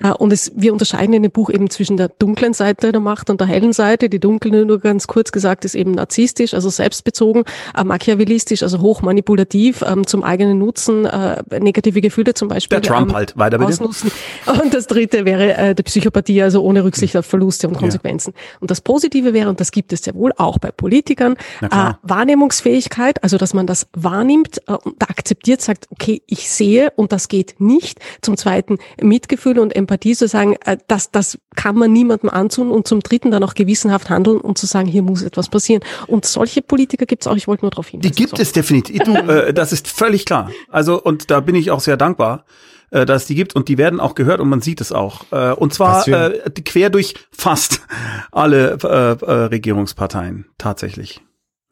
[0.00, 3.30] Äh, und es, wir unterscheiden in dem Buch eben zwischen der dunklen Seite der Macht
[3.30, 4.08] und der hellen Seite.
[4.08, 7.42] Die dunkle, nur ganz kurz gesagt, ist eben narzisstisch, also selbstbezogen,
[7.76, 7.82] äh,
[8.12, 12.80] machiavellistisch, also hochmanipulativ, ähm, zum eigenen Nutzen, äh, negative Gefühle zum Beispiel.
[12.80, 13.70] Der Trump ähm, halt, weiter bitte.
[13.70, 14.10] Ausnutzen.
[14.46, 18.34] Und das dritte wäre äh, die Psychopathie, also ohne Rücksicht auf Verluste und Konsequenzen.
[18.34, 18.58] Ja.
[18.60, 21.68] Und das Positive wäre, und das gibt es sehr wohl auch bei Politikern, äh,
[22.02, 27.28] Wahrnehmungsfähigkeit, also dass man das wahrnimmt äh, und akzeptiert, sagt, okay, ich sehe und das
[27.28, 28.00] geht nicht.
[28.20, 32.86] Zum Zweiten Mitgefühl und Empathie zu sagen, äh, das, das kann man niemandem antun und
[32.86, 35.82] zum Dritten dann auch gewissenhaft handeln und zu sagen, hier muss etwas passieren.
[36.06, 38.01] Und solche Politiker gibt es auch, ich wollte nur darauf hinweisen.
[38.02, 38.42] Die gibt so.
[38.42, 39.02] es definitiv.
[39.02, 40.50] Du, äh, das ist völlig klar.
[40.70, 42.44] Also und da bin ich auch sehr dankbar,
[42.90, 45.24] äh, dass es die gibt und die werden auch gehört und man sieht es auch.
[45.30, 47.80] Äh, und zwar äh, quer durch fast
[48.30, 51.22] alle äh, äh, Regierungsparteien tatsächlich.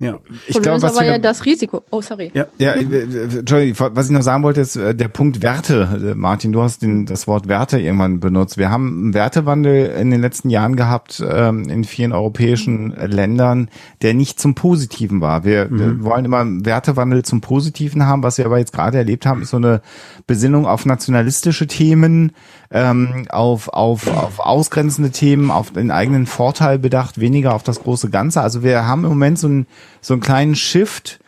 [0.00, 0.18] Ja.
[0.46, 1.82] Ich glaube, was aber ja das Risiko.
[1.90, 2.30] Oh, sorry.
[2.32, 6.14] Ja, ja äh, äh, Entschuldigung, was ich noch sagen wollte, ist äh, der Punkt Werte.
[6.16, 8.56] Martin, du hast den, das Wort Werte irgendwann benutzt.
[8.56, 13.68] Wir haben einen Wertewandel in den letzten Jahren gehabt ähm, in vielen europäischen Ländern,
[14.00, 15.44] der nicht zum Positiven war.
[15.44, 15.78] Wir, mhm.
[15.78, 18.22] wir wollen immer einen Wertewandel zum Positiven haben.
[18.22, 19.82] Was wir aber jetzt gerade erlebt haben, ist so eine
[20.26, 22.32] Besinnung auf nationalistische Themen,
[22.70, 28.10] ähm, auf, auf, auf ausgrenzende Themen, auf den eigenen Vorteil bedacht, weniger auf das große
[28.10, 28.40] Ganze.
[28.40, 29.66] Also wir haben im Moment so einen,
[30.00, 31.20] so einen kleinen Shift,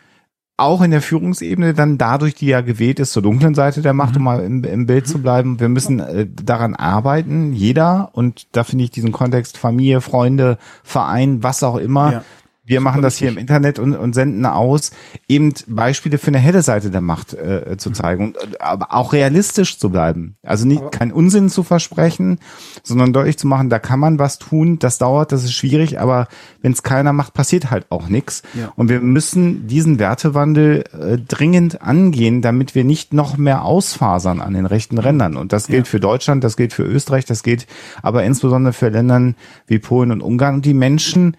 [0.55, 4.15] auch in der Führungsebene dann dadurch, die ja gewählt ist zur dunklen Seite der Macht,
[4.15, 4.25] um mhm.
[4.25, 5.59] mal im, im Bild zu bleiben.
[5.59, 8.11] Wir müssen äh, daran arbeiten, jeder.
[8.13, 12.23] Und da finde ich diesen Kontext Familie, Freunde, Verein, was auch immer, ja.
[12.73, 14.91] Wir machen das hier im Internet und, und senden aus,
[15.27, 17.93] eben Beispiele für eine helle Seite der Macht äh, zu mhm.
[17.93, 20.37] zeigen und äh, aber auch realistisch zu bleiben.
[20.41, 22.39] Also nicht kein Unsinn zu versprechen,
[22.81, 26.27] sondern deutlich zu machen, da kann man was tun, das dauert, das ist schwierig, aber
[26.61, 28.41] wenn es keiner macht, passiert halt auch nichts.
[28.55, 28.73] Ja.
[28.75, 34.55] Und wir müssen diesen Wertewandel äh, dringend angehen, damit wir nicht noch mehr ausfasern an
[34.55, 35.37] den rechten Rändern.
[35.37, 35.91] Und das gilt ja.
[35.91, 37.67] für Deutschland, das gilt für Österreich, das gilt
[38.01, 39.35] aber insbesondere für Ländern
[39.67, 40.55] wie Polen und Ungarn.
[40.55, 41.37] Und die Menschen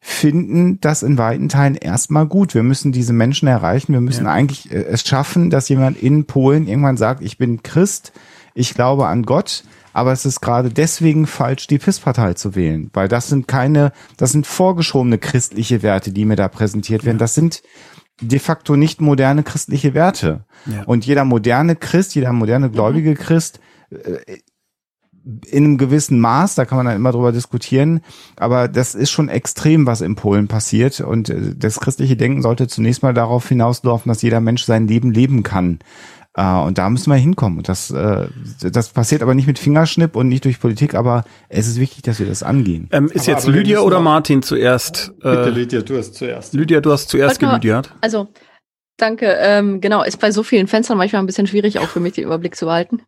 [0.00, 2.54] finden das in weiten Teilen erstmal gut.
[2.54, 3.92] Wir müssen diese Menschen erreichen.
[3.92, 4.32] Wir müssen ja.
[4.32, 8.12] eigentlich äh, es schaffen, dass jemand in Polen irgendwann sagt, ich bin Christ,
[8.54, 9.62] ich glaube an Gott,
[9.92, 14.32] aber es ist gerade deswegen falsch, die PIS-Partei zu wählen, weil das sind keine, das
[14.32, 17.18] sind vorgeschobene christliche Werte, die mir da präsentiert werden.
[17.18, 17.62] Das sind
[18.20, 20.44] de facto nicht moderne christliche Werte.
[20.66, 20.84] Ja.
[20.84, 23.60] Und jeder moderne Christ, jeder moderne gläubige Christ
[23.90, 24.38] äh,
[25.24, 28.00] in einem gewissen Maß, da kann man dann immer drüber diskutieren,
[28.36, 32.68] aber das ist schon extrem, was in Polen passiert und äh, das christliche Denken sollte
[32.68, 35.80] zunächst mal darauf hinauslaufen, dass jeder Mensch sein Leben leben kann.
[36.34, 37.58] Äh, und da müssen wir hinkommen.
[37.58, 38.28] Und das, äh,
[38.62, 42.18] das passiert aber nicht mit Fingerschnipp und nicht durch Politik, aber es ist wichtig, dass
[42.18, 42.88] wir das angehen.
[42.92, 45.12] Ähm, ist aber, jetzt aber Lydia oder Martin zuerst?
[45.22, 46.54] Bitte, Lydia, du hast zuerst.
[46.54, 47.94] Lydia, du hast zuerst gelüdiert.
[48.00, 48.28] Also,
[49.00, 49.38] Danke.
[49.40, 52.24] Ähm, genau, ist bei so vielen Fenstern manchmal ein bisschen schwierig, auch für mich den
[52.24, 53.02] Überblick zu behalten.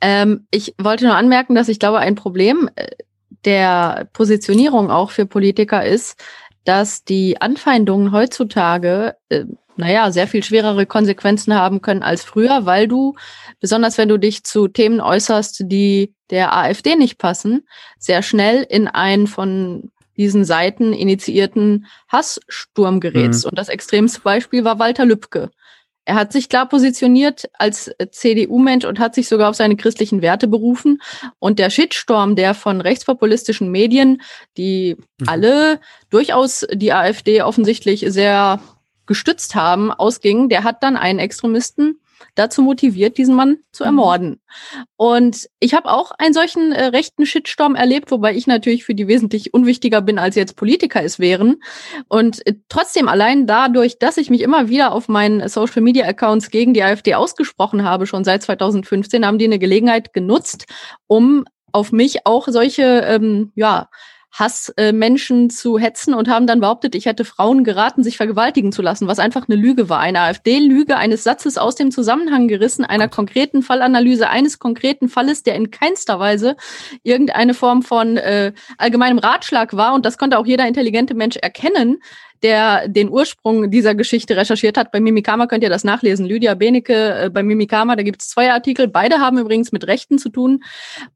[0.00, 2.86] Ähm, ich wollte nur anmerken, dass ich glaube, ein Problem äh,
[3.44, 6.18] der Positionierung auch für Politiker ist,
[6.64, 9.44] dass die Anfeindungen heutzutage, äh,
[9.76, 13.14] naja, sehr viel schwerere Konsequenzen haben können als früher, weil du,
[13.60, 17.68] besonders wenn du dich zu Themen äußerst, die der AfD nicht passen,
[17.98, 23.44] sehr schnell in ein von diesen Seiten initiierten Hasssturm gerätst.
[23.44, 23.50] Mhm.
[23.50, 25.50] Und das extremste Beispiel war Walter Lübcke.
[26.06, 30.46] Er hat sich klar positioniert als CDU-Mensch und hat sich sogar auf seine christlichen Werte
[30.46, 31.02] berufen.
[31.40, 34.22] Und der Shitstorm, der von rechtspopulistischen Medien,
[34.56, 35.28] die mhm.
[35.28, 38.60] alle durchaus die AfD offensichtlich sehr
[39.06, 42.00] gestützt haben, ausging, der hat dann einen Extremisten
[42.34, 43.88] dazu motiviert, diesen Mann zu mhm.
[43.88, 44.40] ermorden.
[44.96, 49.08] Und ich habe auch einen solchen äh, rechten Shitstorm erlebt, wobei ich natürlich für die
[49.08, 51.56] wesentlich unwichtiger bin, als jetzt Politiker es wären.
[52.08, 56.50] Und äh, trotzdem allein dadurch, dass ich mich immer wieder auf meinen Social Media Accounts
[56.50, 60.66] gegen die AfD ausgesprochen habe, schon seit 2015, haben die eine Gelegenheit genutzt,
[61.06, 63.88] um auf mich auch solche, ähm, ja,
[64.38, 68.82] Hassmenschen äh, zu hetzen und haben dann behauptet, ich hätte Frauen geraten, sich vergewaltigen zu
[68.82, 70.00] lassen, was einfach eine Lüge war.
[70.00, 75.54] Eine AfD-Lüge eines Satzes aus dem Zusammenhang gerissen, einer konkreten Fallanalyse eines konkreten Falles, der
[75.54, 76.56] in keinster Weise
[77.02, 79.94] irgendeine Form von äh, allgemeinem Ratschlag war.
[79.94, 81.98] Und das konnte auch jeder intelligente Mensch erkennen,
[82.42, 84.92] der den Ursprung dieser Geschichte recherchiert hat.
[84.92, 86.26] Bei Mimikama könnt ihr das nachlesen.
[86.26, 88.88] Lydia Benecke äh, bei Mimikama, da gibt es zwei Artikel.
[88.88, 90.62] Beide haben übrigens mit Rechten zu tun.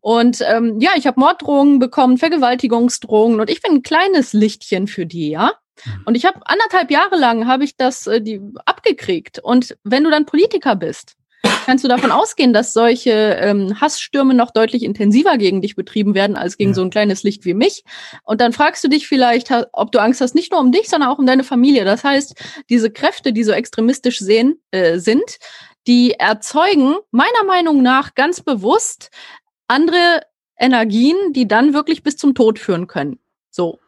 [0.01, 5.07] Und ähm, ja, ich habe Morddrohungen bekommen, Vergewaltigungsdrohungen und ich bin ein kleines Lichtchen für
[5.07, 5.53] die, ja.
[5.85, 6.03] Mhm.
[6.07, 9.39] Und ich habe anderthalb Jahre lang habe ich das äh, die abgekriegt.
[9.39, 11.17] Und wenn du dann Politiker bist,
[11.65, 16.37] kannst du davon ausgehen, dass solche ähm, Hassstürme noch deutlich intensiver gegen dich betrieben werden
[16.37, 16.75] als gegen ja.
[16.75, 17.85] so ein kleines Licht wie mich.
[18.25, 21.11] Und dann fragst du dich vielleicht, ob du Angst hast, nicht nur um dich, sondern
[21.11, 21.85] auch um deine Familie.
[21.85, 22.35] Das heißt,
[22.69, 25.39] diese Kräfte, die so extremistisch sehen, äh, sind,
[25.87, 29.11] die erzeugen meiner Meinung nach ganz bewusst
[29.69, 30.23] andere
[30.59, 33.19] Energien, die dann wirklich bis zum Tod führen können.
[33.51, 33.79] So.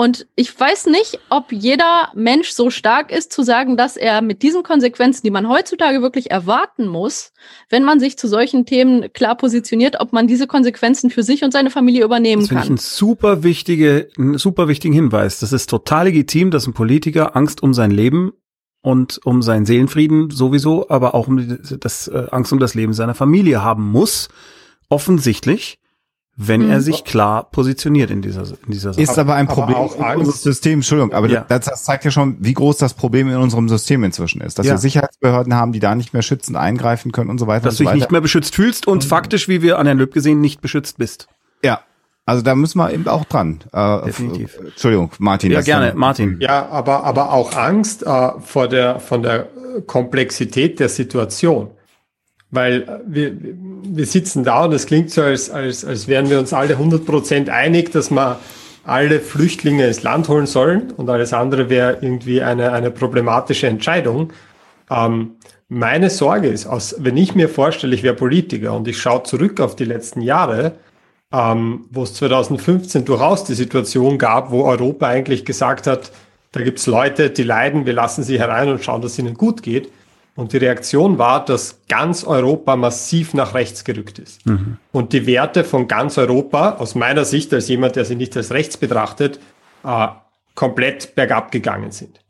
[0.00, 4.40] Und ich weiß nicht, ob jeder Mensch so stark ist, zu sagen, dass er mit
[4.40, 7.34] diesen Konsequenzen, die man heutzutage wirklich erwarten muss,
[7.68, 11.52] wenn man sich zu solchen Themen klar positioniert, ob man diese Konsequenzen für sich und
[11.52, 12.56] seine Familie übernehmen das kann.
[12.56, 15.38] Das finde ich ein super wichtige, einen super wichtigen Hinweis.
[15.38, 18.32] Das ist total legitim, dass ein Politiker Angst um sein Leben
[18.80, 23.14] und um seinen Seelenfrieden sowieso, aber auch um das, äh, Angst um das Leben seiner
[23.14, 24.30] Familie haben muss.
[24.88, 25.78] Offensichtlich
[26.42, 26.70] wenn mhm.
[26.70, 29.02] er sich klar positioniert in dieser, in dieser Sache.
[29.02, 31.44] Ist aber ein Problem aber in unserem System, Entschuldigung, aber ja.
[31.46, 34.58] das, das, zeigt ja schon, wie groß das Problem in unserem System inzwischen ist.
[34.58, 34.72] Dass ja.
[34.72, 37.66] wir Sicherheitsbehörden haben, die da nicht mehr schützend eingreifen können und so weiter.
[37.66, 39.08] Dass du dich nicht mehr beschützt fühlst und mhm.
[39.08, 41.28] faktisch, wie wir an Herrn Löb gesehen, nicht beschützt bist.
[41.62, 41.80] Ja.
[42.24, 43.60] Also da müssen wir eben auch dran.
[43.72, 44.58] Äh, Definitiv.
[44.64, 45.52] Entschuldigung, Martin.
[45.52, 46.38] Ja, gerne, Martin.
[46.40, 49.48] Ja, aber, aber auch Angst äh, vor der, von der
[49.86, 51.70] Komplexität der Situation.
[52.50, 53.32] Weil äh, wir,
[53.82, 57.48] wir sitzen da und es klingt so, als, als, als wären wir uns alle 100%
[57.48, 58.36] einig, dass man
[58.84, 64.32] alle Flüchtlinge ins Land holen sollen und alles andere wäre irgendwie eine, eine problematische Entscheidung.
[64.90, 65.32] Ähm,
[65.68, 69.60] meine Sorge ist, aus, wenn ich mir vorstelle, ich wäre Politiker und ich schaue zurück
[69.60, 70.72] auf die letzten Jahre,
[71.32, 76.10] ähm, wo es 2015 durchaus die Situation gab, wo Europa eigentlich gesagt hat,
[76.52, 79.62] da gibt's Leute, die leiden, wir lassen sie herein und schauen, dass es ihnen gut
[79.62, 79.92] geht.
[80.36, 84.46] Und die Reaktion war, dass ganz Europa massiv nach rechts gerückt ist.
[84.46, 84.78] Mhm.
[84.92, 88.52] Und die Werte von ganz Europa, aus meiner Sicht als jemand, der sie nicht als
[88.52, 89.40] rechts betrachtet,
[89.84, 90.08] äh,
[90.54, 92.20] komplett bergab gegangen sind.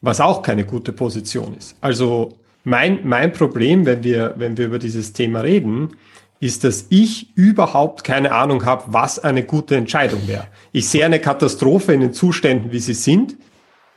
[0.00, 1.76] Was auch keine gute Position ist.
[1.80, 5.96] Also mein, mein Problem, wenn wir, wenn wir über dieses Thema reden,
[6.40, 10.46] ist, dass ich überhaupt keine Ahnung habe, was eine gute Entscheidung wäre.
[10.72, 13.36] Ich sehe eine Katastrophe in den Zuständen, wie sie sind.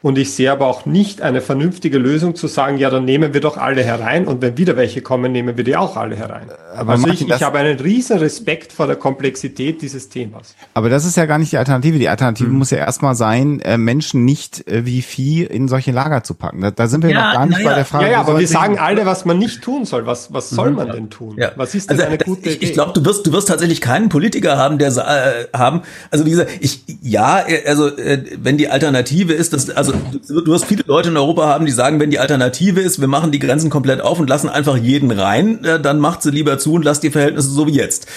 [0.04, 3.40] Und ich sehe aber auch nicht eine vernünftige Lösung zu sagen, ja, dann nehmen wir
[3.40, 6.50] doch alle herein und wenn wieder welche kommen, nehmen wir die auch alle herein.
[6.76, 10.56] Aber also Martin, ich, ich habe einen riesen Respekt vor der Komplexität dieses Themas.
[10.74, 12.00] Aber das ist ja gar nicht die Alternative.
[12.00, 12.58] Die Alternative hm.
[12.58, 16.60] muss ja erstmal sein, äh, Menschen nicht äh, wie Vieh in solche Lager zu packen.
[16.60, 17.70] Da, da sind wir ja, noch gar nicht ja.
[17.70, 18.06] bei der Frage.
[18.08, 20.06] Ja, ja aber wir sagen alle, was man nicht tun soll.
[20.06, 20.76] Was, was soll mhm.
[20.76, 21.38] man denn tun?
[21.38, 21.54] Ja.
[21.56, 22.66] Was ist denn also, eine das, gute ich, Idee?
[22.66, 26.46] Ich glaube, du wirst, du wirst tatsächlich keinen Politiker haben, der äh, haben, also diese,
[26.60, 29.93] ich, ja, äh, also äh, wenn die Alternative ist, dass, also
[30.28, 33.32] du, hast viele Leute in Europa haben, die sagen, wenn die Alternative ist, wir machen
[33.32, 36.74] die Grenzen komplett auf und lassen einfach jeden rein, äh, dann macht sie lieber zu
[36.74, 38.08] und lasst die Verhältnisse so wie jetzt.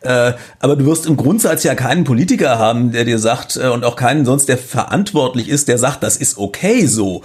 [0.00, 3.84] Äh, aber du wirst im Grundsatz ja keinen Politiker haben, der dir sagt, äh, und
[3.84, 7.22] auch keinen sonst, der verantwortlich ist, der sagt, das ist okay so.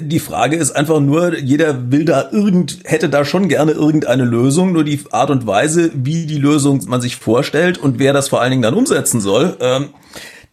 [0.00, 4.72] Die Frage ist einfach nur, jeder will da irgend, hätte da schon gerne irgendeine Lösung,
[4.72, 8.40] nur die Art und Weise, wie die Lösung man sich vorstellt und wer das vor
[8.40, 9.88] allen Dingen dann umsetzen soll, ähm,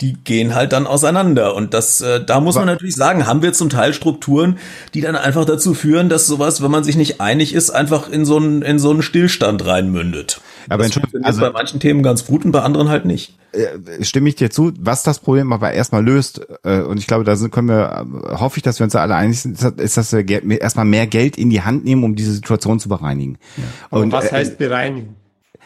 [0.01, 1.55] die gehen halt dann auseinander.
[1.55, 4.57] Und das, äh, da muss man natürlich sagen, haben wir zum Teil Strukturen,
[4.93, 8.25] die dann einfach dazu führen, dass sowas, wenn man sich nicht einig ist, einfach in
[8.25, 10.41] so einen, in so einen Stillstand reinmündet.
[10.69, 13.37] Aber das funktioniert also, bei manchen Themen ganz gut und bei anderen halt nicht.
[13.51, 17.23] Äh, stimme ich dir zu, was das Problem aber erstmal löst, äh, und ich glaube,
[17.23, 19.97] da sind, können wir, äh, hoffe ich, dass wir uns da alle einig sind, ist,
[19.97, 23.37] dass wir erstmal mehr Geld in die Hand nehmen, um diese Situation zu bereinigen.
[23.57, 23.63] Ja.
[23.91, 25.15] Und, und was heißt bereinigen?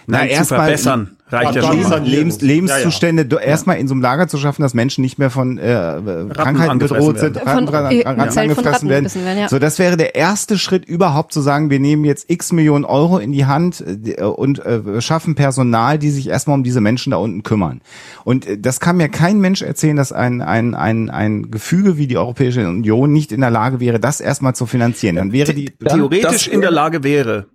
[0.07, 2.05] Na, erstmal verbessern reicht ja schon.
[2.05, 3.43] Lebens, Lebenszustände ja, ja.
[3.43, 5.99] erstmal in so einem Lager zu schaffen, dass Menschen nicht mehr von äh,
[6.33, 9.13] Krankheiten bedroht sind, Ratten, von, Ratten, Ratten angefressen werden.
[9.13, 9.49] werden ja.
[9.49, 13.17] So, das wäre der erste Schritt überhaupt zu sagen, wir nehmen jetzt x Millionen Euro
[13.17, 17.17] in die Hand äh, und äh, schaffen Personal, die sich erstmal um diese Menschen da
[17.17, 17.81] unten kümmern.
[18.23, 22.07] Und äh, das kann mir kein Mensch erzählen, dass ein, ein, ein, ein Gefüge wie
[22.07, 25.15] die Europäische Union nicht in der Lage wäre, das erstmal zu finanzieren.
[25.15, 27.47] Dann wäre die theoretisch in der Lage wäre,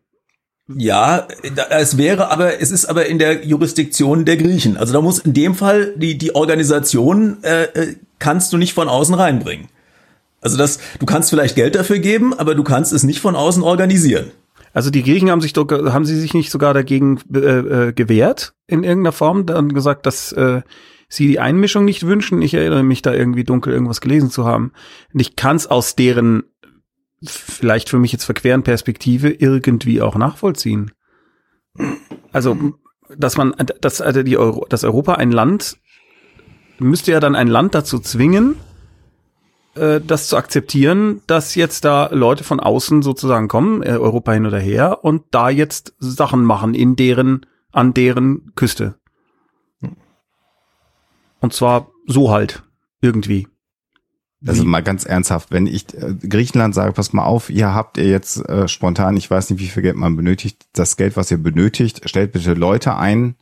[0.77, 1.27] ja,
[1.71, 4.77] es wäre aber, es ist aber in der Jurisdiktion der Griechen.
[4.77, 8.89] Also da muss in dem Fall die, die Organisation äh, äh, kannst du nicht von
[8.89, 9.69] außen reinbringen.
[10.41, 13.63] Also das, du kannst vielleicht Geld dafür geben, aber du kannst es nicht von außen
[13.63, 14.31] organisieren.
[14.73, 17.39] Also die Griechen haben sich doch, haben sie sich nicht sogar dagegen äh,
[17.89, 20.63] äh, gewehrt in irgendeiner Form, dann gesagt, dass äh,
[21.09, 22.41] sie die Einmischung nicht wünschen.
[22.41, 24.73] Ich erinnere mich da irgendwie dunkel irgendwas gelesen zu haben.
[25.13, 26.45] Und ich kann es aus deren
[27.23, 30.93] vielleicht für mich jetzt verqueren Perspektive irgendwie auch nachvollziehen.
[32.33, 32.57] Also,
[33.17, 35.77] dass man, dass also die Euro, dass Europa ein Land
[36.81, 38.57] müsste ja dann ein Land dazu zwingen,
[39.75, 44.47] äh, das zu akzeptieren, dass jetzt da Leute von außen sozusagen kommen, äh, Europa hin
[44.47, 48.97] oder her, und da jetzt Sachen machen in deren, an deren Küste.
[51.41, 52.63] Und zwar so halt,
[53.01, 53.49] irgendwie.
[54.47, 58.09] Also mal ganz ernsthaft, wenn ich äh, Griechenland sage, pass mal auf, ihr habt ihr
[58.09, 61.37] jetzt äh, spontan, ich weiß nicht, wie viel Geld man benötigt, das Geld, was ihr
[61.37, 63.35] benötigt, stellt bitte Leute ein,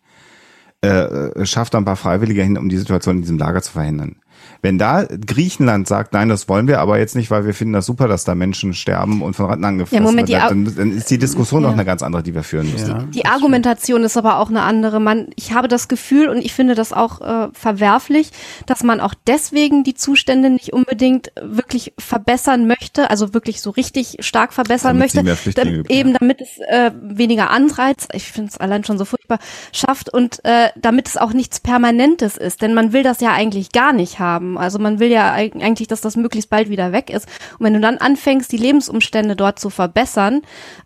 [0.82, 4.16] äh, äh schafft ein paar Freiwillige hin, um die Situation in diesem Lager zu verhindern.
[4.60, 7.86] Wenn da Griechenland sagt, nein, das wollen wir aber jetzt nicht, weil wir finden das
[7.86, 11.10] super, dass da Menschen sterben und von Ratten angefasst Ja, Moment, werden, dann, dann ist
[11.10, 11.68] die Diskussion Ja.
[11.68, 12.90] noch eine ganz andere, die wir führen müssen.
[12.90, 13.02] Ja.
[13.04, 15.00] Die Argumentation ist aber auch eine andere.
[15.00, 18.30] Man, ich habe das Gefühl und ich finde das auch äh, verwerflich,
[18.66, 24.16] dass man auch deswegen die Zustände nicht unbedingt wirklich verbessern möchte, also wirklich so richtig
[24.20, 28.58] stark verbessern Damit möchte, da, gibt, eben damit es äh, weniger Anreiz, ich finde es
[28.58, 29.38] allein schon so furchtbar,
[29.72, 33.72] schafft und äh, damit es auch nichts Permanentes ist, denn man will das ja eigentlich
[33.72, 34.47] gar nicht haben.
[34.56, 37.26] Also man will ja eig- eigentlich, dass das möglichst bald wieder weg ist.
[37.58, 40.40] Und wenn du dann anfängst, die Lebensumstände dort zu verbessern,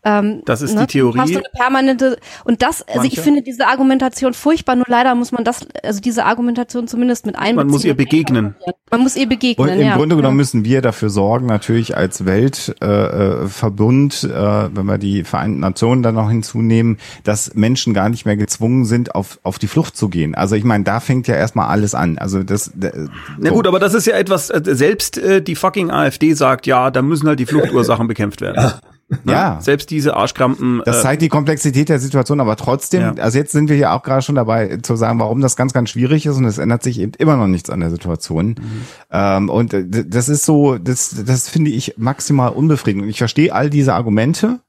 [0.04, 1.18] ähm, Das ist ne, die Theorie.
[1.20, 5.30] Hast du eine permanente und das, also ich finde diese Argumentation furchtbar, nur leider muss
[5.32, 7.56] man das, also diese Argumentation zumindest mit einbeziehen.
[7.56, 8.56] Man muss ihr begegnen.
[8.90, 9.96] Man muss ihr begegnen, Und im ja.
[9.96, 10.40] Grunde genommen ja.
[10.40, 16.02] müssen wir dafür sorgen, natürlich als Weltverbund, äh, Verbund, äh, wenn wir die Vereinten Nationen
[16.02, 20.08] dann noch hinzunehmen, dass Menschen gar nicht mehr gezwungen sind, auf, auf die Flucht zu
[20.08, 20.34] gehen.
[20.34, 22.18] Also ich meine, da fängt ja erstmal alles an.
[22.18, 22.68] Also das.
[22.68, 23.06] Äh,
[23.38, 23.51] Na so.
[23.52, 27.02] Gut, aber das ist ja etwas, äh, selbst äh, die fucking AfD sagt, ja, da
[27.02, 28.72] müssen halt die Fluchtursachen bekämpft werden.
[29.24, 29.58] ja.
[29.60, 30.82] Selbst diese Arschkrampen.
[30.84, 33.14] Das äh, zeigt die Komplexität der Situation, aber trotzdem, Ja.
[33.22, 35.90] also jetzt sind wir ja auch gerade schon dabei zu sagen, warum das ganz, ganz
[35.90, 38.48] schwierig ist und es ändert sich eben immer noch nichts an der Situation.
[38.58, 38.84] Mhm.
[39.10, 43.10] Ähm, und äh, das ist so, das, das finde ich maximal unbefriedigend.
[43.10, 44.60] Ich verstehe all diese Argumente,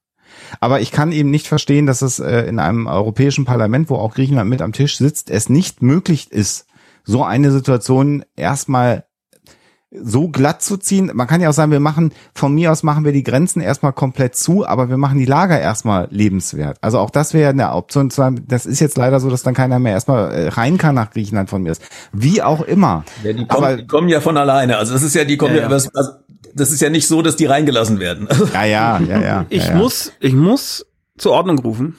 [0.60, 4.14] aber ich kann eben nicht verstehen, dass es äh, in einem europäischen Parlament, wo auch
[4.14, 6.66] Griechenland mit am Tisch sitzt, es nicht möglich ist,
[7.04, 9.06] so eine Situation erstmal
[10.02, 11.12] so glatt zu ziehen.
[11.14, 13.94] Man kann ja auch sagen, wir machen, von mir aus machen wir die Grenzen erstmal
[13.94, 16.78] komplett zu, aber wir machen die Lager erstmal lebenswert.
[16.82, 18.10] Also auch das wäre eine Option
[18.48, 21.50] das ist jetzt leider so, dass dann keiner mehr erstmal äh, rein kann nach Griechenland
[21.50, 21.82] von mir ist.
[22.12, 23.04] Wie auch immer.
[23.24, 24.78] Ja, die, kommen, Aber- die kommen ja von alleine.
[24.78, 26.20] Also das ist ja, die kommen Ja, ja, ja.
[26.56, 28.28] Das ist ja nicht so, dass die reingelassen werden.
[28.54, 29.46] Ja, ja, ja, ja.
[29.50, 29.76] ich ja.
[29.76, 30.86] muss, ich muss
[31.18, 31.96] zur Ordnung rufen.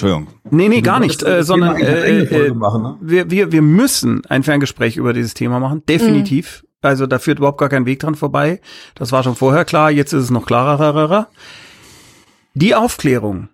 [0.00, 0.28] Entschuldigung.
[0.50, 2.96] Nee, nee, gar nicht, äh, sondern äh, äh, machen, ne?
[3.00, 6.64] wir, wir, wir müssen ein Ferngespräch über dieses Thema machen, definitiv.
[6.82, 8.60] Also da führt überhaupt gar kein Weg dran vorbei.
[8.94, 11.26] Das war schon vorher klar, jetzt ist es noch klarer.
[12.54, 13.48] Die Aufklärung,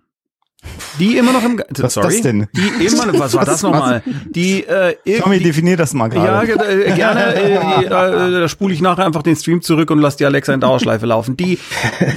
[0.99, 2.47] die immer noch im Ge- Was ist sorry, das denn?
[2.55, 4.03] die immer was war das nochmal?
[4.29, 6.47] Die äh, Tommy, definier das mal ja, gerade.
[6.47, 7.35] ge- äh, gerne.
[7.35, 10.59] Äh, äh, da spule ich nachher einfach den Stream zurück und lass die Alexa in
[10.59, 11.35] Dauerschleife laufen.
[11.35, 11.57] Die,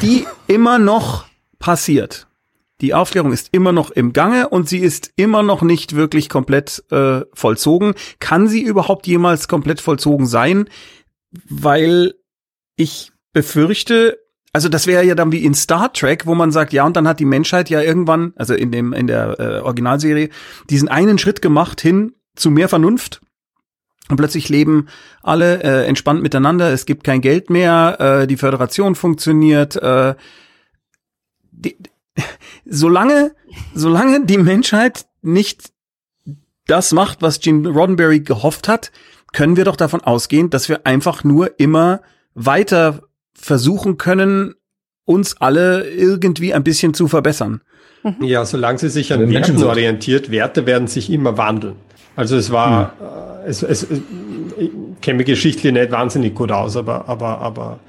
[0.02, 1.24] die immer noch
[1.58, 2.26] passiert.
[2.80, 6.84] Die Aufklärung ist immer noch im Gange und sie ist immer noch nicht wirklich komplett
[6.90, 7.94] äh, vollzogen.
[8.20, 10.68] Kann sie überhaupt jemals komplett vollzogen sein?
[11.48, 12.14] Weil
[12.76, 14.18] ich befürchte,
[14.52, 17.08] also das wäre ja dann wie in Star Trek, wo man sagt, ja, und dann
[17.08, 20.30] hat die Menschheit ja irgendwann, also in dem in der äh, Originalserie,
[20.70, 23.20] diesen einen Schritt gemacht hin zu mehr Vernunft.
[24.08, 24.86] Und plötzlich leben
[25.22, 26.72] alle äh, entspannt miteinander.
[26.72, 27.96] Es gibt kein Geld mehr.
[28.22, 29.76] Äh, die Föderation funktioniert.
[29.76, 30.14] Äh,
[31.50, 31.76] die,
[32.64, 33.34] solange,
[33.74, 35.72] solange die Menschheit nicht
[36.66, 38.92] das macht, was Gene Roddenberry gehofft hat,
[39.32, 42.00] können wir doch davon ausgehen, dass wir einfach nur immer
[42.34, 43.02] weiter
[43.34, 44.54] versuchen können,
[45.04, 47.62] uns alle irgendwie ein bisschen zu verbessern.
[48.20, 49.68] Ja, solange sie sich an Menschen Werten sind.
[49.68, 51.76] orientiert, Werte werden sich immer wandeln.
[52.14, 52.92] Also es war,
[53.44, 53.86] äh, es, es,
[54.58, 54.70] ich
[55.00, 57.80] kenne mich geschichtlich nicht wahnsinnig gut aus, aber, aber, aber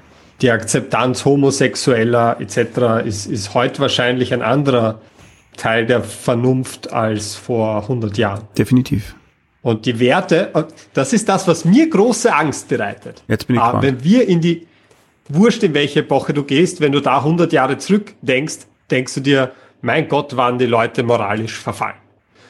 [0.42, 3.04] die Akzeptanz Homosexueller etc.
[3.06, 5.00] ist, ist heute wahrscheinlich ein anderer
[5.56, 8.48] Teil der Vernunft als vor 100 Jahren.
[8.56, 9.14] Definitiv.
[9.62, 10.50] Und die Werte,
[10.94, 13.22] das ist das, was mir große Angst bereitet.
[13.28, 13.98] Jetzt bin ich Aber gespannt.
[14.04, 14.66] wenn wir in die,
[15.28, 18.60] wurscht in welche Epoche du gehst, wenn du da 100 Jahre zurück denkst,
[18.90, 19.52] denkst du dir,
[19.82, 21.96] mein Gott, waren die Leute moralisch verfallen.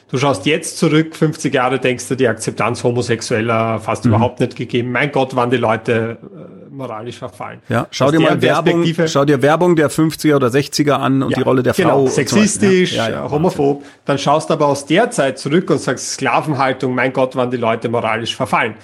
[0.09, 4.11] Du schaust jetzt zurück, 50 Jahre, denkst du, die Akzeptanz Homosexueller fast Mhm.
[4.11, 4.91] überhaupt nicht gegeben.
[4.91, 7.59] Mein Gott, waren die Leute äh, moralisch verfallen.
[7.69, 11.31] Ja, schau Aus dir mal Werbung, schau dir Werbung der 50er oder 60er an und
[11.31, 12.07] Ja, die Rolle der genau, Frau.
[12.07, 12.95] Sexistisch.
[12.95, 13.83] Ja, ja, äh, homophob.
[14.05, 17.57] Dann schaust du aber aus der Zeit zurück und sagst Sklavenhaltung, mein Gott, waren die
[17.57, 18.75] Leute moralisch verfallen.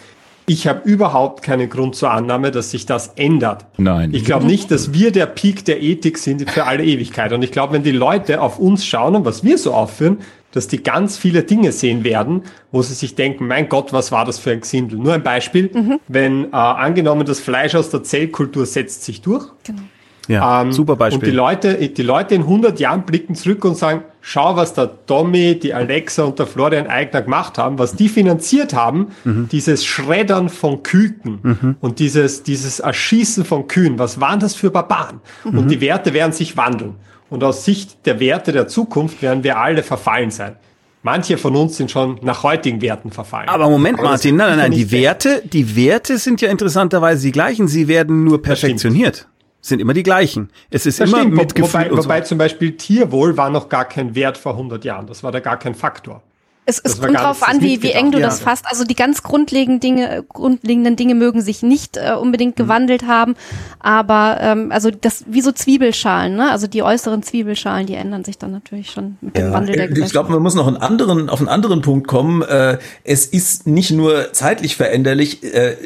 [0.49, 3.65] Ich habe überhaupt keinen Grund zur Annahme, dass sich das ändert.
[3.77, 4.14] Nein.
[4.14, 7.34] Ich glaube nicht, dass wir der Peak der Ethik sind für alle Ewigkeit.
[7.34, 10.19] Und ich glaube, wenn die Leute auf uns schauen und was wir so aufführen,
[10.58, 14.26] dass die ganz viele Dinge sehen werden, wo sie sich denken, mein Gott, was war
[14.26, 15.00] das für ein Gesindel?
[15.00, 16.00] Nur ein Beispiel, Mhm.
[16.10, 19.82] wenn äh, angenommen das Fleisch aus der Zellkultur setzt sich durch, Genau.
[20.30, 21.34] Ja, ähm, super Und die Beispiel.
[21.34, 25.74] Leute, die Leute in 100 Jahren blicken zurück und sagen, schau, was der Tommy, die
[25.74, 29.48] Alexa und der Florian Eigner gemacht haben, was die finanziert haben, Mhm.
[29.50, 35.22] dieses Schreddern von Küken und dieses, dieses Erschießen von Kühen, was waren das für Barbaren?
[35.46, 35.60] Mhm.
[35.60, 36.96] Und die Werte werden sich wandeln.
[37.30, 40.56] Und aus Sicht der Werte der Zukunft werden wir alle verfallen sein.
[41.04, 43.48] Manche von uns sind schon nach heutigen Werten verfallen.
[43.49, 44.91] Aber Moment, das Martin, nein, nein, nein, die.
[44.91, 49.28] Werte, die Werte sind ja interessanterweise die gleichen, sie werden nur perfektioniert.
[49.62, 50.49] Sind immer die gleichen.
[50.70, 52.04] Es ist Das immer stimmt, wo- Mitgefühl wobei, und so.
[52.06, 55.08] wobei zum Beispiel Tierwohl war noch gar kein Wert vor 100 Jahren.
[55.08, 56.24] Das war da gar kein Faktor.
[56.69, 58.26] Es, es kommt drauf an, wie, wie eng du Ja.
[58.27, 58.65] das fasst.
[58.68, 62.64] Also die ganz grundlegenden Dinge, grundlegenden Dinge mögen sich nicht äh, unbedingt Mhm.
[62.64, 63.35] gewandelt haben,
[63.80, 66.52] aber ähm, also das wie so Zwiebelschalen, ne?
[66.52, 69.89] Also die äußeren Zwiebelschalen, die ändern sich dann natürlich schon mit dem Wandel der ich
[69.91, 70.11] Gesellschaft.
[70.11, 72.41] glaube, man muss noch einen anderen, auf einen anderen Punkt kommen.
[72.41, 75.77] Äh, es ist nicht nur zeitlich veränderlich, äh,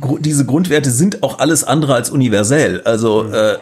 [0.00, 2.80] gru- diese Grundwerte sind auch alles andere als universell.
[2.84, 3.58] Also äh,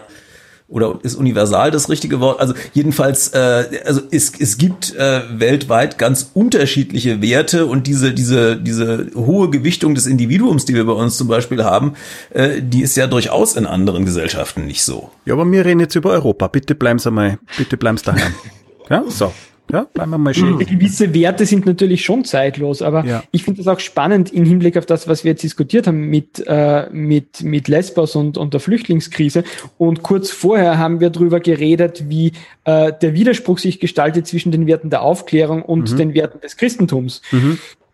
[0.68, 2.40] oder ist universal das richtige Wort?
[2.40, 8.56] Also jedenfalls, äh, also es, es gibt äh, weltweit ganz unterschiedliche Werte und diese diese
[8.56, 11.94] diese hohe Gewichtung des Individuums, die wir bei uns zum Beispiel haben,
[12.30, 15.10] äh, die ist ja durchaus in anderen Gesellschaften nicht so.
[15.24, 16.48] Ja, aber wir reden jetzt über Europa.
[16.48, 18.34] Bitte bleiben Sie mal, bitte bleiben Sie daheim.
[18.90, 19.34] Ja, so.
[19.70, 20.58] Ja, bleiben wir mal schön.
[20.58, 23.22] Gewisse Werte sind natürlich schon zeitlos, aber Ja.
[23.32, 26.42] ich finde das auch spannend im Hinblick auf das, was wir jetzt diskutiert haben mit,
[26.46, 29.44] äh, mit, mit Lesbos und, und der Flüchtlingskrise.
[29.76, 32.32] Und kurz vorher haben wir darüber geredet, wie
[32.64, 37.20] äh, der Widerspruch sich gestaltet zwischen den Werten der Aufklärung und den Werten des Christentums.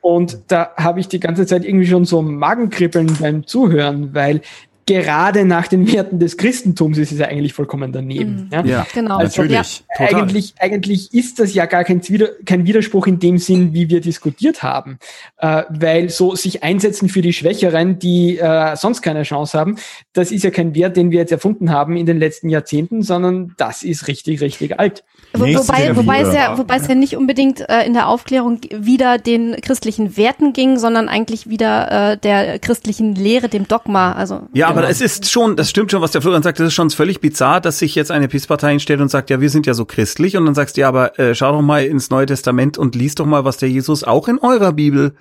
[0.00, 4.42] Und da habe ich die ganze Zeit irgendwie schon so Magenkribbeln beim Zuhören, weil
[4.86, 8.50] gerade nach den Werten des Christentums ist es ja eigentlich vollkommen daneben.
[8.52, 8.64] Ja?
[8.64, 9.18] Ja, genau.
[9.18, 9.84] Also natürlich.
[9.98, 13.88] Ja, eigentlich, eigentlich ist das ja gar kein, Zwider kein Widerspruch in dem Sinn, wie
[13.88, 14.98] wir diskutiert haben.
[15.38, 19.76] Äh, weil so sich einsetzen für die Schwächeren, die äh, sonst keine Chance haben,
[20.12, 23.54] das ist ja kein Wert, den wir jetzt erfunden haben in den letzten Jahrzehnten, sondern
[23.56, 25.04] das ist richtig, richtig alt.
[25.32, 29.18] Wo, wobei, wobei, es ja, wobei es ja nicht unbedingt äh, in der Aufklärung wieder
[29.18, 34.12] den christlichen Werten ging, sondern eigentlich wieder äh, der christlichen Lehre, dem Dogma.
[34.12, 34.90] Also Ja, aber genau.
[34.90, 37.60] es ist schon, das stimmt schon, was der Florian sagt, das ist schon völlig bizarr,
[37.60, 40.44] dass sich jetzt eine Pisspartei hinstellt und sagt, ja, wir sind ja so christlich und
[40.44, 43.26] dann sagst du, ja, aber äh, schau doch mal ins Neue Testament und lies doch
[43.26, 45.14] mal, was der Jesus auch in eurer Bibel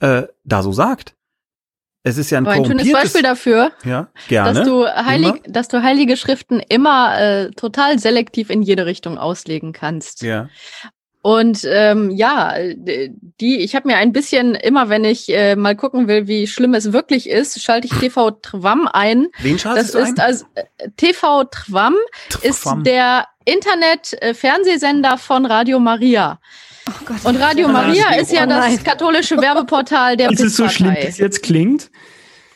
[0.00, 1.14] äh, da so sagt.
[2.06, 4.58] Es ist ja ein ein schönes Beispiel dafür, Ja, gerne.
[4.58, 5.38] dass du heilig, Immer.
[5.48, 10.20] dass du heilige Schriften immer äh, total selektiv in jede Richtung auslegen kannst.
[10.20, 10.50] Ja.
[11.26, 13.08] Und ähm, ja, äh,
[13.40, 16.74] die, ich habe mir ein bisschen immer, wenn ich äh, mal gucken will, wie schlimm
[16.74, 19.28] es wirklich ist, schalte ich TV Tram ein.
[19.38, 20.26] Wen Das schaltest du ist ein?
[20.26, 21.94] also äh, TV Tram
[22.42, 26.40] ist der Internet-Fernsehsender von Radio Maria.
[26.90, 27.24] Oh Gott.
[27.24, 31.06] Und Radio Maria ist ja Oh das katholische Werbeportal der Ist es so schlimm, wie
[31.06, 31.90] es jetzt klingt?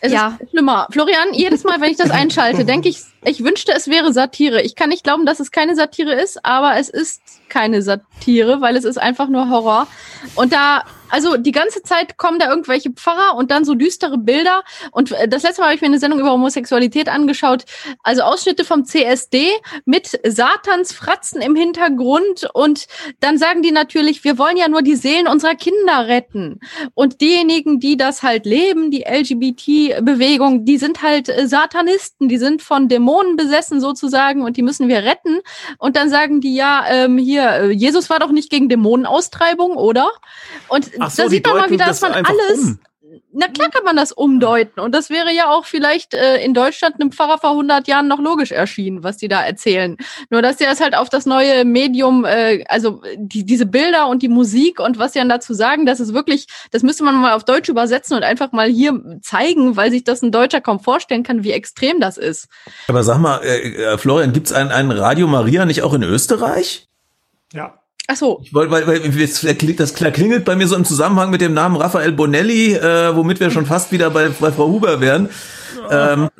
[0.00, 0.36] Es Ja.
[0.38, 0.86] ist schlimmer.
[0.90, 4.62] Florian, jedes Mal, wenn ich das einschalte, denke ich, ich wünschte, es wäre Satire.
[4.62, 8.76] Ich kann nicht glauben, dass es keine Satire ist, aber es ist keine Satire, weil
[8.76, 9.86] es ist einfach nur Horror.
[10.36, 14.62] Und da, also die ganze Zeit kommen da irgendwelche Pfarrer und dann so düstere Bilder.
[14.90, 17.64] Und äh, das letzte Mal habe ich mir eine Sendung über Homosexualität angeschaut.
[18.02, 19.48] Also Ausschnitte vom CSD
[19.84, 22.48] mit Satans Fratzen im Hintergrund.
[22.52, 22.86] Und
[23.20, 26.60] dann sagen die natürlich, wir wollen ja nur die Seelen unserer Kinder retten.
[26.94, 32.62] Und diejenigen, die das halt leben, die LGBT-Bewegung, die sind halt äh, Satanisten, die sind
[32.62, 35.40] von Dämonen besessen sozusagen und die müssen wir retten.
[35.78, 40.10] Und dann sagen die ja, ähm, hier, äh, Jesus war doch nicht gegen Dämonenaustreibung, oder?
[40.68, 42.58] Und Ach so, da sieht man mal wieder, das dass man einfach alles.
[42.58, 42.78] um.
[43.32, 44.80] Na klar kann man das umdeuten.
[44.80, 48.18] Und das wäre ja auch vielleicht äh, in Deutschland einem Pfarrer vor 100 Jahren noch
[48.18, 49.96] logisch erschienen, was die da erzählen.
[50.30, 54.22] Nur, dass die das halt auf das neue Medium, äh, also die, diese Bilder und
[54.22, 57.34] die Musik und was sie dann dazu sagen, das ist wirklich, das müsste man mal
[57.34, 61.22] auf Deutsch übersetzen und einfach mal hier zeigen, weil sich das ein Deutscher kaum vorstellen
[61.22, 62.48] kann, wie extrem das ist.
[62.88, 66.88] Aber sag mal, äh, äh, Florian, gibt's ein, ein Radio Maria nicht auch in Österreich?
[67.52, 67.78] Ja.
[68.10, 69.00] Ach so, Ich wollte, weil, weil
[69.76, 73.50] das klingelt bei mir so im Zusammenhang mit dem Namen Raphael Bonelli, äh, womit wir
[73.50, 75.28] schon fast wieder bei, bei Frau Huber wären.
[75.90, 76.30] Ähm,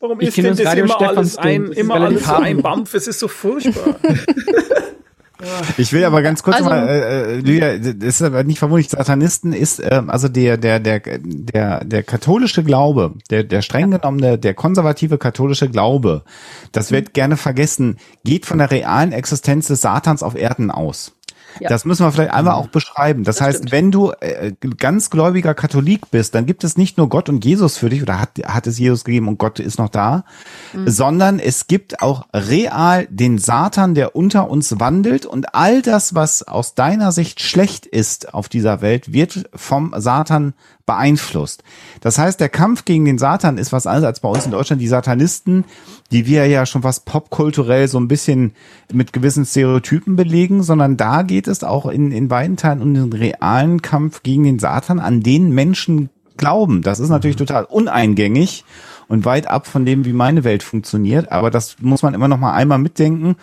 [0.00, 2.94] Warum ist denn das Radio immer Stephan alles ein, immer alles so ein Bampf?
[2.94, 3.94] Es ist so furchtbar.
[5.78, 8.90] Ich will aber ganz kurz Also- mal, äh, äh, Lydia, das ist aber nicht verwunderlich,
[8.90, 14.38] Satanisten ist, ähm, also der, der, der, der, der katholische Glaube, der, der streng genommene,
[14.38, 16.24] der konservative katholische Glaube,
[16.72, 21.12] das wird gerne vergessen, geht von der realen Existenz des Satans auf Erden aus.
[21.60, 21.68] Ja.
[21.68, 23.24] Das müssen wir vielleicht einmal auch beschreiben.
[23.24, 23.72] Das, Das heißt, stimmt.
[23.72, 27.76] wenn du äh, ganz gläubiger Katholik bist, dann gibt es nicht nur Gott und Jesus
[27.78, 30.24] für dich oder hat, hat es Jesus gegeben und Gott ist noch da,
[30.72, 30.88] Mhm.
[30.88, 36.42] sondern es gibt auch real den Satan, der unter uns wandelt und all das, was
[36.42, 40.54] aus deiner Sicht schlecht ist auf dieser Welt, wird vom Satan
[40.88, 41.62] beeinflusst.
[42.00, 44.82] Das heißt, der Kampf gegen den Satan ist was anderes als bei uns in Deutschland.
[44.82, 45.64] Die Satanisten,
[46.10, 48.54] die wir ja schon fast popkulturell so ein bisschen
[48.90, 53.12] mit gewissen Stereotypen belegen, sondern da geht es auch in, in beiden Teilen um den
[53.12, 56.08] realen Kampf gegen den Satan, an den Menschen
[56.38, 56.80] glauben.
[56.80, 58.64] Das ist natürlich total uneingängig
[59.08, 61.30] und weit ab von dem, wie meine Welt funktioniert.
[61.30, 63.36] Aber das muss man immer noch mal einmal mitdenken.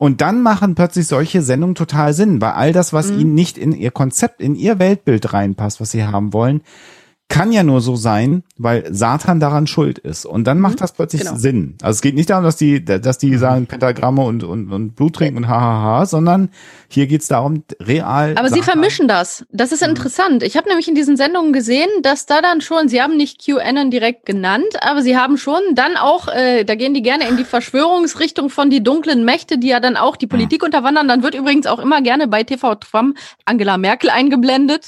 [0.00, 3.72] Und dann machen plötzlich solche Sendungen total Sinn, weil all das, was ihnen nicht in
[3.72, 6.62] ihr Konzept, in ihr Weltbild reinpasst, was sie haben wollen,
[7.30, 10.26] kann ja nur so sein, weil Satan daran schuld ist.
[10.26, 11.36] Und dann macht das plötzlich genau.
[11.36, 11.76] Sinn.
[11.80, 15.14] Also es geht nicht darum, dass die, dass die sagen Pentagramme und, und, und Blut
[15.16, 16.50] trinken und hahaha, sondern
[16.88, 18.34] hier geht's darum, real.
[18.36, 19.46] Aber sie Satan- vermischen das.
[19.50, 19.74] Das Mhm.
[19.74, 20.42] ist interessant.
[20.42, 23.90] Ich habe nämlich in diesen Sendungen gesehen, dass da dann schon, sie haben nicht QAnon
[23.90, 27.44] direkt genannt, aber sie haben schon dann auch, äh, da gehen die gerne in die
[27.44, 31.06] Verschwörungsrichtung von die dunklen Mächte, die ja dann auch die Politik unterwandern.
[31.08, 34.86] Dann wird übrigens auch immer gerne bei TV Trump Angela Merkel eingeblendet.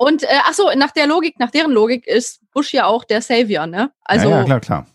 [0.00, 3.20] Und äh, ach so, nach der Logik, nach deren Logik ist Bush ja auch der
[3.20, 3.90] Savior, ne?
[4.02, 4.86] Also ja, ja, klar, klar.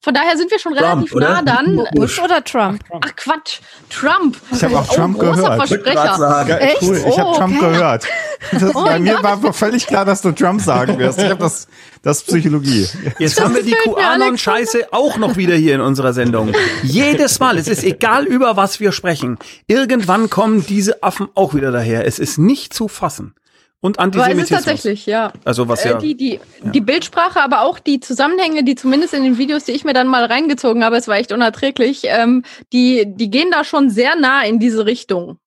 [0.00, 1.28] von daher sind wir schon Trump, relativ oder?
[1.28, 1.86] nah dann.
[1.92, 2.82] Bush oder Trump?
[2.90, 3.60] Ach Quatsch,
[3.90, 4.38] Trump.
[4.50, 5.68] Ich habe auch oh, Trump großer gehört.
[5.68, 6.44] Versprecher.
[6.48, 6.82] Geil, Echt?
[6.82, 7.04] cool.
[7.06, 7.70] Ich habe Oh, Trump okay.
[7.70, 8.06] gehört.
[8.50, 11.18] Das, bei mir war völlig klar, dass du Trump sagen wirst.
[11.18, 11.68] Ich habe das,
[12.02, 12.88] das ist Psychologie.
[13.18, 16.54] Jetzt haben wir die QAnon-Scheiße auch noch wieder hier in unserer Sendung.
[16.82, 19.38] Jedes Mal, es ist egal, über was wir sprechen.
[19.66, 22.06] Irgendwann kommen diese Affen auch wieder daher.
[22.06, 23.34] Es ist nicht zu fassen.
[23.82, 24.64] Und Aber es ist Antisemitismus.
[24.64, 25.32] tatsächlich, ja.
[25.44, 25.98] Also was Äh, ja.
[25.98, 29.84] die, die, die Bildsprache, aber auch die Zusammenhänge, die zumindest in den Videos, die ich
[29.84, 32.42] mir dann mal reingezogen habe, es war echt unerträglich, ähm,
[32.74, 35.38] die, die gehen da schon sehr nah in diese Richtung.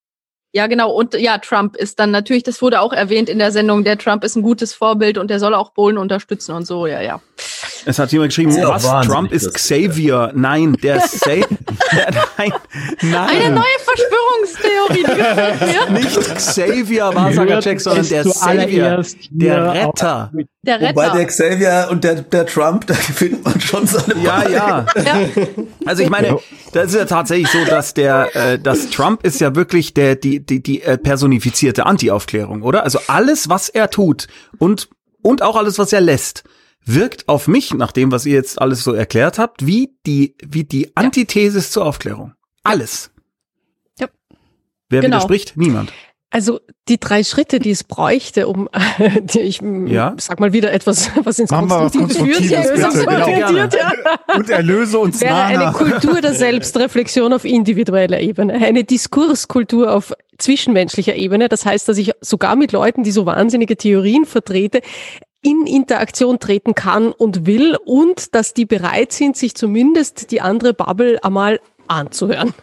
[0.52, 0.92] Ja, genau.
[0.92, 4.22] Und ja, Trump ist dann natürlich, das wurde auch erwähnt in der Sendung, der Trump
[4.24, 7.20] ist ein gutes Vorbild und der soll auch Polen unterstützen und so, ja, ja.
[7.86, 9.06] Es hat jemand geschrieben, Sehr was?
[9.06, 10.32] Trump ist Xavier.
[10.34, 12.52] Nein, der Sa Nein,
[13.02, 13.28] nein.
[13.28, 15.90] Eine neue Verschwörungstheorie, die gefällt mir.
[16.00, 20.32] Nicht Xavier Wahrsager-Check, sondern der zuallererst Der Retter.
[20.62, 21.16] Der Wobei Retter.
[21.16, 24.86] der Xavier und der, der Trump, da findet man schon seine Ja, ja.
[24.96, 25.18] ja.
[25.84, 26.38] Also ich meine,
[26.72, 30.40] das ist ja tatsächlich so, dass der, äh, dass Trump ist ja wirklich der, die,
[30.40, 32.82] die, die äh, personifizierte Anti-Aufklärung, oder?
[32.82, 34.26] Also alles, was er tut
[34.58, 34.88] und
[35.22, 36.44] und auch alles, was er lässt,
[36.84, 40.64] wirkt auf mich, nach dem, was ihr jetzt alles so erklärt habt, wie die, wie
[40.64, 42.32] die Antithesis zur Aufklärung.
[42.62, 43.10] Alles.
[43.98, 44.08] Ja.
[44.88, 45.16] Wer Genau.
[45.16, 45.56] widerspricht?
[45.56, 45.92] Niemand.
[46.30, 46.58] Also
[46.88, 48.68] die drei Schritte, die es bräuchte, um,
[49.20, 50.14] die ich m, Ja.
[50.18, 53.56] sag mal wieder etwas, was ins Machen Konstruktive führt, ja, genau.
[53.56, 53.92] ja.
[54.34, 55.70] Und erlöse uns wäre eine.
[55.72, 61.48] Kultur der Selbstreflexion auf individueller Ebene, eine Diskurskultur auf zwischenmenschlicher Ebene.
[61.48, 64.80] Das heißt, dass ich sogar mit Leuten, die so wahnsinnige Theorien vertrete,
[65.44, 70.74] in Interaktion treten kann und will und dass die bereit sind, sich zumindest die andere
[70.74, 72.54] Bubble einmal anzuhören.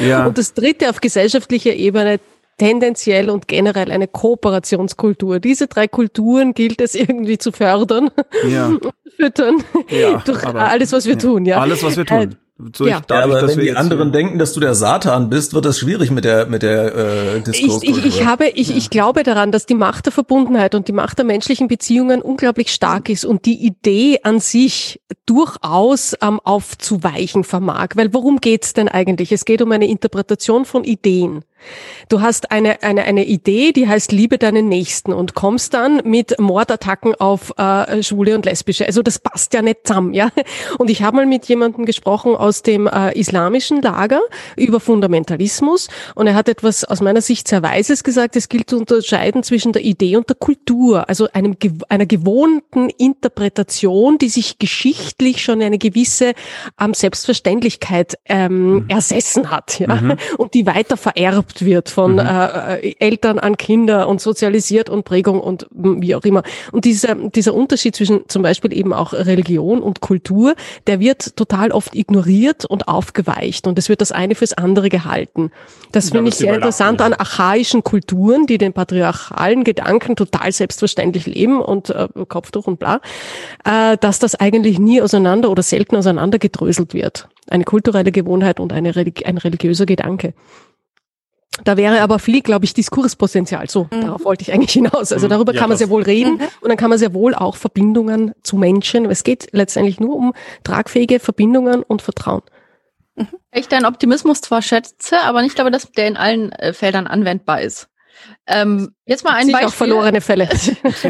[0.00, 0.26] Ja.
[0.28, 2.20] Und das dritte auf gesellschaftlicher Ebene
[2.58, 5.40] tendenziell und generell eine Kooperationskultur.
[5.40, 8.10] Diese drei Kulturen gilt es irgendwie zu fördern,
[8.48, 8.72] Ja.
[9.16, 11.44] füttern, Ja, durch aber- alles, was wir tun.
[11.44, 11.60] Ja.
[11.60, 12.36] Alles, was wir tun.
[12.74, 12.98] So, ja.
[12.98, 15.54] ich, dadurch, Ja, aber dass wenn wir die anderen denken, dass du der Satan bist,
[15.54, 18.04] wird das schwierig mit der mit der äh, Ich, Diskurskultur.
[18.04, 21.18] ich, ich habe, ich, ich glaube daran, dass die Macht der Verbundenheit und die Macht
[21.18, 27.90] der menschlichen Beziehungen unglaublich stark ist und die Idee an sich durchaus ähm, aufzuweichen vermag.
[27.94, 29.30] Weil worum geht's denn eigentlich?
[29.30, 31.44] Es geht um eine Interpretation von Ideen.
[32.08, 36.38] Du hast eine, eine, eine Idee, die heißt Liebe deinen Nächsten und kommst dann mit
[36.38, 38.86] Mordattacken auf äh, Schwule und Lesbische.
[38.86, 40.30] Also das passt ja nicht zusammen, ja.
[40.78, 44.20] Und ich habe mal mit jemandem gesprochen aus dem äh, islamischen Lager
[44.56, 45.88] über Fundamentalismus.
[46.14, 48.36] Und er hat etwas aus meiner Sicht sehr Weises gesagt.
[48.36, 51.56] Es gilt zu unterscheiden zwischen der Idee und der Kultur, also einem,
[51.88, 56.32] einer gewohnten Interpretation, die sich geschichtlich schon eine gewisse
[56.80, 63.38] ähm, Selbstverständlichkeit ähm, ersessen hat, ja, und die weiter vererbt wird von äh, äh, Eltern
[63.38, 66.42] an Kinder und sozialisiert und Prägung und wie auch immer.
[66.72, 70.54] Und dieser, dieser Unterschied zwischen zum Beispiel eben auch Religion und Kultur,
[70.86, 75.50] der wird total oft ignoriert und aufgeweicht und es wird das eine fürs andere gehalten.
[75.92, 81.60] Das finde ich sehr interessant an archaischen Kulturen, die den patriarchalen Gedanken total selbstverständlich leben
[81.60, 83.00] und äh, Kopftuch und bla,
[83.64, 87.28] äh, dass das eigentlich nie auseinander oder selten auseinandergedröselt wird.
[87.50, 90.34] Eine kulturelle Gewohnheit und eine ein religiöser Gedanke.
[91.64, 93.68] Da wäre aber viel, glaube ich, Diskurspotenzial.
[93.68, 95.12] So, darauf wollte ich eigentlich hinaus.
[95.12, 97.56] Also darüber Ja, kann man sehr wohl reden und dann kann man sehr wohl auch
[97.56, 99.06] Verbindungen zu Menschen.
[99.06, 102.42] Es geht letztendlich nur um tragfähige Verbindungen und Vertrauen.
[103.52, 107.60] Ich deinen Optimismus zwar schätze, aber nicht glaube, dass der in allen äh, Feldern anwendbar
[107.60, 107.88] ist.
[108.50, 109.68] Ähm, jetzt mal ein Sicher Beispiel.
[109.68, 110.48] auch verlorene Fälle.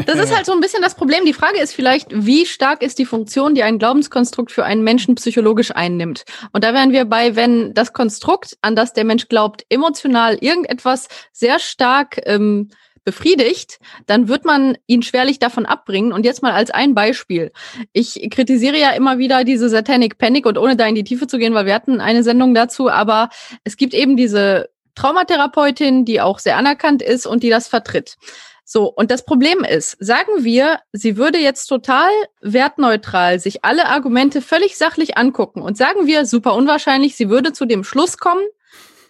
[0.05, 1.25] Das ist halt so ein bisschen das Problem.
[1.25, 5.15] Die Frage ist vielleicht, wie stark ist die Funktion, die ein Glaubenskonstrukt für einen Menschen
[5.15, 6.25] psychologisch einnimmt?
[6.51, 11.07] Und da wären wir bei, wenn das Konstrukt, an das der Mensch glaubt, emotional irgendetwas
[11.31, 12.69] sehr stark ähm,
[13.05, 16.11] befriedigt, dann wird man ihn schwerlich davon abbringen.
[16.11, 17.51] Und jetzt mal als ein Beispiel.
[17.93, 21.37] Ich kritisiere ja immer wieder diese Satanic Panic und ohne da in die Tiefe zu
[21.37, 23.29] gehen, weil wir hatten eine Sendung dazu, aber
[23.63, 24.69] es gibt eben diese
[24.99, 28.17] Traumatherapeutin, die auch sehr anerkannt ist und die das vertritt.
[28.65, 32.09] So, und das Problem ist, sagen wir, sie würde jetzt total
[32.41, 37.65] wertneutral sich alle Argumente völlig sachlich angucken und sagen wir, super unwahrscheinlich, sie würde zu
[37.65, 38.43] dem Schluss kommen,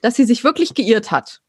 [0.02, 1.42] dass sie sich wirklich geirrt hat.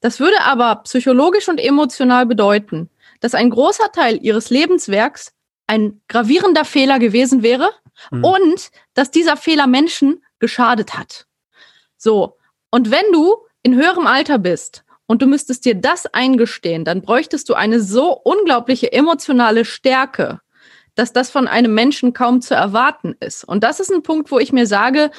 [0.00, 2.88] Das würde aber psychologisch und emotional bedeuten,
[3.20, 5.34] dass ein großer Teil ihres Lebenswerks
[5.66, 7.70] ein gravierender Fehler gewesen wäre
[8.10, 8.24] Mhm.
[8.24, 11.26] und dass dieser Fehler Menschen geschadet hat.
[11.96, 12.36] So,
[12.70, 17.48] und wenn du in höherem Alter bist und du müsstest dir das eingestehen, dann bräuchtest
[17.48, 20.40] du eine so unglaubliche emotionale Stärke,
[20.94, 23.44] dass das von einem Menschen kaum zu erwarten ist.
[23.44, 25.10] Und das ist ein Punkt, wo ich mir sage,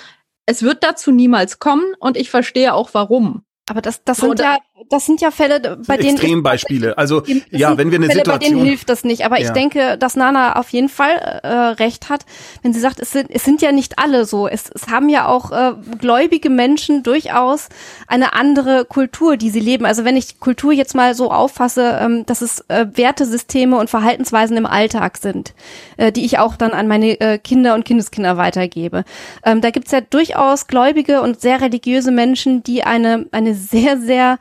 [0.45, 3.43] es wird dazu niemals kommen und ich verstehe auch warum.
[3.69, 6.97] Aber das, das sind da- ja, das sind ja Fälle, bei denen ich- Extrembeispiele.
[6.97, 9.25] Also Das ja, wenn wir eine Fälle, Bei denen Situation hilft das nicht.
[9.25, 9.53] Aber ich Ja.
[9.53, 12.25] denke, dass Nana auf jeden Fall äh, recht hat,
[12.61, 14.47] wenn sie sagt, es sind, es sind ja nicht alle so.
[14.47, 17.69] Es, es haben ja auch äh, gläubige Menschen durchaus
[18.07, 19.85] eine andere Kultur, die sie leben.
[19.85, 24.57] Also wenn ich Kultur jetzt mal so auffasse, ähm, dass es äh, Wertesysteme und Verhaltensweisen
[24.57, 25.53] im Alltag sind,
[25.97, 29.03] äh, die ich auch dann an meine äh, Kinder und Kindeskinder weitergebe.
[29.45, 34.37] Ähm, da gibt's ja durchaus gläubige und sehr religiöse Menschen, die eine, eine sehr, sehr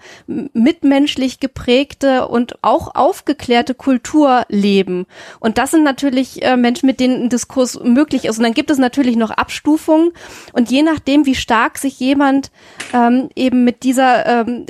[0.52, 5.06] mitmenschlich geprägte und auch aufgeklärte Kultur leben.
[5.40, 8.38] Und das sind natürlich äh, Menschen, mit denen ein Diskurs möglich ist.
[8.38, 10.12] Und dann gibt es natürlich noch Abstufungen.
[10.52, 12.50] Und je nachdem, wie stark sich jemand
[12.92, 14.66] ähm, eben mit dieser ähm,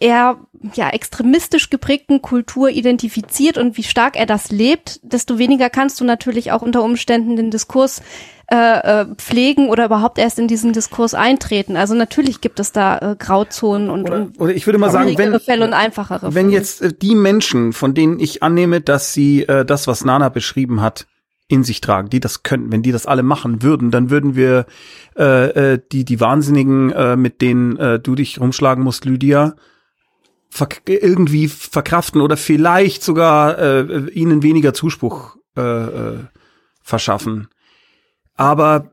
[0.00, 0.38] eher
[0.74, 6.04] ja extremistisch geprägten Kultur identifiziert und wie stark er das lebt, desto weniger kannst du
[6.04, 8.02] natürlich auch unter Umständen den Diskurs
[8.50, 8.56] äh,
[9.02, 11.76] äh, pflegen oder überhaupt erst in diesen Diskurs eintreten.
[11.76, 15.16] Also natürlich gibt es da äh, Grauzonen und, oder, und oder ich würde mal sagen,
[15.16, 16.58] wenn Fälle und einfachere wenn Fälle.
[16.58, 20.82] jetzt äh, die Menschen, von denen ich annehme, dass sie äh, das, was Nana beschrieben
[20.82, 21.06] hat,
[21.46, 24.66] in sich tragen, die das könnten, wenn die das alle machen würden, dann würden wir
[25.16, 29.54] äh, äh, die die Wahnsinnigen, äh, mit denen äh, du dich rumschlagen musst, Lydia,
[30.50, 36.18] verk irgendwie verkraften oder vielleicht sogar äh, ihnen weniger Zuspruch äh, äh,
[36.82, 37.48] verschaffen.
[38.36, 38.90] Aber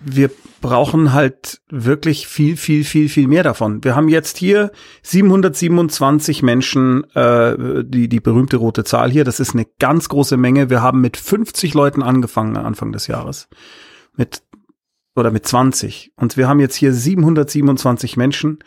[0.00, 0.30] wir
[0.60, 3.82] brauchen halt wirklich viel, viel, viel, viel mehr davon.
[3.82, 4.70] Wir haben jetzt hier
[5.02, 9.24] 727 Menschen, äh, die, die berühmte rote Zahl hier.
[9.24, 10.70] Das ist eine ganz große Menge.
[10.70, 13.48] Wir haben mit 50 Leuten angefangen Anfang des Jahres.
[14.16, 14.42] Mit,
[15.14, 16.12] oder mit 20.
[16.16, 18.58] Und wir haben jetzt hier 727 Menschen.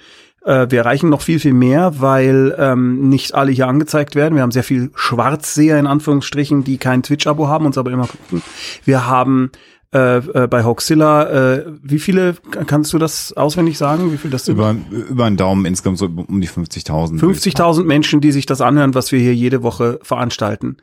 [0.44, 4.36] Äh, wir erreichen noch viel, viel mehr, weil ähm, nicht alle hier angezeigt werden.
[4.36, 8.42] Wir haben sehr viel Schwarzseher in Anführungsstrichen, die kein Twitch-Abo haben, uns aber immer gucken.
[8.84, 9.52] Wir haben
[9.94, 12.36] äh, äh, bei Hoaxilla, äh, wie viele,
[12.68, 14.56] kannst du das auswendig sagen, wie viel das sind?
[14.56, 17.20] Über, über einen Daumen insgesamt so um die 50.000.
[17.20, 20.78] 50.000 Menschen, die sich das anhören, was wir hier jede Woche veranstalten.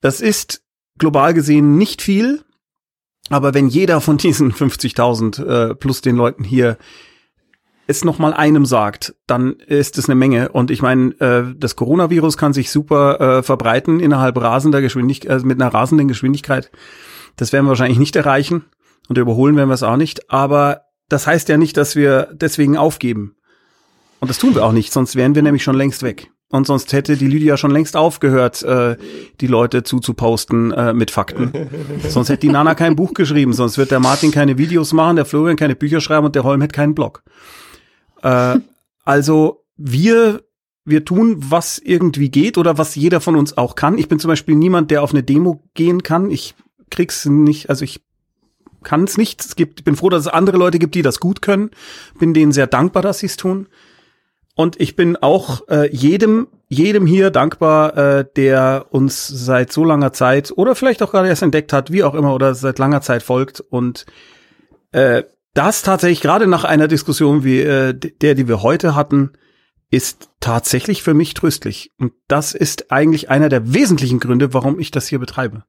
[0.00, 0.62] Das ist
[0.98, 2.42] global gesehen nicht viel,
[3.28, 6.78] aber wenn jeder von diesen 50.000 äh, plus den Leuten hier
[7.86, 10.48] es noch mal einem sagt, dann ist es eine Menge.
[10.48, 15.44] Und ich meine, äh, das Coronavirus kann sich super äh, verbreiten innerhalb rasender Geschwindigkeit, äh,
[15.44, 16.70] mit einer rasenden Geschwindigkeit.
[17.36, 18.64] Das werden wir wahrscheinlich nicht erreichen
[19.08, 20.30] und überholen werden wir es auch nicht.
[20.30, 23.36] Aber das heißt ja nicht, dass wir deswegen aufgeben.
[24.20, 26.30] Und das tun wir auch nicht, sonst wären wir nämlich schon längst weg.
[26.50, 28.96] Und sonst hätte die Lydia schon längst aufgehört, äh,
[29.40, 31.52] die Leute zuzuposten äh, mit Fakten.
[32.08, 35.24] sonst hätte die Nana kein Buch geschrieben, sonst wird der Martin keine Videos machen, der
[35.24, 37.24] Florian keine Bücher schreiben und der Holm hätte keinen Blog.
[38.22, 38.58] Äh,
[39.04, 40.42] also wir
[40.86, 43.96] wir tun, was irgendwie geht oder was jeder von uns auch kann.
[43.96, 46.30] Ich bin zum Beispiel niemand, der auf eine Demo gehen kann.
[46.30, 46.54] Ich
[46.94, 48.00] krieg's nicht, also ich
[48.84, 49.40] kann es nicht.
[49.44, 51.70] Es gibt, ich bin froh, dass es andere Leute gibt, die das gut können.
[52.18, 53.66] Bin denen sehr dankbar, dass sie es tun.
[54.54, 60.12] Und ich bin auch äh, jedem, jedem hier dankbar, äh, der uns seit so langer
[60.12, 63.24] Zeit oder vielleicht auch gerade erst entdeckt hat, wie auch immer, oder seit langer Zeit
[63.24, 63.60] folgt.
[63.60, 64.06] Und
[64.92, 69.32] äh, das tatsächlich gerade nach einer Diskussion wie äh, der, die wir heute hatten,
[69.90, 71.92] ist tatsächlich für mich tröstlich.
[71.98, 75.64] Und das ist eigentlich einer der wesentlichen Gründe, warum ich das hier betreibe.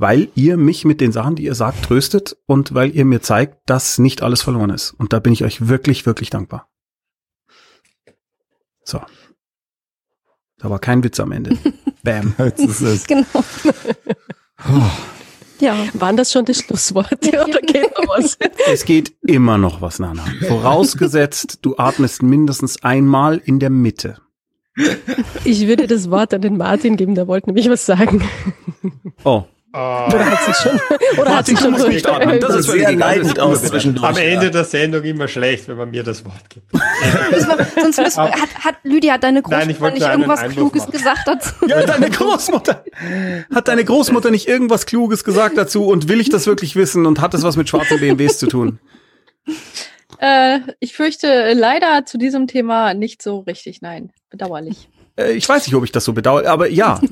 [0.00, 3.58] Weil ihr mich mit den Sachen, die ihr sagt, tröstet und weil ihr mir zeigt,
[3.66, 4.92] dass nicht alles verloren ist.
[4.92, 6.70] Und da bin ich euch wirklich, wirklich dankbar.
[8.82, 9.02] So.
[10.56, 11.58] Da war kein Witz am Ende.
[12.02, 12.34] Bam.
[12.38, 13.06] Jetzt ist es.
[13.06, 13.26] Genau.
[15.58, 15.76] Ja.
[15.92, 18.38] Waren das schon die Schlussworte oder geht noch was?
[18.72, 20.24] Es geht immer noch was, Nana.
[20.48, 24.16] Vorausgesetzt, du atmest mindestens einmal in der Mitte.
[25.44, 28.22] Ich würde das Wort an den Martin geben, der wollte nämlich was sagen.
[29.24, 29.44] Oh.
[29.72, 30.80] Oder hat sie schon,
[31.18, 32.40] oder hat sie schon muss nicht atmen.
[32.40, 34.08] Das ist sehr leidend aus zwischendurch.
[34.08, 36.66] Am Ende der Sendung immer schlecht, wenn man mir das Wort gibt.
[37.80, 40.82] Sonst müssen wir, hat, hat Lydia deine Nein, ich Großmutter wollte nicht irgendwas Einwurf Kluges
[40.82, 40.92] machen.
[40.92, 41.52] gesagt dazu?
[41.68, 42.84] Ja, deine Großmutter.
[43.54, 47.20] Hat deine Großmutter nicht irgendwas Kluges gesagt dazu und will ich das wirklich wissen und
[47.20, 48.80] hat es was mit schwarzen BMWs zu tun?
[50.18, 54.12] Äh, ich fürchte leider zu diesem Thema nicht so richtig, nein.
[54.30, 54.88] Bedauerlich.
[55.20, 57.00] Äh, Ich weiß nicht, ob ich das so bedauere, aber ja.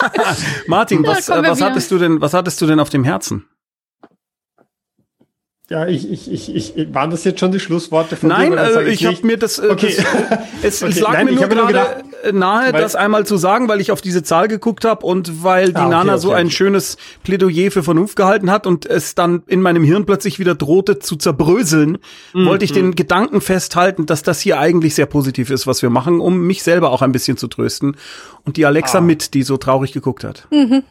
[0.66, 3.46] Martin, Da was, äh, was hattest du denn, was hattest du denn auf dem Herzen?
[5.72, 8.58] Ja, ich, ich, ich, ich, waren das jetzt schon die Schlussworte von Nein, dir?
[8.58, 9.24] Äh, sag ich habe nicht?
[9.24, 9.94] mir das, äh, Okay.
[9.96, 12.72] das es, es Okay, lag nein, mir ich nur hab mir nur gerade äh, nahe,
[12.72, 15.82] das einmal zu sagen, weil ich auf diese Zahl geguckt habe und weil die Ah,
[15.86, 19.62] okay, Nana okay, so ein schönes Plädoyer für Vernunft gehalten hat und es dann in
[19.62, 21.98] meinem Hirn plötzlich wieder drohte zu zerbröseln,
[22.32, 25.90] Mhm, wollte ich den Gedanken festhalten, dass das hier eigentlich sehr positiv ist, was wir
[25.90, 27.96] machen, um mich selber auch ein bisschen zu trösten
[28.44, 29.02] und die Alexa Ah.
[29.02, 30.48] mit, die so traurig geguckt hat.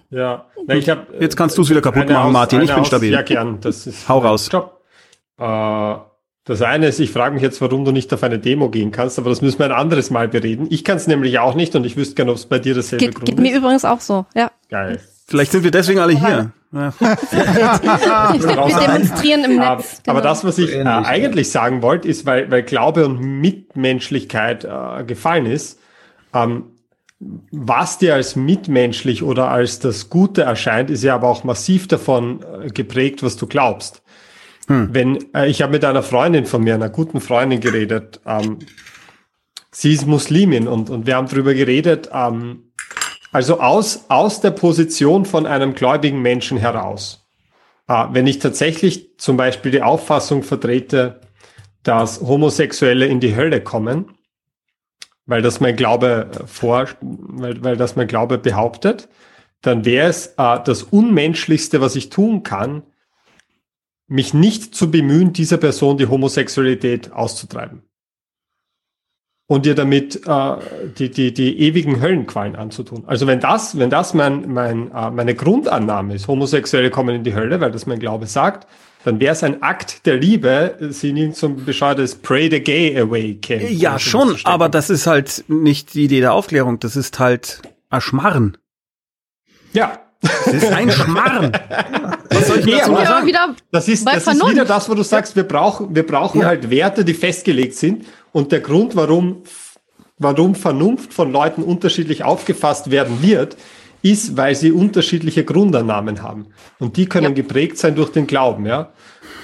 [0.09, 2.61] Ja, Na, ich hab, Jetzt kannst du's wieder kaputt machen, Martin.
[2.61, 3.11] Ich bin stabil.
[3.11, 3.57] Ja, gern.
[3.59, 4.45] Das ist Hau raus.
[4.45, 4.68] Stopp.
[5.39, 5.95] Äh,
[6.45, 9.19] das eine ist, ich frage mich jetzt, warum du nicht auf eine Demo gehen kannst,
[9.19, 10.67] aber das müssen wir ein anderes Mal bereden.
[10.71, 13.05] Ich kann es nämlich auch nicht und ich wüsste gerne, ob es bei dir dasselbe
[13.05, 13.57] Geht, Grund geht mir ist.
[13.57, 14.49] übrigens auch so, ja.
[14.69, 14.99] Geil.
[15.27, 16.29] Vielleicht sind wir deswegen alle hier.
[16.29, 16.51] Ja.
[16.71, 16.91] Wir
[18.87, 20.01] demonstrieren im Aber, Netz.
[20.05, 20.29] aber genau.
[20.29, 25.47] das, was ich äh, eigentlich sagen wollte, ist, weil, weil Glaube und Mitmenschlichkeit äh, gefallen
[25.47, 25.79] ist,
[26.33, 26.65] ähm,
[27.51, 32.43] was dir als mitmenschlich oder als das Gute erscheint, ist ja aber auch massiv davon
[32.63, 34.03] äh, geprägt, was du glaubst.
[34.69, 38.59] Wenn äh, ich habe mit einer Freundin von mir, einer guten Freundin geredet, ähm,
[39.71, 42.71] sie ist Muslimin und, und wir haben darüber geredet, ähm,
[43.31, 47.27] also aus, aus der Position von einem gläubigen Menschen heraus.
[47.87, 51.21] Ah, wenn ich tatsächlich zum Beispiel die Auffassung vertrete,
[51.81, 54.13] dass Homosexuelle in die Hölle kommen,
[55.25, 59.09] weil das mein Glaube äh, vor, weil, weil das mein Glaube behauptet,
[59.61, 62.83] dann wäre es äh, das Unmenschlichste, was ich tun kann,
[64.09, 67.83] mich nicht zu bemühen, dieser Person die Homosexualität auszutreiben.
[69.47, 70.55] Und ihr damit äh,
[70.97, 73.03] die, die, die ewigen Höllenqualen anzutun.
[73.07, 77.33] Also wenn das, wenn das mein, mein, äh, meine Grundannahme ist, Homosexuelle kommen in die
[77.33, 78.67] Hölle, weil das mein Glaube sagt,
[79.05, 83.35] dann wäre es ein Akt der Liebe, sie in irgendein bescheuertes Pray the Gay Away
[83.35, 83.69] Camp.
[83.71, 86.79] Ja, schon, aber das ist halt nicht die Idee der Aufklärung.
[86.79, 88.57] Das ist halt ein Schmarren.
[89.73, 91.51] Ja, Das ist ein Schmarren.
[92.29, 93.27] Was soll ich Nee, dazu Ja, sagen?
[93.27, 96.69] wieder Das ist, das ist wieder das, wo du sagst, wir brauchen, wir brauchen halt
[96.69, 98.05] Werte, die festgelegt sind.
[98.31, 99.43] Und der Grund, warum,
[100.17, 103.55] warum Vernunft von Leuten unterschiedlich aufgefasst werden wird,
[104.01, 106.47] ist, weil sie unterschiedliche Grundannahmen haben.
[106.79, 108.89] Und die können geprägt sein durch den Glauben, ja.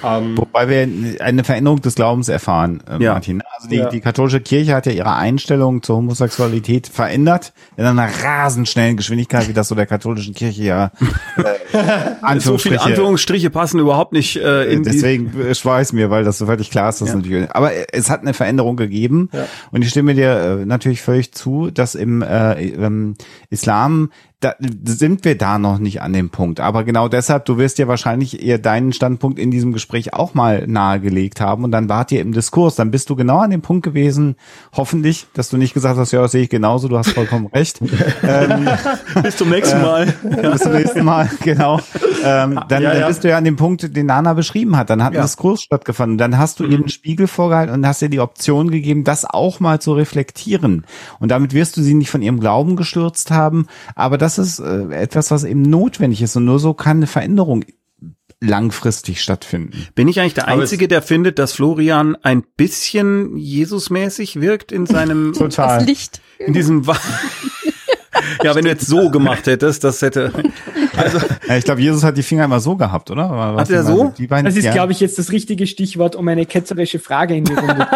[0.04, 3.12] Ähm, Wobei wir eine Veränderung des Glaubens erfahren, äh, Ja.
[3.14, 3.42] Martin.
[3.56, 3.88] Also die, Ja.
[3.88, 9.48] die katholische Kirche hat ja ihre Einstellung zur Homosexualität verändert in einer rasend schnellen Geschwindigkeit,
[9.48, 10.90] wie das so der katholischen Kirche ja
[11.36, 11.42] äh,
[12.38, 16.24] So viele Anführungsstriche Anführungsstriche passen überhaupt nicht äh, in die, Deswegen äh, schweiß mir, weil
[16.24, 17.50] das so völlig klar ist, dass natürlich.
[17.50, 19.30] Aber es hat eine Veränderung gegeben
[19.70, 23.16] und ich stimme dir äh, natürlich völlig zu, dass im äh, ähm,
[23.50, 24.10] Islam
[24.46, 24.54] da
[24.84, 26.60] sind wir da noch nicht an dem Punkt.
[26.60, 30.66] Aber genau deshalb, du wirst ja wahrscheinlich eher deinen Standpunkt in diesem Gespräch auch mal
[30.66, 32.76] nahegelegt haben und dann wart ihr im Diskurs.
[32.76, 34.36] Dann bist du genau an dem Punkt gewesen,
[34.72, 37.80] hoffentlich, dass du nicht gesagt hast, ja, das sehe ich genauso, du hast vollkommen recht.
[38.22, 38.68] ähm,
[39.22, 40.06] bis zum nächsten Mal.
[40.22, 41.80] bis zum nächsten Mal, genau.
[42.24, 43.08] Ähm, dann, Ja, dann ja.
[43.08, 44.90] bist du ja an dem Punkt, den Nana beschrieben hat.
[44.90, 45.22] Dann hat ein Ja.
[45.22, 46.18] Diskurs stattgefunden.
[46.18, 49.60] Dann hast du ihr den Spiegel vorgehalten und hast ihr die Option gegeben, das auch
[49.60, 50.84] mal zu reflektieren.
[51.18, 53.66] Und damit wirst du sie nicht von ihrem Glauben gestürzt haben.
[53.94, 56.36] Aber das ist äh, etwas, was eben notwendig ist.
[56.36, 57.64] Und nur so kann eine Veränderung
[58.40, 59.86] langfristig stattfinden.
[59.94, 64.86] Bin ich eigentlich der Aber Einzige, der findet, dass Florian ein bisschen Jesusmäßig wirkt in
[64.86, 65.78] seinem, Total.
[65.78, 66.20] Das Licht.
[66.38, 66.98] in diesem, Wa-
[68.44, 70.32] ja, wenn du jetzt so gemacht hättest, das hätte,
[70.96, 71.18] also,
[71.48, 73.30] Ja, ich glaube, Jesus hat die Finger immer so gehabt, oder?
[73.54, 74.12] Was Hat er so?
[74.28, 74.72] beiden, Das ist, ja.
[74.72, 77.86] glaube ich, jetzt das richtige Stichwort, um eine ketzerische Frage in die Runde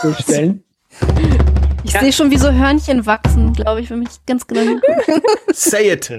[0.00, 0.64] zu stellen.
[1.84, 4.80] Ich sehe schon, wie so Hörnchen wachsen, glaube ich, wenn mich ganz genau.
[5.52, 6.10] say it.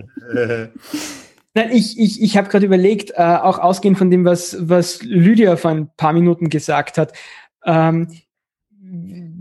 [1.54, 5.58] Nein, ich, ich, ich habe gerade überlegt, äh, auch ausgehend von dem, was, was Lydia
[5.58, 7.14] vor ein paar Minuten gesagt hat.
[7.66, 8.08] Ähm,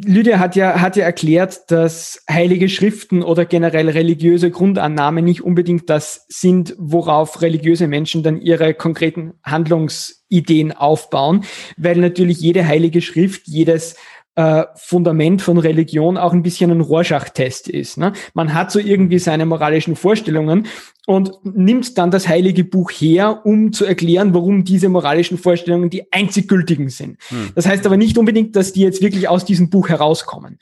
[0.04, 5.88] Lydia hat ja, hat ja erklärt, dass heilige Schriften oder generell religiöse Grundannahmen nicht unbedingt
[5.88, 11.44] das sind, worauf religiöse Menschen dann ihre konkreten Handlungsideen aufbauen,
[11.76, 13.96] weil natürlich jede heilige Schrift, jedes
[14.38, 17.98] äh, Fundament von Religion auch ein bisschen ein Rorschach-Test ist.
[17.98, 18.12] Ne?
[18.34, 20.68] Man hat so irgendwie seine moralischen Vorstellungen
[21.08, 26.12] und nimmt dann das heilige Buch her, um zu erklären, warum diese moralischen Vorstellungen die
[26.12, 27.18] einzig gültigen sind.
[27.30, 27.50] Hm.
[27.56, 30.60] Das heißt aber nicht unbedingt, dass die jetzt wirklich aus diesem Buch herauskommen.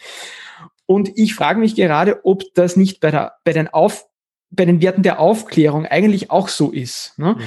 [0.87, 4.07] Und ich frage mich gerade, ob das nicht bei, der, bei, den, Auf,
[4.49, 7.13] bei den Werten der Aufklärung eigentlich auch so ist.
[7.19, 7.35] Ne?
[7.35, 7.43] Mhm.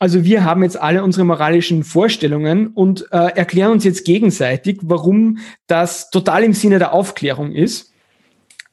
[0.00, 5.38] Also wir haben jetzt alle unsere moralischen Vorstellungen und äh, erklären uns jetzt gegenseitig, warum
[5.66, 7.92] das total im Sinne der Aufklärung ist.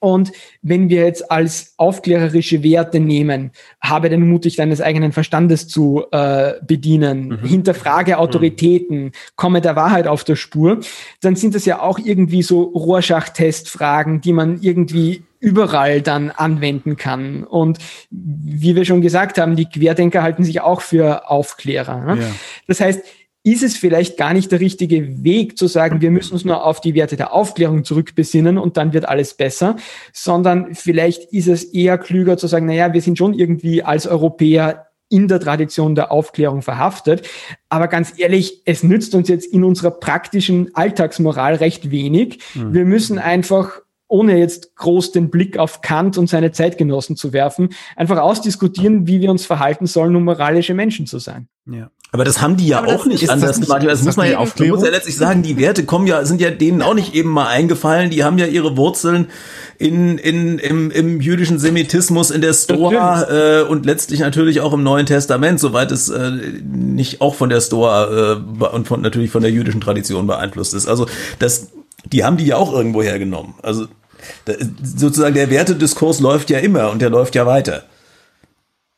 [0.06, 3.50] Und wenn wir jetzt als aufklärerische Werte nehmen,
[3.82, 7.38] habe den Mut, dich deines eigenen Verstandes zu äh, bedienen, mhm.
[7.40, 8.18] hinterfrage mhm.
[8.20, 9.12] Autoritäten, mhm.
[9.36, 10.80] komme der Wahrheit auf der Spur,
[11.22, 17.44] dann sind das ja auch irgendwie so Rorschach-Testfragen, die man irgendwie überall dann anwenden kann.
[17.44, 17.80] Und
[18.12, 22.16] wie wir schon gesagt haben, die Querdenker halten sich auch für Aufklärer.
[22.16, 22.22] Ne?
[22.22, 22.28] Ja.
[22.68, 23.02] Das heißt,
[23.46, 26.82] ist es vielleicht gar nicht der richtige Weg zu sagen, wir müssen uns nur auf
[26.82, 29.76] die Werte der Aufklärung zurückbesinnen und dann wird alles besser,
[30.12, 34.88] sondern vielleicht ist es eher klüger zu sagen, naja, wir sind schon irgendwie als Europäer
[35.10, 37.30] in der Tradition der Aufklärung verhaftet.
[37.70, 42.40] Aber ganz ehrlich, es nützt uns jetzt in unserer praktischen Alltagsmoral recht wenig.
[42.56, 42.74] Mhm.
[42.74, 47.70] Wir müssen einfach ohne jetzt groß den Blick auf Kant und seine Zeitgenossen zu werfen,
[47.96, 51.48] einfach ausdiskutieren, wie wir uns verhalten sollen, um moralische Menschen zu sein.
[51.66, 51.90] Ja.
[52.16, 53.84] Aber das haben die ja Aber auch nicht anders gemacht.
[53.86, 56.50] Das, muss man ja, man muss ja letztlich sagen, die Werte kommen ja, sind ja
[56.50, 58.10] denen auch nicht eben mal eingefallen.
[58.10, 59.28] Die haben ja ihre Wurzeln
[59.80, 64.82] in, in, im, im jüdischen Semitismus, in der Stoa äh, und letztlich natürlich auch im
[64.82, 66.32] Neuen Testament, soweit es äh,
[66.64, 70.88] nicht auch von der Stoa äh, und von, natürlich von der jüdischen Tradition beeinflusst ist.
[70.88, 71.08] Also
[71.40, 71.68] das,
[72.06, 73.56] die haben die ja auch irgendwo hergenommen.
[73.62, 73.88] Also
[74.82, 77.84] sozusagen der Wertediskurs läuft ja immer und der läuft ja weiter.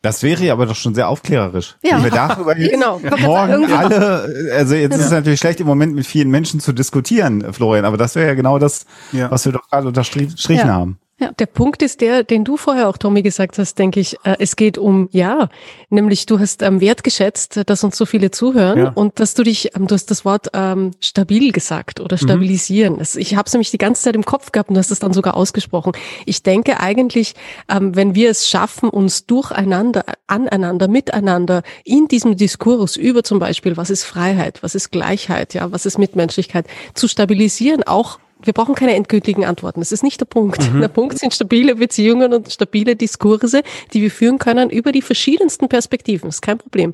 [0.08, 1.76] Das wäre ja aber doch schon sehr aufklärerisch.
[1.84, 1.98] Ja.
[1.98, 3.02] Wenn wir darüber genau.
[3.20, 5.00] morgen alle, also jetzt ja.
[5.00, 8.28] ist es natürlich schlecht im Moment mit vielen Menschen zu diskutieren, Florian, aber das wäre
[8.28, 9.30] ja genau das, ja.
[9.30, 10.74] was wir doch gerade unterstrichen ja.
[10.74, 10.98] haben.
[11.19, 11.31] Ja.
[11.31, 14.18] Der Punkt ist der, den du vorher auch, Tommy, gesagt hast, denke ich.
[14.23, 15.49] Äh, es geht um, ja,
[15.89, 18.89] nämlich du hast ähm, wertgeschätzt, dass uns so viele zuhören ja.
[18.91, 22.27] und dass du dich, ähm, du hast das Wort ähm, stabil gesagt oder mhm.
[22.27, 22.94] stabilisieren.
[22.98, 23.03] Mhm.
[23.15, 25.35] ich habe es nämlich die ganze Zeit im Kopf gehabt und hast es dann sogar
[25.35, 25.94] ausgesprochen.
[26.27, 27.34] Ich denke eigentlich,
[27.68, 33.76] ähm, wenn wir es schaffen, uns durcheinander, aneinander, miteinander in diesem Diskurs über zum Beispiel,
[33.76, 38.76] was ist Freiheit, was ist Gleichheit, ja, was ist Mitmenschlichkeit, zu stabilisieren, auch wir brauchen
[38.76, 39.80] keine endgültigen Antworten.
[39.80, 40.72] Das ist nicht der Punkt.
[40.72, 40.81] Mhm.
[40.81, 45.69] Der Punkt sind stabile Beziehungen und stabile Diskurse, die wir führen können über die verschiedensten
[45.69, 46.27] Perspektiven.
[46.27, 46.93] Das ist kein Problem.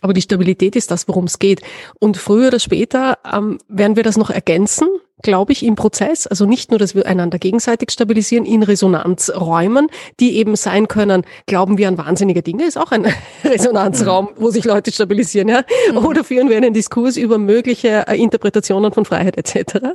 [0.00, 1.62] Aber die Stabilität ist das, worum es geht.
[1.98, 4.88] Und früher oder später ähm, werden wir das noch ergänzen
[5.22, 6.26] glaube ich, im Prozess.
[6.26, 9.88] Also nicht nur, dass wir einander gegenseitig stabilisieren in Resonanzräumen,
[10.20, 13.06] die eben sein können, glauben wir an wahnsinnige Dinge, ist auch ein
[13.44, 15.62] Resonanzraum, wo sich Leute stabilisieren, ja.
[15.90, 15.98] Mhm.
[15.98, 19.94] Oder führen wir einen Diskurs über mögliche äh, Interpretationen von Freiheit etc.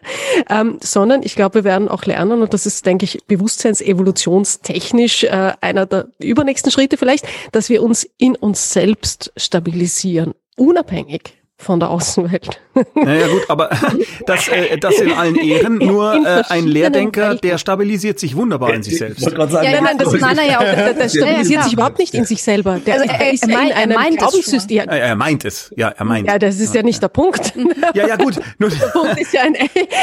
[0.49, 5.53] Ähm, sondern ich glaube, wir werden auch lernen, und das ist, denke ich, bewusstseinsevolutionstechnisch äh,
[5.61, 11.89] einer der übernächsten Schritte vielleicht, dass wir uns in uns selbst stabilisieren, unabhängig von der
[11.89, 12.61] Außenwelt.
[12.93, 13.69] Naja gut, aber
[14.27, 15.79] das, äh, das in allen Ehren.
[15.79, 19.21] Nur äh, ein Lehrdenker, der stabilisiert sich wunderbar in sich selbst.
[19.21, 22.25] Sagen, ja, ja, nein, das, nein, nein, ja, der, der stabilisiert sich überhaupt nicht in
[22.25, 22.79] sich selber.
[22.85, 24.87] Der also, er, ist er, meint, in einem er meint Glaubenssystem.
[24.87, 26.27] Er meint es, ja, er meint.
[26.27, 27.53] Ja, das ist ja nicht der Punkt.
[27.93, 28.39] Ja, ja, gut.
[28.57, 29.55] Nur der Punkt ist ja ein,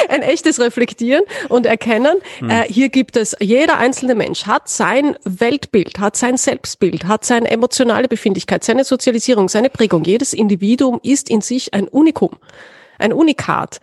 [0.08, 2.16] ein echtes Reflektieren und Erkennen.
[2.38, 2.50] Hm.
[2.50, 7.50] Äh, hier gibt es, jeder einzelne Mensch hat sein Weltbild, hat sein Selbstbild, hat seine
[7.50, 10.04] emotionale Befindlichkeit, seine Sozialisierung, seine Prägung.
[10.04, 12.38] Jedes Individuum ist in sich ein Unikum
[12.98, 13.80] ein Unikat.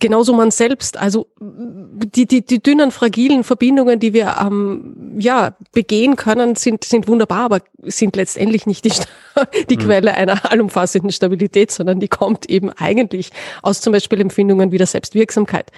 [0.00, 0.96] Genauso man selbst.
[0.96, 7.08] Also die, die, die dünnen, fragilen Verbindungen, die wir ähm, ja, begehen können, sind, sind
[7.08, 8.92] wunderbar, aber sind letztendlich nicht die,
[9.70, 9.80] die mhm.
[9.80, 13.30] Quelle einer allumfassenden Stabilität, sondern die kommt eben eigentlich
[13.62, 15.70] aus zum Beispiel Empfindungen wie der Selbstwirksamkeit.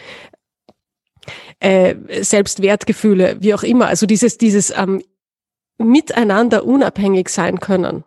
[1.60, 3.88] Äh, Selbstwertgefühle, wie auch immer.
[3.88, 5.02] Also dieses, dieses ähm,
[5.76, 8.04] miteinander unabhängig sein können.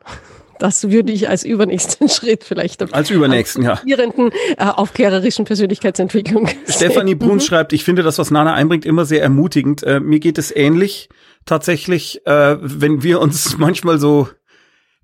[0.62, 3.82] Das würde ich als übernächsten Schritt vielleicht als übernächsten, ja.
[3.84, 6.50] Äh, aufklärerischen Persönlichkeitsentwicklung.
[6.68, 7.40] Stefanie Brun mhm.
[7.40, 9.82] schreibt, ich finde das, was Nana einbringt, immer sehr ermutigend.
[9.82, 11.10] Äh, mir geht es ähnlich
[11.48, 14.30] tatsächlich, äh, wenn wir uns manchmal so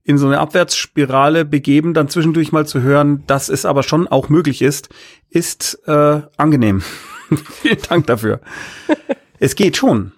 [0.03, 4.29] in so eine Abwärtsspirale begeben, dann zwischendurch mal zu hören, dass es aber schon auch
[4.29, 4.89] möglich ist,
[5.31, 6.83] ist äh, angenehm.
[7.61, 8.41] Vielen Dank dafür.
[9.39, 10.11] es geht schon.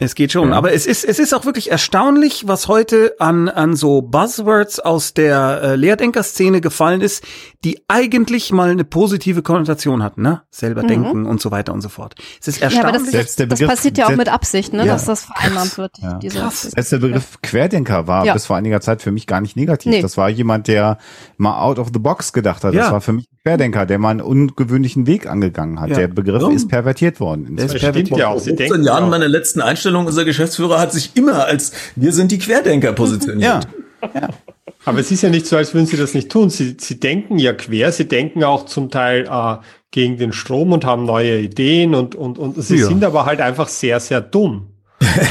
[0.00, 3.74] Es geht schon, aber es ist es ist auch wirklich erstaunlich, was heute an an
[3.76, 7.24] so Buzzwords aus der äh, Lehrdenker-Szene gefallen ist,
[7.64, 10.42] die eigentlich mal eine positive Konnotation hatten, ne?
[10.50, 12.14] Selber denken und so weiter und so fort.
[12.40, 13.12] Es ist Ja, aber erstaunlich.
[13.12, 14.92] das, der das Begriff- passiert ja auch mit Absicht, ne, Ja.
[14.92, 15.98] dass das vereinnahmt wird.
[15.98, 16.14] Ja.
[16.18, 18.32] Diese, Selbst der Begriff Querdenker war Ja.
[18.34, 19.90] bis vor einiger Zeit für mich gar nicht negativ.
[19.90, 20.02] Nee.
[20.02, 20.98] Das war jemand, der
[21.36, 22.74] mal out of the box gedacht hat.
[22.74, 22.82] Ja.
[22.82, 25.90] Das war für mich ein Querdenker, der mal einen ungewöhnlichen Weg angegangen hat.
[25.90, 25.96] Ja.
[25.96, 26.50] Der Begriff Ja.
[26.50, 27.56] ist pervertiert worden.
[27.56, 28.32] Der ist Das stimmt ja auch.
[28.32, 32.12] Vor Sie 15 denken Jahren meine letzten Einstellung, unser Geschäftsführer hat sich immer als wir
[32.12, 33.66] sind die Querdenker positioniert.
[34.02, 34.28] Ja.
[34.84, 36.50] Aber es ist ja nicht so, als würden sie das nicht tun.
[36.50, 39.56] Sie, sie denken ja quer, sie denken auch zum Teil äh,
[39.90, 42.86] gegen den Strom und haben neue Ideen und, und, und sie Ja.
[42.86, 44.68] sind aber halt einfach sehr, sehr dumm.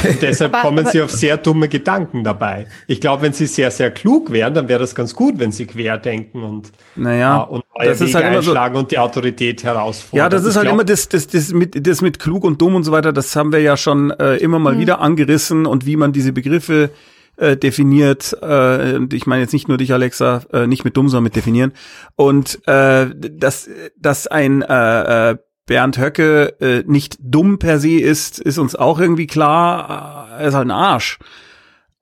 [0.08, 2.68] Und deshalb Aber- kommen aber- sie auf sehr dumme Gedanken dabei.
[2.88, 5.66] Ich glaube, wenn sie sehr, sehr klug wären, dann wäre das ganz gut, wenn sie
[5.66, 8.52] quer denken und, Naja, äh, und neue das ist Wege halt immer so.
[8.52, 10.18] einschlagen und die Autorität herausfordern.
[10.26, 12.62] Ja, das ist Ich halt glaub, immer das, das, das, mit, das mit klug und
[12.62, 15.86] dumm und so weiter, das haben wir ja schon äh, immer mal wieder angerissen und
[15.86, 16.90] wie man diese Begriffe
[17.38, 18.36] äh, definiert.
[18.42, 21.36] Äh, und ich meine jetzt nicht nur dich, Alexa, äh, nicht mit dumm, sondern mit
[21.36, 21.72] definieren.
[22.16, 25.38] Und äh, dass, dass ein äh, äh,
[25.68, 30.30] Bernd Höcke äh, nicht dumm per se ist, ist uns auch irgendwie klar.
[30.40, 31.20] Äh, Er ist halt ein Arsch.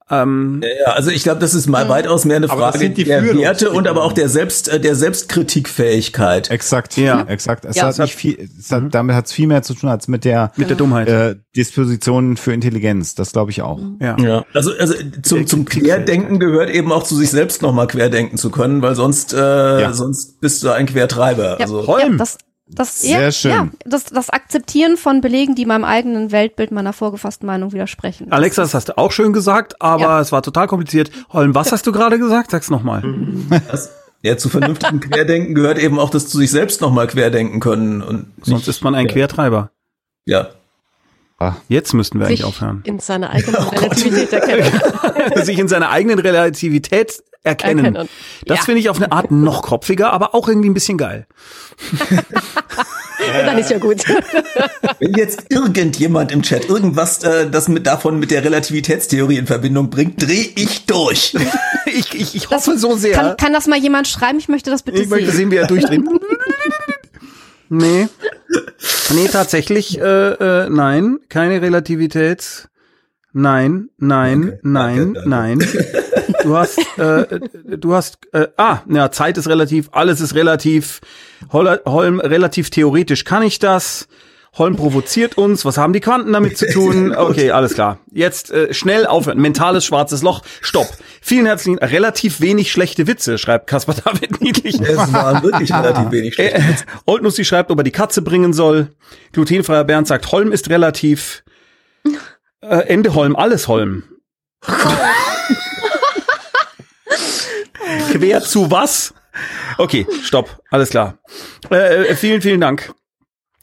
[0.08, 3.06] Ähm, Ja, ja, also ich glaube, das ist mal weitaus mehr eine Frage sind die
[3.06, 6.52] der Führungs- Werte und aber auch der Selbst, äh, der Selbstkritikfähigkeit.
[6.52, 7.24] Exakt, Ja.
[7.24, 7.66] exakt.
[7.66, 9.74] Es Ja, hat es hat- nicht viel, es hat, damit hat es viel mehr zu
[9.74, 11.08] tun als mit der mit der Dummheit.
[11.08, 13.16] äh, Disposition für Intelligenz.
[13.16, 13.80] Das glaube ich auch.
[14.00, 14.16] ja.
[14.20, 14.46] Ja.
[14.54, 14.94] Also, also
[15.24, 19.34] zum, zum Querdenken gehört eben auch zu sich selbst nochmal querdenken zu können, weil sonst,
[19.34, 21.58] äh, sonst bist du ein Quertreiber.
[21.60, 22.38] Ja, Also, ja, das,
[22.68, 23.52] das, Sehr ja, schön.
[23.52, 28.32] Ja, das, das Akzeptieren von Belegen, die meinem eigenen Weltbild, meiner vorgefassten Meinung widersprechen.
[28.32, 30.20] Alexa, das hast du auch schön gesagt, aber Ja.
[30.22, 31.12] es war total kompliziert.
[31.32, 32.52] Holm, was hast du gerade gesagt?
[32.52, 33.04] Sag's nochmal.
[33.72, 33.92] das,
[34.24, 38.32] ja, zu vernünftigem Querdenken gehört eben auch das zu sich selbst nochmal querdenken können und
[38.42, 39.70] Sonst ist man ein Quertreiber.
[40.26, 40.50] ja.
[41.68, 42.82] Jetzt müssten wir eigentlich Sich aufhören.
[42.86, 44.82] in seiner eigenen Relativität erkennen.
[45.46, 47.86] sich in seiner eigenen Relativität erkennen.
[47.86, 48.10] Erkennen.
[48.46, 48.64] Das Ja.
[48.66, 51.28] finde ich auf eine Art noch kropfiger, aber auch irgendwie ein bisschen geil.
[53.46, 54.04] Dann ist ja gut.
[55.00, 59.90] Wenn jetzt irgendjemand im Chat irgendwas äh, das mit davon mit der Relativitätstheorie in Verbindung
[59.90, 61.36] bringt, drehe ich durch.
[61.88, 63.14] Ich, ich, ich hoffe so sehr.
[63.14, 64.38] Kann, kann das mal jemand schreiben?
[64.40, 65.38] Ich möchte das bitte ich möchte sehen.
[65.38, 66.02] sehen, wie er durchdreht.
[67.70, 68.08] nee.
[69.14, 70.04] Nee, tatsächlich, äh,
[70.64, 72.68] äh, nein, keine Relativität.
[73.34, 75.30] Nein, nein, Okay, nein, danke, danke.
[75.30, 75.60] nein.
[76.46, 77.40] Du hast, äh,
[77.78, 81.02] du hast, äh, ah, ja, Zeit ist relativ, alles ist relativ.
[81.52, 84.08] Holl- Holm, relativ theoretisch kann ich das.
[84.58, 85.66] Holm provoziert uns.
[85.66, 87.12] Was haben die Quanten damit zu tun?
[87.18, 88.00] Okay, alles klar.
[88.14, 89.38] Jetzt äh, schnell aufhören.
[89.40, 90.44] Mentales schwarzes Loch.
[90.62, 90.88] Stopp.
[91.22, 94.80] Vielen herzlichen Relativ wenig schlechte Witze, schreibt Caspar David Niedlich.
[94.80, 96.56] Es waren wirklich relativ wenig schlecht.
[96.56, 96.62] Äh,
[97.06, 98.90] Oldnussi schreibt, ob er die Katze bringen soll.
[99.34, 101.44] Glutenfreier Bernd sagt, Holm ist relativ.
[102.62, 104.04] Äh, Ende Holm, alles Holm.
[108.12, 109.14] Quer zu was?
[109.78, 111.18] Okay, stopp, alles klar.
[111.70, 112.94] Äh, äh, vielen, vielen Dank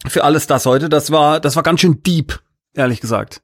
[0.07, 0.89] für alles das heute.
[0.89, 2.41] Das war, das war ganz schön deep,
[2.75, 3.43] ehrlich gesagt.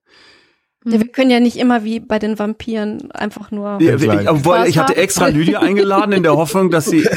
[0.84, 3.78] Ja, wir können ja nicht immer wie bei den Vampiren einfach nur.
[3.80, 7.08] Ja, ich, obwohl, ich hatte extra Lydia eingeladen in der Hoffnung, dass sie,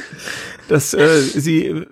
[0.68, 1.84] dass äh, sie,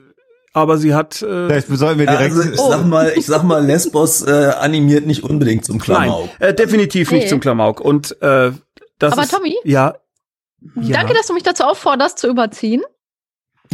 [0.53, 1.21] aber sie hat.
[1.23, 2.35] Äh, Vielleicht sollten wir direkt.
[2.35, 6.29] Also ich sag mal, ich sag mal, Lesbos äh, animiert nicht unbedingt zum nein, Klamauk.
[6.39, 7.29] äh, definitiv nicht Nee.
[7.29, 7.81] zum Klamauk.
[7.81, 8.53] Und äh,
[8.99, 9.57] das Aber ist, Tommy?
[9.65, 9.95] ja,
[10.77, 10.99] ja.
[10.99, 12.83] Danke, dass du mich dazu aufforderst, zu überziehen.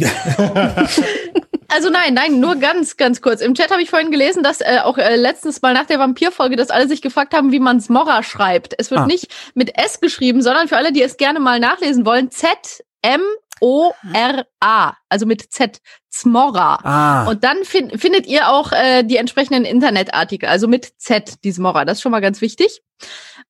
[1.71, 3.41] Also nein, nein, nur ganz, ganz kurz.
[3.41, 6.55] Im Chat habe ich vorhin gelesen, dass äh, auch äh, letztens mal nach der Vampirfolge,
[6.55, 8.73] dass alle sich gefragt haben, wie man Smorra schreibt.
[8.79, 9.05] Es wird Ah.
[9.05, 12.49] nicht mit S geschrieben, sondern für alle, die es gerne mal nachlesen wollen, Z
[13.03, 13.21] M
[13.61, 15.79] O R A, also mit Z
[16.11, 16.79] Smorra.
[16.83, 21.51] Ah, Und dann fin findet ihr auch äh, die entsprechenden Internetartikel, also mit Z, die
[21.51, 21.85] Smorra.
[21.85, 22.81] Das ist schon mal ganz wichtig.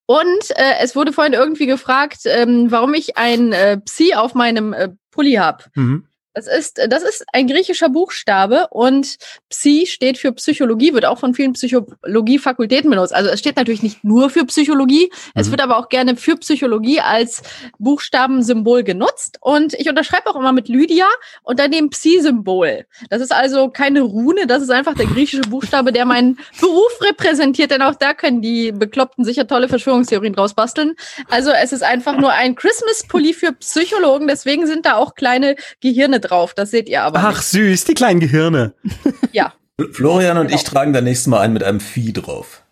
[0.10, 4.73] Und äh, es wurde vorhin irgendwie gefragt, ähm, warum ich ein äh, Psi auf meinem
[4.73, 5.69] äh, Pulli hab.
[5.76, 6.07] mhm.
[6.34, 9.18] Das ist, das ist ein griechischer Buchstabe und
[9.49, 13.14] Psi steht für Psychologie, wird auch von vielen Psychologiefakultäten benutzt.
[13.15, 15.51] Also es steht natürlich nicht nur für Psychologie, es Mhm.
[15.51, 17.41] wird aber auch gerne für Psychologie als
[17.80, 19.38] Buchstabensymbol genutzt.
[19.41, 21.07] Und ich unterschreibe auch immer mit Lydia
[21.43, 22.85] und dann dem Psi-Symbol.
[23.10, 27.72] Das ist also keine Rune, das ist einfach der griechische Buchstabe, der meinen Beruf repräsentiert,
[27.72, 30.95] denn auch da können die Bekloppten sicher tolle Verschwörungstheorien draus basteln.
[31.30, 36.18] Also es ist einfach nur ein Christmas-Pulli für Psychologen, deswegen sind da auch kleine Gehirne
[36.21, 36.53] drauf.
[36.53, 37.19] Das seht ihr aber.
[37.19, 38.73] Ach süß, die kleinen Gehirne.
[38.83, 38.95] nicht.
[39.31, 39.53] Ja.
[39.93, 40.57] Florian und Genau.
[40.57, 42.63] ich tragen dann nächstes Mal einen mit einem Vieh drauf.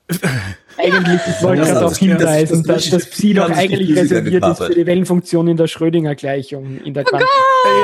[0.78, 4.46] Eigentlich, ich wollte Das- gerade darauf hinweisen, das- das- dass das Psi doch eigentlich reserviert
[4.46, 7.28] ist für die Wellenfunktion in der Schrödinger-Gleichung in der Quanten.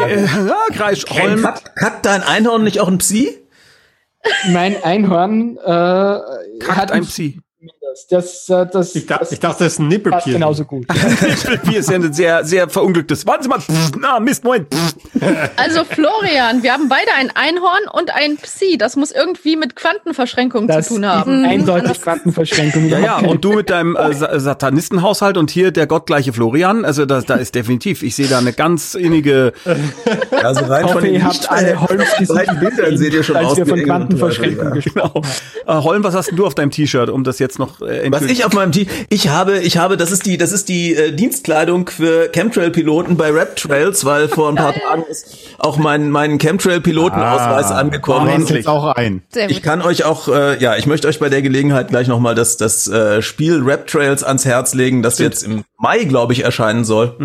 [0.07, 1.45] Äh, ja, Kreis, Holm.
[1.45, 3.39] Hat, hat dein Einhorn nicht auch ein Psi?
[4.51, 7.39] Mein Einhorn äh, Kackt hat ein Psi.
[7.93, 8.07] Das.
[8.07, 10.33] Das, äh, das, Ich, da, das ich dachte, das ist ein passt Nippelpiercing.
[10.33, 10.85] genauso gut.
[11.69, 13.25] Hier ist ja ein sehr, sehr verunglücktes.
[13.25, 13.59] Warten Sie mal.
[13.99, 14.67] Na, Mist, Moment.
[14.73, 14.93] Pff.
[15.57, 18.77] Also Florian, wir haben beide ein Einhorn und ein Psi.
[18.77, 21.45] Das muss irgendwie mit Quantenverschränkungen Das zu tun ist haben.
[21.45, 22.87] eindeutig Quantenverschränkung.
[22.89, 26.85] Ja, ja, und du mit deinem äh, Sa- Satanistenhaushalt und hier der gottgleiche Florian.
[26.85, 29.53] Also da, da ist definitiv, ich sehe da eine ganz innige.
[30.43, 33.57] Also rein von den ihr habt alle Holmes beiden Bildern seht ihr schon als aus
[33.57, 35.21] wir wie von Quantenverschränkung gesprochen
[35.65, 35.79] Genau.
[35.79, 38.23] Äh, Holm, was hast denn du auf deinem T-Shirt, um das jetzt noch äh, Was
[38.23, 41.11] ich auf meinem T, ich habe, ich habe, das ist die, das ist die äh,
[41.11, 45.27] Dienstkleidung für Chemtrail-Piloten bei Rap Trails, weil vor ein paar Tagen ist
[45.59, 48.27] auch mein mein Chemtrail-Pilotenausweis Ah, angekommen.
[48.29, 48.67] Endlich.
[48.67, 49.23] auch ein.
[49.47, 52.57] Ich kann euch auch, äh, ja, ich möchte euch bei der Gelegenheit gleich nochmal das,
[52.57, 56.85] das äh, Spiel Rap Trails ans Herz legen, das jetzt im Mai, glaube ich, erscheinen
[56.85, 57.15] soll.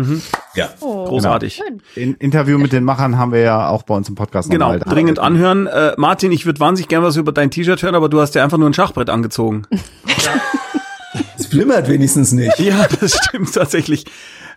[0.59, 0.69] Ja.
[0.79, 1.61] großartig.
[1.95, 4.77] In Interview mit den Machern haben wir ja auch bei uns im Podcast Genau.
[4.77, 5.67] Da- dringend anhören.
[5.67, 8.43] Äh, Martin, ich würde wahnsinnig gern was über dein T-Shirt hören, aber du hast ja
[8.43, 9.63] einfach nur ein Schachbrett angezogen.
[11.37, 12.59] Es flimmert wenigstens nicht.
[12.59, 14.05] ja, das stimmt tatsächlich.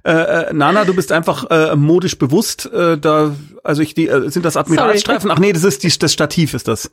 [0.04, 2.70] Äh, äh, Nana, du bist einfach äh, modisch bewusst.
[2.72, 5.30] Äh, da, also ich die, äh, sind das Admiralstreifen?
[5.30, 6.90] Ach nee, das ist die, das Stativ ist das.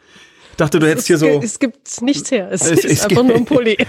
[0.60, 1.40] Ich dachte, du hättest hier es, so.
[1.40, 2.49] gi- es gibt nichts her.
[2.52, 3.77] Es, Es- ist es einfach nur ein Pulli.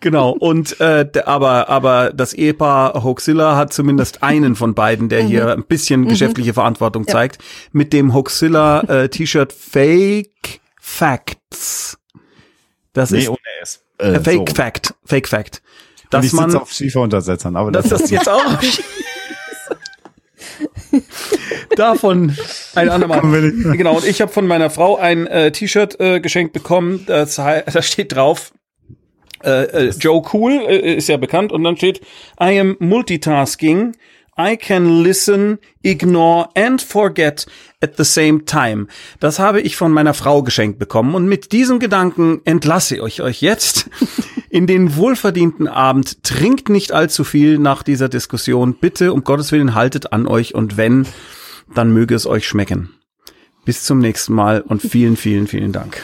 [0.00, 5.52] Genau, und äh, aber aber das Ehepaar Hoaxilla hat zumindest einen von beiden, der hier
[5.52, 7.38] ein bisschen geschäftliche Verantwortung zeigt,
[7.72, 11.98] mit dem Hoaxilla äh, T-Shirt Fake Facts.
[12.94, 13.84] Das Nee, ist ohne S.
[13.98, 14.54] äh, Fake so.
[14.54, 15.62] Fact, Fake Fact.
[16.04, 18.42] Und Dass ich man sitze auf Schieferuntersetzern, aber das, das jetzt auch
[21.76, 22.36] davon
[22.74, 23.20] ein andermal.
[23.22, 27.82] Genau, und ich habe von meiner Frau ein äh, T-Shirt äh, geschenkt bekommen, das, da
[27.82, 28.52] steht drauf,
[29.42, 32.00] äh, äh, Joe Cool äh, ist ja bekannt und dann steht
[32.40, 33.96] I am multitasking.
[34.46, 37.46] I can listen, ignore and forget
[37.80, 38.86] at the same time.
[39.18, 43.42] Das habe ich von meiner Frau geschenkt bekommen und mit diesem Gedanken entlasse ich euch
[43.42, 43.90] jetzt
[44.50, 46.22] in den wohlverdienten Abend.
[46.22, 48.74] Trinkt nicht allzu viel nach dieser Diskussion.
[48.74, 51.06] Bitte, um Gottes Willen, haltet an euch und wenn,
[51.74, 52.90] dann möge es euch schmecken.
[53.64, 56.02] Bis zum nächsten Mal und vielen, vielen, vielen Dank.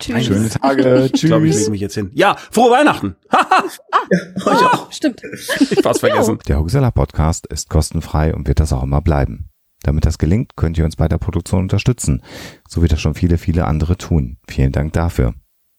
[0.00, 0.26] Tschüss.
[0.26, 1.10] Schöne Tage.
[1.12, 1.60] Ich glaube, ich Tschüss.
[1.60, 2.10] lege mich jetzt hin.
[2.14, 3.16] Ja, frohe Weihnachten.
[4.90, 5.22] Stimmt.
[5.70, 6.38] Ich war's vergessen.
[6.48, 9.50] Der Huxella Podcast ist kostenfrei und wird das auch immer bleiben.
[9.82, 12.22] Damit das gelingt, könnt ihr uns bei der Produktion unterstützen,
[12.68, 14.36] so wie das schon viele, viele andere tun.
[14.48, 15.34] Vielen Dank dafür.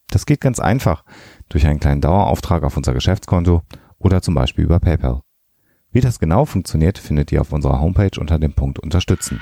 [0.10, 1.03] Das geht ganz einfach
[1.49, 3.61] durch einen kleinen Dauerauftrag auf unser Geschäftskonto
[3.99, 5.22] oder zum Beispiel über PayPal.
[5.91, 9.41] Wie das genau funktioniert, findet ihr auf unserer Homepage unter dem Punkt Unterstützen.